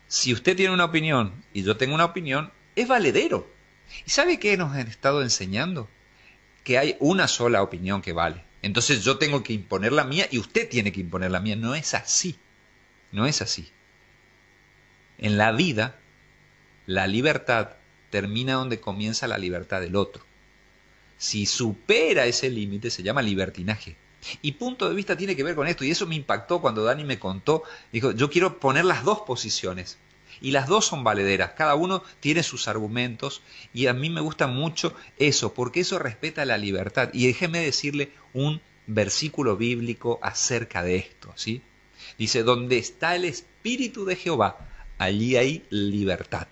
Si 0.08 0.32
usted 0.32 0.56
tiene 0.56 0.74
una 0.74 0.84
opinión 0.84 1.44
y 1.52 1.62
yo 1.62 1.76
tengo 1.76 1.94
una 1.94 2.04
opinión, 2.04 2.52
es 2.74 2.88
valedero. 2.88 3.50
¿Y 4.06 4.10
sabe 4.10 4.38
qué 4.38 4.56
nos 4.56 4.74
han 4.74 4.88
estado 4.88 5.22
enseñando? 5.22 5.88
Que 6.64 6.78
hay 6.78 6.96
una 7.00 7.28
sola 7.28 7.62
opinión 7.62 8.02
que 8.02 8.12
vale. 8.12 8.44
Entonces 8.62 9.04
yo 9.04 9.18
tengo 9.18 9.42
que 9.42 9.52
imponer 9.52 9.92
la 9.92 10.04
mía 10.04 10.26
y 10.30 10.38
usted 10.38 10.68
tiene 10.68 10.92
que 10.92 11.00
imponer 11.00 11.30
la 11.30 11.40
mía. 11.40 11.56
No 11.56 11.74
es 11.74 11.94
así. 11.94 12.38
No 13.12 13.26
es 13.26 13.40
así. 13.42 13.70
En 15.18 15.38
la 15.38 15.52
vida 15.52 15.98
la 16.90 17.06
libertad 17.06 17.76
termina 18.10 18.54
donde 18.54 18.80
comienza 18.80 19.28
la 19.28 19.38
libertad 19.38 19.80
del 19.80 19.94
otro. 19.94 20.24
Si 21.18 21.46
supera 21.46 22.26
ese 22.26 22.50
límite 22.50 22.90
se 22.90 23.04
llama 23.04 23.22
libertinaje. 23.22 23.96
Y 24.42 24.52
punto 24.52 24.88
de 24.88 24.96
vista 24.96 25.16
tiene 25.16 25.36
que 25.36 25.44
ver 25.44 25.54
con 25.54 25.68
esto, 25.68 25.84
y 25.84 25.92
eso 25.92 26.08
me 26.08 26.16
impactó 26.16 26.60
cuando 26.60 26.82
Dani 26.82 27.04
me 27.04 27.20
contó, 27.20 27.62
dijo, 27.92 28.10
yo 28.10 28.28
quiero 28.28 28.58
poner 28.58 28.84
las 28.84 29.04
dos 29.04 29.20
posiciones, 29.20 29.98
y 30.40 30.50
las 30.50 30.66
dos 30.66 30.84
son 30.84 31.04
valederas, 31.04 31.52
cada 31.52 31.76
uno 31.76 32.02
tiene 32.18 32.42
sus 32.42 32.66
argumentos, 32.66 33.42
y 33.72 33.86
a 33.86 33.92
mí 33.92 34.10
me 34.10 34.20
gusta 34.20 34.48
mucho 34.48 34.92
eso, 35.16 35.54
porque 35.54 35.80
eso 35.80 36.00
respeta 36.00 36.44
la 36.44 36.58
libertad. 36.58 37.10
Y 37.12 37.28
déjeme 37.28 37.60
decirle 37.60 38.12
un 38.32 38.60
versículo 38.88 39.56
bíblico 39.56 40.18
acerca 40.22 40.82
de 40.82 40.96
esto, 40.96 41.32
¿sí? 41.36 41.62
Dice, 42.18 42.42
donde 42.42 42.78
está 42.78 43.14
el 43.14 43.26
Espíritu 43.26 44.04
de 44.04 44.16
Jehová, 44.16 44.68
allí 44.98 45.36
hay 45.36 45.64
libertad. 45.70 46.48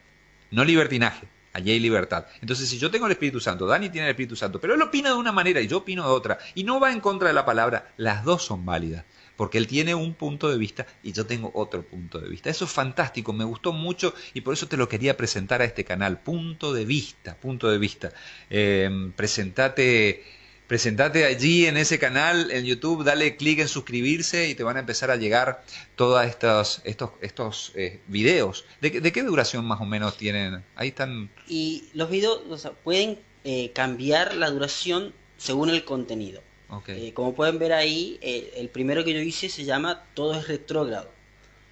No 0.51 0.65
libertinaje. 0.65 1.29
Allí 1.53 1.73
hay 1.73 1.81
libertad. 1.81 2.27
Entonces, 2.41 2.69
si 2.69 2.79
yo 2.79 2.91
tengo 2.91 3.07
el 3.07 3.13
Espíritu 3.13 3.41
Santo, 3.41 3.67
Dani 3.67 3.89
tiene 3.89 4.07
el 4.07 4.11
Espíritu 4.13 4.37
Santo, 4.37 4.61
pero 4.61 4.75
él 4.75 4.83
opina 4.83 5.09
de 5.09 5.17
una 5.17 5.33
manera 5.33 5.61
y 5.61 5.67
yo 5.67 5.79
opino 5.79 6.05
de 6.05 6.11
otra, 6.11 6.39
y 6.55 6.63
no 6.63 6.79
va 6.79 6.93
en 6.93 7.01
contra 7.01 7.29
de 7.29 7.35
la 7.35 7.45
palabra, 7.45 7.93
las 7.97 8.23
dos 8.23 8.45
son 8.45 8.65
válidas, 8.65 9.05
porque 9.35 9.59
él 9.59 9.67
tiene 9.67 9.95
un 9.95 10.15
punto 10.15 10.51
de 10.51 10.59
vista 10.59 10.87
y 11.03 11.13
yo 11.13 11.27
tengo 11.27 11.51
otro 11.55 11.83
punto 11.83 12.21
de 12.21 12.29
vista. 12.29 12.51
Eso 12.51 12.67
es 12.67 12.71
fantástico, 12.71 13.33
me 13.33 13.45
gustó 13.45 13.73
mucho 13.73 14.15
y 14.35 14.43
por 14.43 14.55
eso 14.55 14.69
te 14.69 14.77
lo 14.77 14.89
quería 14.89 15.17
presentar 15.17 15.63
a 15.63 15.65
este 15.65 15.85
canal. 15.85 16.21
Punto 16.21 16.73
de 16.73 16.85
vista, 16.85 17.35
punto 17.35 17.69
de 17.69 17.79
vista. 17.79 18.13
Eh, 18.51 19.11
presentate 19.17 20.23
presentate 20.69 21.25
allí 21.25 21.67
en 21.67 21.79
ese 21.79 21.99
canal 21.99 22.51
en 22.51 22.65
YouTube, 22.65 23.03
dale 23.03 23.37
clic 23.37 23.59
en 23.59 23.69
suscribirse 23.69 24.49
y 24.49 24.55
te 24.55 24.63
van 24.63 24.77
a 24.77 24.81
empezar 24.81 25.11
a 25.11 25.17
llegar 25.17 25.65
todos 25.97 26.25
estos, 26.25 26.83
estos, 26.85 27.11
estos 27.23 27.73
eh, 27.75 28.01
videos. 28.07 28.67
¿De, 28.81 28.93
qué 28.93 29.23
duración 29.23 29.65
más 29.65 29.81
o 29.81 29.87
menos 29.87 30.19
tienen? 30.19 30.63
Ahí 30.77 30.89
están. 30.89 31.31
Y 31.49 31.85
los 31.95 32.11
videos 32.11 32.43
pueden 32.85 33.19
eh, 33.45 33.73
cambiar 33.73 34.35
la 34.35 34.51
duración 34.51 35.15
según 35.39 35.71
el 35.71 35.85
contenido. 35.85 36.43
Eh, 36.87 37.13
como 37.15 37.35
pueden 37.35 37.59
ver 37.59 37.73
ahí, 37.73 38.19
el 38.21 38.69
primero 38.69 39.03
que 39.03 39.15
yo 39.15 39.21
hice 39.21 39.49
se 39.49 39.65
llama 39.65 40.05
Todo 40.13 40.39
es 40.39 40.49
retrógrado. 40.49 41.11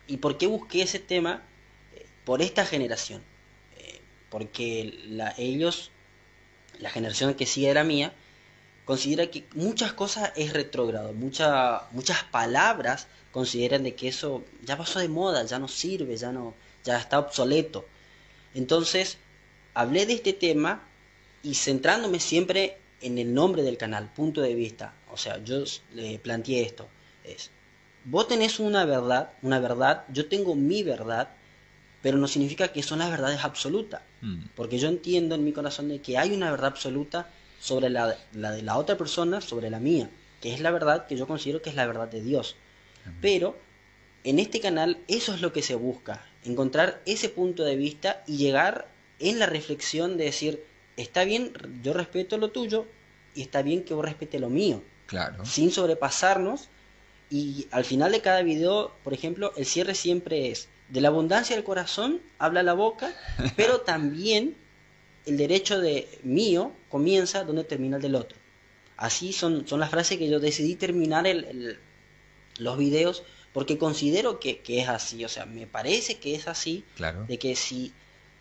¿Y 0.07 0.17
por 0.17 0.39
qué 0.39 0.47
busqué 0.47 0.83
ese 0.83 0.99
tema? 0.99 1.43
por 2.25 2.43
esta 2.43 2.67
generación. 2.67 3.23
porque 4.31 4.99
la, 5.07 5.33
ellos, 5.39 5.93
la 6.81 6.91
generación 6.91 7.35
que 7.35 7.47
sigue 7.47 7.69
era 7.69 7.85
mía, 7.85 8.13
considera 8.87 9.27
que 9.27 9.45
muchas 9.53 9.93
cosas 9.93 10.33
es 10.37 10.55
retrógrado, 10.55 11.13
muchas 11.13 11.83
muchas 11.91 12.23
palabras 12.25 13.09
consideran 13.33 13.83
de 13.83 13.95
que 13.95 14.09
eso 14.09 14.45
ya 14.65 14.79
pasó 14.79 15.01
de 15.01 15.09
moda, 15.09 15.45
ya 15.45 15.59
no 15.59 15.69
sirve, 15.69 16.17
ya 16.17 16.33
no, 16.33 16.55
ya 16.85 16.97
está 16.99 17.19
obsoleto. 17.19 17.85
Entonces, 18.55 19.19
hablé 19.75 20.07
de 20.07 20.15
este 20.15 20.33
tema 20.33 20.83
y 21.43 21.55
centrándome 21.55 22.21
siempre 22.21 22.79
en 23.03 23.19
el 23.19 23.35
nombre 23.35 23.63
del 23.63 23.77
canal, 23.77 24.11
punto 24.15 24.41
de 24.41 24.55
vista. 24.55 24.95
O 25.13 25.17
sea, 25.17 25.43
yo 25.45 25.65
le 25.93 26.19
planteé 26.21 26.63
esto. 26.63 26.89
Es, 27.25 27.51
vos 28.05 28.29
tenés 28.29 28.61
una 28.61 28.85
verdad, 28.85 29.33
una 29.43 29.59
verdad, 29.59 30.05
yo 30.13 30.29
tengo 30.29 30.55
mi 30.55 30.85
verdad, 30.85 31.29
pero 32.03 32.19
no 32.19 32.29
significa 32.29 32.69
que 32.69 32.85
son 32.85 33.01
las 33.01 33.11
verdades 33.11 33.45
absolutas. 33.45 34.03
Mm. 34.23 34.45
Porque 34.55 34.79
yo 34.79 34.89
entiendo 34.89 35.35
en 35.35 35.45
mi 35.45 35.53
corazón 35.53 35.89
de 35.89 36.01
que 36.01 36.17
hay 36.17 36.33
una 36.33 36.53
verdad 36.53 36.69
absoluta 36.69 37.29
sobre 37.61 37.91
la, 37.91 38.17
de 38.33 38.63
la 38.63 38.77
otra 38.77 38.97
persona, 38.97 39.41
sobre 39.41 39.71
la 39.71 39.81
mía, 39.81 40.11
que 40.41 40.55
es 40.55 40.61
la 40.61 40.71
verdad 40.71 41.07
que 41.07 41.17
yo 41.17 41.27
considero 41.27 41.63
que 41.63 41.71
es 41.71 41.77
la 41.77 41.87
verdad 41.87 42.09
de 42.09 42.23
Dios. 42.23 42.57
Pero 43.21 43.57
en 44.25 44.39
este 44.39 44.61
canal 44.61 44.99
eso 45.09 45.35
es 45.35 45.41
lo 45.41 45.53
que 45.53 45.63
se 45.63 45.75
busca, 45.75 46.25
encontrar 46.45 47.01
ese 47.07 47.29
punto 47.29 47.65
de 47.65 47.77
vista 47.77 48.23
y 48.27 48.37
llegar 48.37 48.89
en 49.19 49.39
la 49.39 49.47
reflexión 49.47 50.17
de 50.17 50.25
decir, 50.25 50.65
está 50.97 51.25
bien, 51.25 51.53
yo 51.83 51.93
respeto 51.93 52.39
lo 52.39 52.51
tuyo 52.51 52.87
y 53.35 53.43
está 53.43 53.63
bien 53.63 53.85
que 53.85 53.95
vos 53.95 54.05
respete 54.05 54.39
lo 54.39 54.51
mío. 54.51 54.83
Claro. 55.07 55.45
Sin 55.45 55.71
sobrepasarnos. 55.71 56.69
Y 57.29 57.67
al 57.73 57.85
final 57.85 58.13
de 58.13 58.21
cada 58.21 58.43
video, 58.43 58.93
por 59.03 59.13
ejemplo, 59.13 59.53
el 59.57 59.67
cierre 59.67 59.95
siempre 59.95 60.51
es, 60.51 60.69
de 60.89 61.01
la 61.01 61.09
abundancia 61.09 61.57
del 61.57 61.65
corazón 61.65 62.21
habla 62.39 62.63
la 62.63 62.73
boca, 62.73 63.13
pero 63.57 63.81
también 63.81 64.57
el 65.27 65.37
derecho 65.37 65.81
de 65.81 66.09
mío 66.23 66.73
comienza 66.89 67.45
donde 67.45 67.65
termina 67.65 67.97
el 67.97 68.03
del 68.03 68.15
otro. 68.15 68.39
Así 68.97 69.33
son, 69.33 69.67
son 69.67 69.81
las 69.81 69.91
frases 69.91 70.19
que 70.19 70.29
yo 70.29 70.41
decidí 70.41 70.77
terminar 70.77 71.27
el, 71.27 71.79
los 72.59 72.79
videos 72.79 73.25
porque 73.53 73.79
considero 73.79 74.39
que, 74.39 74.63
es 74.67 74.89
así, 74.89 75.25
o 75.25 75.29
sea, 75.29 75.47
me 75.47 75.67
parece 75.67 76.19
que 76.19 76.35
es 76.35 76.47
así, 76.47 76.85
claro. 76.95 77.25
de 77.25 77.39
que 77.39 77.57
si 77.57 77.93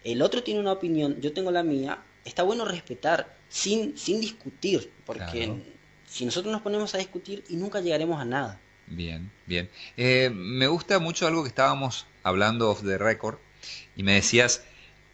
el 0.03 0.21
otro 0.21 0.43
tiene 0.43 0.59
una 0.59 0.73
opinión, 0.73 1.21
yo 1.21 1.31
tengo 1.31 1.51
la 1.51 1.63
mía, 1.63 2.03
está 2.25 2.43
bueno 2.43 2.65
respetar 2.65 3.33
sin, 3.47 3.97
sin 3.97 4.19
discutir, 4.19 4.91
porque 5.05 5.53
si 6.05 6.25
nosotros 6.25 6.51
nos 6.51 6.61
ponemos 6.61 6.93
a 6.95 6.97
discutir 6.97 7.45
y 7.49 7.55
nunca 7.55 7.79
llegaremos 7.79 8.19
a 8.19 8.25
nada. 8.25 8.59
Bien, 8.88 9.31
bien. 9.45 9.69
Eh, 9.97 10.29
me 10.33 10.67
gusta 10.67 10.99
mucho 10.99 11.27
algo 11.27 11.43
que 11.43 11.49
estábamos 11.49 12.05
hablando 12.23 12.69
off 12.69 12.83
the 12.83 12.97
record 12.97 13.38
y 13.95 14.03
me 14.03 14.15
decías, 14.15 14.63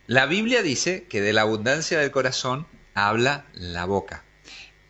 la 0.07 0.25
Biblia 0.25 0.61
dice 0.61 1.05
que 1.07 1.21
de 1.21 1.33
la 1.33 1.41
abundancia 1.41 1.99
del 1.99 2.11
corazón 2.11 2.67
habla 2.93 3.45
la 3.53 3.85
boca. 3.85 4.23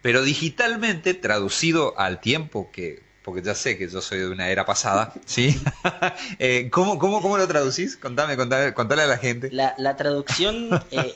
Pero 0.02 0.24
digitalmente, 0.24 1.14
traducido 1.14 1.98
al 2.00 2.20
tiempo 2.22 2.72
que, 2.72 3.04
porque 3.22 3.44
ya 3.44 3.54
sé 3.54 3.78
que 3.78 3.88
yo 3.88 4.02
soy 4.02 4.20
de 4.20 4.30
una 4.30 4.50
era 4.50 4.66
pasada, 4.66 5.14
¿sí? 5.26 5.62
eh, 6.40 6.70
¿cómo, 6.72 6.98
cómo, 6.98 7.22
cómo, 7.22 7.38
lo 7.38 7.48
traducís? 7.48 7.98
Contame, 7.98 8.36
contame, 8.36 8.74
contale 8.74 9.04
a 9.04 9.08
la 9.08 9.18
gente. 9.18 9.52
La, 9.52 9.76
la 9.78 9.96
traducción, 9.96 10.70
eh, 10.90 11.16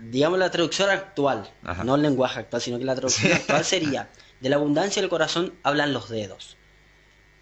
digamos 0.00 0.38
la 0.38 0.50
traducción 0.50 0.90
actual, 0.90 1.50
no 1.84 1.94
el 1.94 2.02
lenguaje 2.02 2.40
actual, 2.40 2.60
sino 2.60 2.78
que 2.78 2.84
la 2.84 2.94
traducción 2.94 3.32
actual 3.32 3.64
sería, 3.64 4.10
de 4.40 4.48
la 4.50 4.56
abundancia 4.56 5.00
del 5.00 5.08
corazón 5.08 5.54
hablan 5.62 5.94
los 5.94 6.10
dedos. 6.10 6.58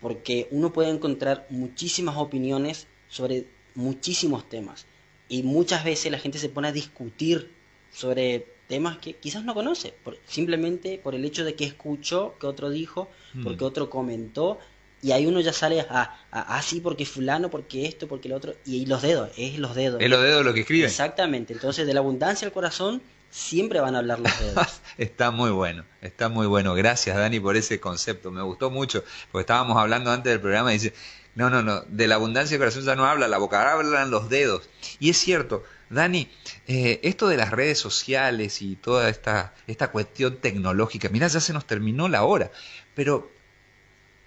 Porque 0.01 0.49
uno 0.51 0.73
puede 0.73 0.91
encontrar 0.91 1.47
muchísimas 1.49 2.17
opiniones 2.17 2.87
sobre 3.09 3.47
muchísimos 3.75 4.49
temas 4.49 4.87
y 5.33 5.43
muchas 5.43 5.83
veces 5.83 6.13
la 6.13 6.19
gente 6.19 6.39
se 6.39 6.51
pone 6.51 6.69
a 6.69 6.73
discutir 6.73 7.51
sobre 7.91 8.47
temas 8.69 8.99
que 8.99 9.15
quizás 9.15 9.43
no 9.45 9.55
conoce, 9.55 9.95
simplemente 10.27 11.01
por 11.03 11.15
el 11.15 11.25
hecho 11.25 11.43
de 11.43 11.55
que 11.55 11.65
escuchó 11.65 12.35
que 12.39 12.47
otro 12.47 12.69
dijo, 12.69 13.09
porque 13.43 13.65
mm. 13.65 13.67
otro 13.67 13.89
comentó, 13.89 14.59
y 15.01 15.13
ahí 15.13 15.25
uno 15.25 15.41
ya 15.41 15.55
sale 15.55 15.81
a, 15.81 16.19
a, 16.31 16.61
sí, 16.61 16.81
porque 16.81 17.07
fulano, 17.07 17.49
porque 17.49 17.87
esto, 17.87 18.09
porque 18.09 18.29
lo 18.29 18.37
otro, 18.37 18.57
y, 18.67 18.85
los 18.85 19.01
dedos, 19.01 19.31
es 19.39 19.59
los 19.59 19.75
dedos. 19.75 20.03
Es 20.03 20.11
los 20.11 20.23
dedos 20.23 20.45
lo 20.45 20.53
que 20.53 20.61
escriben. 20.61 20.85
Exactamente, 20.85 21.55
entonces 21.55 21.87
de 21.87 21.95
la 21.95 22.01
abundancia 22.01 22.45
del 22.45 22.53
corazón 22.53 23.01
siempre 23.31 23.81
van 23.81 23.95
a 23.95 24.01
hablar 24.01 24.21
los 24.21 24.39
dedos. 24.39 24.83
está 24.99 25.31
muy 25.31 25.51
bueno, 25.51 25.87
está 26.03 26.29
muy 26.29 26.47
bueno. 26.47 26.75
Gracias 26.75 27.17
Dani 27.17 27.41
por 27.41 27.57
ese 27.57 27.81
concepto, 27.81 28.31
me 28.31 28.43
gustó 28.43 28.69
mucho, 28.69 29.03
porque 29.31 29.45
estábamos 29.45 29.79
hablando 29.79 30.11
antes 30.11 30.31
del 30.31 30.43
programa 30.43 30.75
y 30.75 30.79
dice, 30.79 30.93
no, 31.35 31.49
no, 31.49 31.63
no. 31.63 31.81
De 31.89 32.07
la 32.07 32.17
abundancia 32.17 32.55
del 32.55 32.61
corazón 32.61 32.85
ya 32.85 32.97
no 32.97 33.07
habla 33.07 33.27
la 33.29 33.39
boca, 33.39 33.73
hablan 33.73 34.11
los 34.11 34.29
dedos. 34.29 34.69
Y 35.01 35.11
es 35.11 35.17
cierto, 35.17 35.65
Dani, 35.89 36.31
eh, 36.67 37.01
esto 37.03 37.29
de 37.29 37.37
las 37.37 37.51
redes 37.51 37.79
sociales 37.79 38.61
y 38.61 38.77
toda 38.77 39.09
esta, 39.09 39.55
esta 39.67 39.91
cuestión 39.91 40.39
tecnológica, 40.39 41.09
mira, 41.09 41.29
ya 41.29 41.41
se 41.41 41.55
nos 41.55 41.67
terminó 41.67 42.09
la 42.09 42.25
hora. 42.25 42.51
Pero 42.95 43.31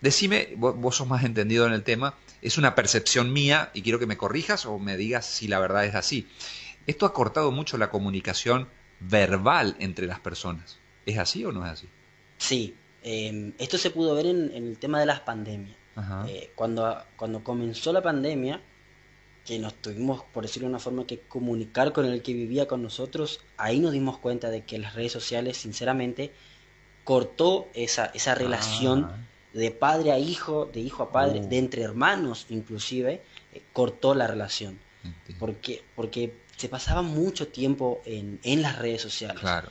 decime, 0.02 0.54
vos, 0.58 0.96
sos 0.96 1.08
más 1.08 1.24
entendido 1.24 1.68
en 1.68 1.74
el 1.74 1.84
tema, 1.84 2.16
es 2.42 2.58
una 2.58 2.74
percepción 2.74 3.32
mía 3.34 3.70
y 3.74 3.84
quiero 3.84 4.00
que 4.00 4.08
me 4.08 4.18
corrijas 4.18 4.66
o 4.66 4.80
me 4.80 4.98
digas 4.98 5.26
si 5.26 5.48
la 5.48 5.60
verdad 5.60 5.86
es 5.86 5.96
así. 5.96 6.28
Esto 6.88 7.06
ha 7.06 7.14
cortado 7.14 7.52
mucho 7.52 7.78
la 7.78 7.90
comunicación 7.92 8.68
verbal 9.00 9.76
entre 9.80 10.08
las 10.08 10.20
personas. 10.20 10.80
¿Es 11.06 11.20
así 11.20 11.46
o 11.46 11.52
no 11.52 11.66
es 11.66 11.72
así? 11.72 11.90
Sí, 12.38 12.76
eh, 13.04 13.54
esto 13.60 13.78
se 13.78 13.92
pudo 13.92 14.16
ver 14.16 14.26
en 14.26 14.52
el 14.54 14.78
tema 14.80 15.00
de 15.00 15.06
las 15.06 15.20
pandemias. 15.20 15.85
Eh, 16.28 16.52
cuando, 16.56 17.04
cuando 17.16 17.44
comenzó 17.44 17.94
la 17.94 18.02
pandemia, 18.02 18.62
que 19.46 19.60
nos 19.60 19.76
tuvimos, 19.76 20.24
por 20.34 20.44
decirlo 20.44 20.68
de 20.68 20.72
una 20.72 20.80
forma, 20.80 21.06
que 21.06 21.20
comunicar 21.20 21.94
con 21.94 22.06
el 22.06 22.22
que 22.22 22.34
vivía 22.34 22.68
con 22.68 22.82
nosotros, 22.82 23.42
ahí 23.58 23.80
nos 23.80 23.94
dimos 23.94 24.18
cuenta 24.18 24.50
de 24.50 24.64
que 24.64 24.80
las 24.80 24.96
redes 24.96 25.12
sociales, 25.12 25.58
sinceramente, 25.58 26.34
cortó 27.04 27.70
esa, 27.74 28.08
esa 28.08 28.34
ah. 28.34 28.36
relación 28.36 29.28
de 29.54 29.72
padre 29.72 30.12
a 30.12 30.20
hijo, 30.20 30.66
de 30.66 30.82
hijo 30.82 31.04
a 31.04 31.12
padre, 31.12 31.42
oh. 31.42 31.48
de 31.48 31.58
entre 31.58 31.84
hermanos 31.84 32.48
inclusive, 32.50 33.24
eh, 33.54 33.62
cortó 33.72 34.16
la 34.16 34.28
relación. 34.28 34.80
Porque, 35.38 35.84
porque 35.96 36.36
se 36.58 36.68
pasaba 36.68 37.04
mucho 37.04 37.48
tiempo 37.48 38.02
en, 38.06 38.40
en 38.42 38.64
las 38.64 38.80
redes 38.80 39.04
sociales. 39.04 39.40
Claro. 39.40 39.70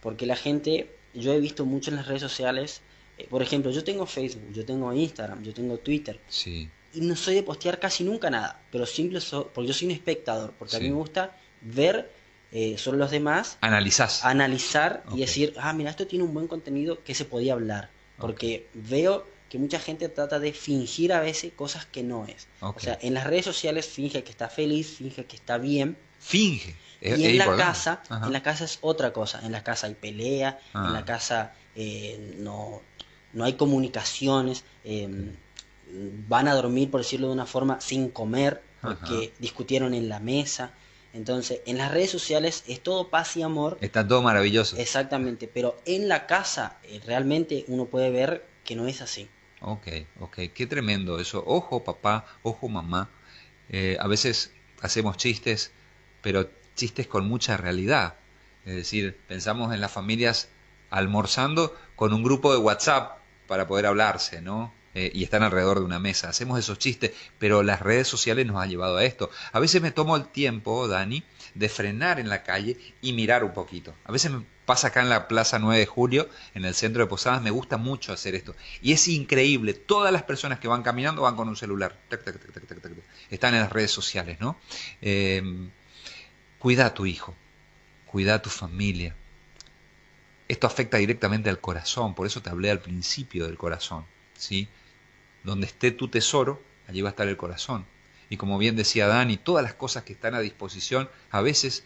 Porque 0.00 0.26
la 0.26 0.36
gente, 0.36 0.94
yo 1.12 1.32
he 1.32 1.40
visto 1.40 1.64
mucho 1.64 1.90
en 1.90 1.96
las 1.96 2.06
redes 2.06 2.22
sociales, 2.22 2.82
eh, 3.18 3.26
por 3.28 3.42
ejemplo, 3.42 3.70
yo 3.70 3.82
tengo 3.82 4.06
Facebook, 4.06 4.52
yo 4.52 4.64
tengo 4.64 4.92
Instagram, 4.92 5.42
yo 5.42 5.54
tengo 5.54 5.78
Twitter. 5.78 6.20
Sí. 6.28 6.68
Y 6.94 7.00
no 7.00 7.16
soy 7.16 7.34
de 7.34 7.42
postear 7.42 7.78
casi 7.78 8.04
nunca 8.04 8.30
nada, 8.30 8.60
pero 8.70 8.86
simple 8.86 9.20
porque 9.54 9.66
yo 9.68 9.74
soy 9.74 9.88
un 9.88 9.92
espectador, 9.92 10.54
porque 10.58 10.76
a 10.76 10.80
mí 10.80 10.88
me 10.88 10.94
gusta 10.94 11.36
ver 11.60 12.10
eh, 12.52 12.78
sobre 12.78 12.98
los 12.98 13.10
demás. 13.10 13.58
Analizás. 13.60 14.24
Analizar 14.24 15.04
y 15.14 15.20
decir, 15.20 15.54
ah, 15.58 15.72
mira, 15.72 15.90
esto 15.90 16.06
tiene 16.06 16.24
un 16.24 16.32
buen 16.32 16.46
contenido 16.46 17.02
que 17.04 17.14
se 17.14 17.24
podía 17.24 17.54
hablar. 17.54 17.90
Porque 18.18 18.68
veo 18.72 19.26
que 19.50 19.58
mucha 19.58 19.78
gente 19.78 20.08
trata 20.08 20.38
de 20.38 20.52
fingir 20.52 21.12
a 21.12 21.20
veces 21.20 21.52
cosas 21.54 21.84
que 21.86 22.02
no 22.02 22.26
es. 22.26 22.48
O 22.60 22.78
sea, 22.78 22.98
en 23.02 23.14
las 23.14 23.24
redes 23.24 23.44
sociales 23.44 23.86
finge 23.86 24.24
que 24.24 24.30
está 24.30 24.48
feliz, 24.48 24.96
finge 24.96 25.26
que 25.26 25.36
está 25.36 25.58
bien. 25.58 25.96
Finge. 26.18 26.74
y 27.02 27.26
en 27.26 27.38
la 27.38 27.56
casa, 27.56 28.02
en 28.10 28.32
la 28.32 28.42
casa 28.42 28.64
es 28.64 28.78
otra 28.80 29.12
cosa. 29.12 29.40
En 29.44 29.52
la 29.52 29.62
casa 29.62 29.86
hay 29.86 29.94
pelea, 29.94 30.58
en 30.74 30.92
la 30.92 31.00
ah. 31.00 31.04
casa 31.04 31.52
eh, 31.74 32.36
no, 32.38 32.80
no 33.36 33.44
hay 33.44 33.52
comunicaciones, 33.52 34.64
em, 34.82 35.30
van 36.26 36.48
a 36.48 36.54
dormir, 36.54 36.90
por 36.90 37.02
decirlo 37.02 37.28
de 37.28 37.34
una 37.34 37.44
forma, 37.44 37.82
sin 37.82 38.08
comer, 38.08 38.62
porque 38.80 39.34
discutieron 39.38 39.92
en 39.92 40.08
la 40.08 40.20
mesa. 40.20 40.72
Entonces, 41.12 41.60
en 41.66 41.76
las 41.76 41.90
redes 41.90 42.10
sociales 42.10 42.64
es 42.66 42.80
todo 42.80 43.08
paz 43.08 43.36
y 43.36 43.42
amor. 43.42 43.76
Está 43.82 44.08
todo 44.08 44.22
maravilloso. 44.22 44.78
Exactamente, 44.78 45.50
pero 45.52 45.76
en 45.84 46.08
la 46.08 46.26
casa 46.26 46.78
eh, 46.84 47.00
realmente 47.04 47.66
uno 47.68 47.84
puede 47.84 48.10
ver 48.10 48.46
que 48.64 48.74
no 48.74 48.86
es 48.86 49.02
así. 49.02 49.28
Ok, 49.60 49.86
ok, 50.20 50.38
qué 50.54 50.66
tremendo 50.66 51.20
eso. 51.20 51.44
Ojo 51.46 51.84
papá, 51.84 52.24
ojo 52.42 52.68
mamá. 52.68 53.10
Eh, 53.68 53.98
a 54.00 54.06
veces 54.06 54.52
hacemos 54.80 55.18
chistes, 55.18 55.72
pero 56.22 56.48
chistes 56.74 57.06
con 57.06 57.28
mucha 57.28 57.58
realidad. 57.58 58.14
Es 58.64 58.76
decir, 58.76 59.18
pensamos 59.28 59.74
en 59.74 59.82
las 59.82 59.92
familias 59.92 60.48
almorzando 60.88 61.76
con 61.96 62.12
un 62.12 62.22
grupo 62.22 62.52
de 62.52 62.58
WhatsApp 62.58 63.15
para 63.46 63.66
poder 63.66 63.86
hablarse, 63.86 64.40
¿no? 64.42 64.72
Eh, 64.94 65.10
y 65.14 65.24
están 65.24 65.42
alrededor 65.42 65.78
de 65.78 65.84
una 65.84 65.98
mesa. 65.98 66.28
Hacemos 66.28 66.58
esos 66.58 66.78
chistes, 66.78 67.12
pero 67.38 67.62
las 67.62 67.80
redes 67.80 68.08
sociales 68.08 68.46
nos 68.46 68.62
han 68.62 68.70
llevado 68.70 68.96
a 68.96 69.04
esto. 69.04 69.30
A 69.52 69.60
veces 69.60 69.82
me 69.82 69.90
tomo 69.90 70.16
el 70.16 70.28
tiempo, 70.28 70.88
Dani, 70.88 71.22
de 71.54 71.68
frenar 71.68 72.18
en 72.18 72.28
la 72.28 72.42
calle 72.42 72.78
y 73.02 73.12
mirar 73.12 73.44
un 73.44 73.52
poquito. 73.52 73.94
A 74.04 74.12
veces 74.12 74.32
Pasa 74.66 74.88
acá 74.88 75.00
en 75.00 75.08
la 75.08 75.28
Plaza 75.28 75.60
9 75.60 75.78
de 75.78 75.86
Julio, 75.86 76.28
en 76.52 76.64
el 76.64 76.74
centro 76.74 77.04
de 77.04 77.08
Posadas, 77.08 77.40
me 77.40 77.52
gusta 77.52 77.76
mucho 77.76 78.12
hacer 78.12 78.34
esto. 78.34 78.56
Y 78.82 78.92
es 78.92 79.06
increíble, 79.06 79.74
todas 79.74 80.12
las 80.12 80.24
personas 80.24 80.58
que 80.58 80.66
van 80.66 80.82
caminando 80.82 81.22
van 81.22 81.36
con 81.36 81.48
un 81.48 81.54
celular. 81.54 81.96
Están 83.30 83.54
en 83.54 83.60
las 83.60 83.72
redes 83.72 83.92
sociales, 83.92 84.40
¿no? 84.40 84.58
Eh, 85.00 85.70
cuida 86.58 86.86
a 86.86 86.94
tu 86.94 87.06
hijo, 87.06 87.36
cuida 88.06 88.34
a 88.34 88.42
tu 88.42 88.50
familia. 88.50 89.14
Esto 90.48 90.66
afecta 90.66 90.98
directamente 90.98 91.50
al 91.50 91.60
corazón, 91.60 92.14
por 92.14 92.26
eso 92.26 92.40
te 92.40 92.50
hablé 92.50 92.70
al 92.70 92.80
principio 92.80 93.46
del 93.46 93.58
corazón, 93.58 94.04
¿sí? 94.34 94.68
Donde 95.42 95.66
esté 95.66 95.90
tu 95.90 96.08
tesoro, 96.08 96.62
allí 96.88 97.02
va 97.02 97.08
a 97.08 97.10
estar 97.10 97.28
el 97.28 97.36
corazón. 97.36 97.86
Y 98.28 98.36
como 98.36 98.58
bien 98.58 98.76
decía 98.76 99.06
Dani, 99.06 99.36
todas 99.36 99.62
las 99.62 99.74
cosas 99.74 100.04
que 100.04 100.12
están 100.12 100.34
a 100.34 100.40
disposición 100.40 101.08
a 101.30 101.40
veces 101.40 101.84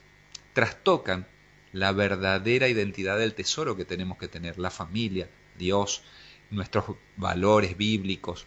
trastocan 0.53 1.27
la 1.73 1.93
verdadera 1.93 2.69
identidad 2.69 3.19
del 3.19 3.35
tesoro 3.35 3.77
que 3.77 3.85
tenemos 3.85 4.19
que 4.19 4.29
tener, 4.29 4.59
la 4.59 4.71
familia, 4.71 5.29
Dios, 5.59 6.03
nuestros 6.51 6.97
valores 7.17 7.77
bíblicos. 7.77 8.47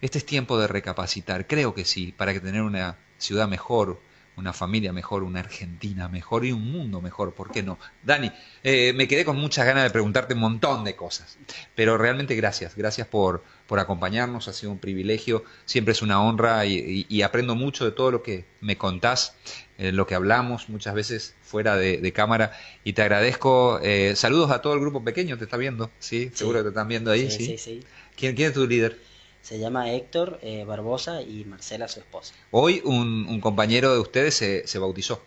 Este 0.00 0.18
es 0.18 0.26
tiempo 0.26 0.58
de 0.58 0.68
recapacitar, 0.68 1.46
creo 1.46 1.74
que 1.74 1.84
sí, 1.84 2.12
para 2.16 2.38
tener 2.40 2.62
una 2.62 2.98
ciudad 3.16 3.48
mejor, 3.48 4.00
una 4.38 4.52
familia 4.52 4.92
mejor, 4.92 5.24
una 5.24 5.40
Argentina 5.40 6.08
mejor 6.08 6.44
y 6.44 6.52
un 6.52 6.70
mundo 6.70 7.00
mejor, 7.00 7.34
¿por 7.34 7.50
qué 7.50 7.62
no? 7.62 7.78
Dani, 8.02 8.30
eh, 8.62 8.92
me 8.94 9.08
quedé 9.08 9.24
con 9.24 9.36
muchas 9.36 9.66
ganas 9.66 9.82
de 9.82 9.90
preguntarte 9.90 10.34
un 10.34 10.40
montón 10.40 10.84
de 10.84 10.94
cosas, 10.94 11.38
pero 11.74 11.98
realmente 11.98 12.36
gracias, 12.36 12.76
gracias 12.76 13.08
por, 13.08 13.42
por 13.66 13.80
acompañarnos, 13.80 14.46
ha 14.46 14.52
sido 14.52 14.70
un 14.72 14.78
privilegio, 14.78 15.44
siempre 15.64 15.92
es 15.92 16.02
una 16.02 16.22
honra 16.22 16.64
y, 16.66 17.22
aprendo 17.22 17.56
mucho 17.56 17.84
de 17.84 17.90
todo 17.90 18.12
lo 18.12 18.22
que 18.22 18.44
me 18.60 18.78
contás, 18.78 19.34
eh, 19.76 19.92
lo 19.92 20.06
que 20.06 20.14
hablamos 20.14 20.68
muchas 20.68 20.94
veces 20.94 21.34
fuera 21.42 21.76
de, 21.76 22.12
cámara 22.12 22.52
y 22.84 22.92
te 22.92 23.02
agradezco, 23.02 23.80
eh, 23.82 24.14
saludos 24.14 24.50
a 24.52 24.62
todo 24.62 24.74
el 24.74 24.80
grupo 24.80 25.04
pequeño, 25.04 25.36
te 25.36 25.44
está 25.44 25.56
viendo, 25.56 25.90
¿sí? 25.98 26.30
Seguro 26.32 26.60
que 26.60 26.64
te 26.64 26.68
están 26.68 26.88
viendo 26.88 27.10
ahí, 27.10 27.30
¿sí? 27.30 27.44
sí, 27.44 27.58
sí. 27.58 27.80
¿Quién, 28.16 28.34
¿Quién 28.34 28.48
es 28.48 28.54
tu 28.54 28.66
líder? 28.66 28.98
Se 29.42 29.58
llama 29.58 29.92
Héctor 29.92 30.38
eh, 30.42 30.64
Barbosa 30.64 31.22
y 31.22 31.44
Marcela, 31.44 31.88
su 31.88 32.00
esposa. 32.00 32.34
Hoy 32.50 32.82
un, 32.84 33.40
compañero 33.40 33.92
de 33.92 34.00
ustedes 34.00 34.34
se, 34.34 34.78
bautizó, 34.78 35.22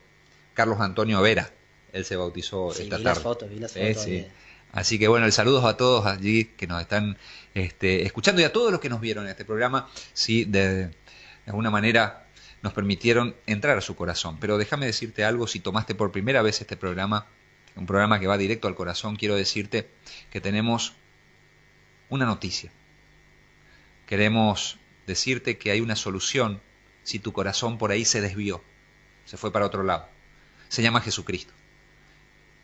Carlos 0.54 0.80
Antonio 0.80 1.22
Vera. 1.22 1.52
Él 1.94 2.06
se 2.06 2.16
bautizó 2.16 2.72
esta 2.72 2.84
vi 2.84 2.90
tarde. 2.90 3.04
Las 3.04 3.20
fotos, 3.20 3.50
vi 3.50 3.60
las 3.60 3.74
fotos. 3.74 4.08
Así 4.74 4.98
que 5.00 5.08
bueno, 5.08 5.26
el 5.26 5.34
saludos 5.34 5.66
a 5.66 5.76
todos 5.76 6.06
allí 6.06 6.46
que 6.46 6.66
nos 6.66 6.82
están 6.82 7.18
este, 7.54 8.06
escuchando 8.06 8.42
y 8.42 8.46
a 8.46 8.54
todos 8.54 8.72
los 8.72 8.80
que 8.80 8.90
nos 8.90 9.02
vieron 9.02 9.26
en 9.26 9.32
este 9.32 9.44
programa. 9.44 9.90
Sí, 10.14 10.46
de, 10.46 10.88
de 10.88 10.94
alguna 11.48 11.70
manera 11.70 12.28
nos 12.62 12.74
permitieron 12.74 13.36
entrar 13.48 13.78
a 13.78 13.82
su 13.82 13.96
corazón. 13.96 14.38
Pero 14.40 14.58
déjame 14.58 14.86
decirte 14.86 15.26
algo, 15.26 15.48
si 15.48 15.60
tomaste 15.60 15.96
por 15.96 16.12
primera 16.12 16.42
vez 16.42 16.62
este 16.62 16.78
programa, 16.78 17.28
un 17.76 17.86
programa 17.86 18.20
que 18.20 18.28
va 18.28 18.38
directo 18.38 18.68
al 18.68 18.76
corazón, 18.76 19.16
quiero 19.16 19.36
decirte 19.36 19.90
que 20.30 20.40
tenemos 20.40 20.94
una 22.10 22.26
noticia 22.26 22.72
queremos 24.12 24.78
decirte 25.08 25.58
que 25.58 25.72
hay 25.72 25.80
una 25.80 25.96
solución 25.96 26.60
si 27.02 27.20
tu 27.20 27.32
corazón 27.32 27.78
por 27.78 27.92
ahí 27.92 28.04
se 28.04 28.20
desvió, 28.20 28.62
se 29.24 29.38
fue 29.38 29.54
para 29.54 29.66
otro 29.66 29.84
lado. 29.84 30.06
Se 30.68 30.84
llama 30.84 31.00
Jesucristo. 31.00 31.54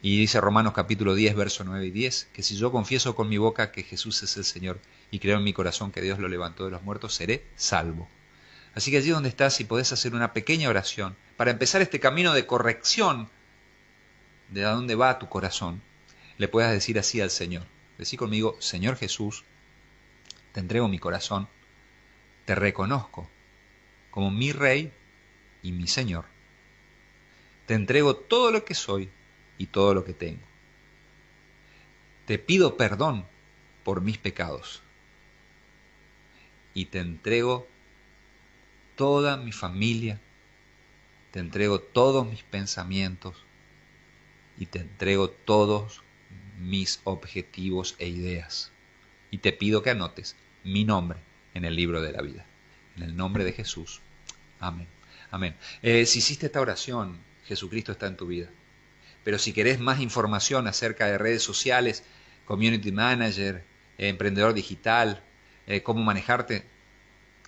Y 0.01 0.19
dice 0.19 0.41
Romanos 0.41 0.73
capítulo 0.73 1.15
10, 1.15 1.35
verso 1.37 1.63
9 1.63 1.85
y 1.85 1.91
10, 1.91 2.27
que 2.33 2.43
si 2.43 2.57
yo 2.57 2.73
confieso 2.73 3.15
con 3.15 3.29
mi 3.29 3.37
boca 3.37 3.71
que 3.71 3.83
Jesús 3.83 4.21
es 4.23 4.35
el 4.35 4.43
Señor 4.43 4.81
y 5.09 5.19
creo 5.19 5.37
en 5.37 5.45
mi 5.45 5.53
corazón 5.53 5.93
que 5.93 6.01
Dios 6.01 6.19
lo 6.19 6.27
levantó 6.27 6.65
de 6.65 6.71
los 6.71 6.83
muertos, 6.83 7.15
seré 7.15 7.45
salvo. 7.55 8.09
Así 8.75 8.91
que 8.91 8.97
allí 8.97 9.11
donde 9.11 9.29
estás, 9.29 9.55
si 9.55 9.63
podés 9.63 9.93
hacer 9.93 10.15
una 10.15 10.33
pequeña 10.33 10.67
oración 10.67 11.15
para 11.37 11.51
empezar 11.51 11.81
este 11.81 12.01
camino 12.01 12.33
de 12.33 12.45
corrección 12.45 13.29
de 14.49 14.65
a 14.65 14.71
dónde 14.71 14.95
va 14.95 15.17
tu 15.17 15.29
corazón, 15.29 15.81
le 16.37 16.49
puedas 16.49 16.73
decir 16.73 16.99
así 16.99 17.21
al 17.21 17.31
Señor. 17.31 17.63
Decí 17.97 18.17
conmigo, 18.17 18.57
Señor 18.59 18.97
Jesús, 18.97 19.45
te 20.53 20.59
entrego 20.59 20.87
mi 20.87 20.99
corazón, 20.99 21.47
te 22.45 22.55
reconozco 22.55 23.29
como 24.11 24.31
mi 24.31 24.51
Rey 24.51 24.91
y 25.61 25.71
mi 25.71 25.87
Señor. 25.87 26.25
Te 27.65 27.73
entrego 27.73 28.15
todo 28.15 28.51
lo 28.51 28.63
que 28.63 28.73
soy 28.73 29.09
y 29.57 29.67
todo 29.67 29.93
lo 29.93 30.05
que 30.05 30.13
tengo. 30.13 30.41
Te 32.25 32.39
pido 32.39 32.77
perdón 32.77 33.25
por 33.83 34.01
mis 34.01 34.17
pecados 34.17 34.81
y 36.73 36.85
te 36.85 36.99
entrego 36.99 37.67
toda 38.95 39.37
mi 39.37 39.51
familia, 39.51 40.19
te 41.31 41.39
entrego 41.39 41.79
todos 41.79 42.27
mis 42.27 42.43
pensamientos 42.43 43.35
y 44.57 44.65
te 44.65 44.79
entrego 44.79 45.29
todos 45.29 46.03
mis 46.59 47.01
objetivos 47.03 47.95
e 47.99 48.07
ideas. 48.07 48.71
Y 49.31 49.39
te 49.39 49.53
pido 49.53 49.81
que 49.81 49.89
anotes 49.89 50.35
mi 50.63 50.83
nombre 50.83 51.19
en 51.53 51.65
el 51.65 51.75
libro 51.75 52.01
de 52.01 52.11
la 52.11 52.21
vida. 52.21 52.45
En 52.95 53.03
el 53.03 53.15
nombre 53.15 53.43
de 53.43 53.53
Jesús. 53.53 54.01
Amén. 54.59 54.87
Amén. 55.31 55.55
Eh, 55.81 56.05
si 56.05 56.19
hiciste 56.19 56.45
esta 56.47 56.61
oración, 56.61 57.19
Jesucristo 57.45 57.91
está 57.91 58.07
en 58.07 58.17
tu 58.17 58.27
vida. 58.27 58.49
Pero 59.23 59.39
si 59.39 59.53
querés 59.53 59.79
más 59.79 59.99
información 59.99 60.67
acerca 60.67 61.07
de 61.07 61.17
redes 61.17 61.41
sociales, 61.43 62.03
community 62.45 62.91
manager, 62.91 63.63
emprendedor 63.97 64.53
digital, 64.53 65.23
eh, 65.67 65.83
cómo 65.83 66.01
manejarte, 66.03 66.63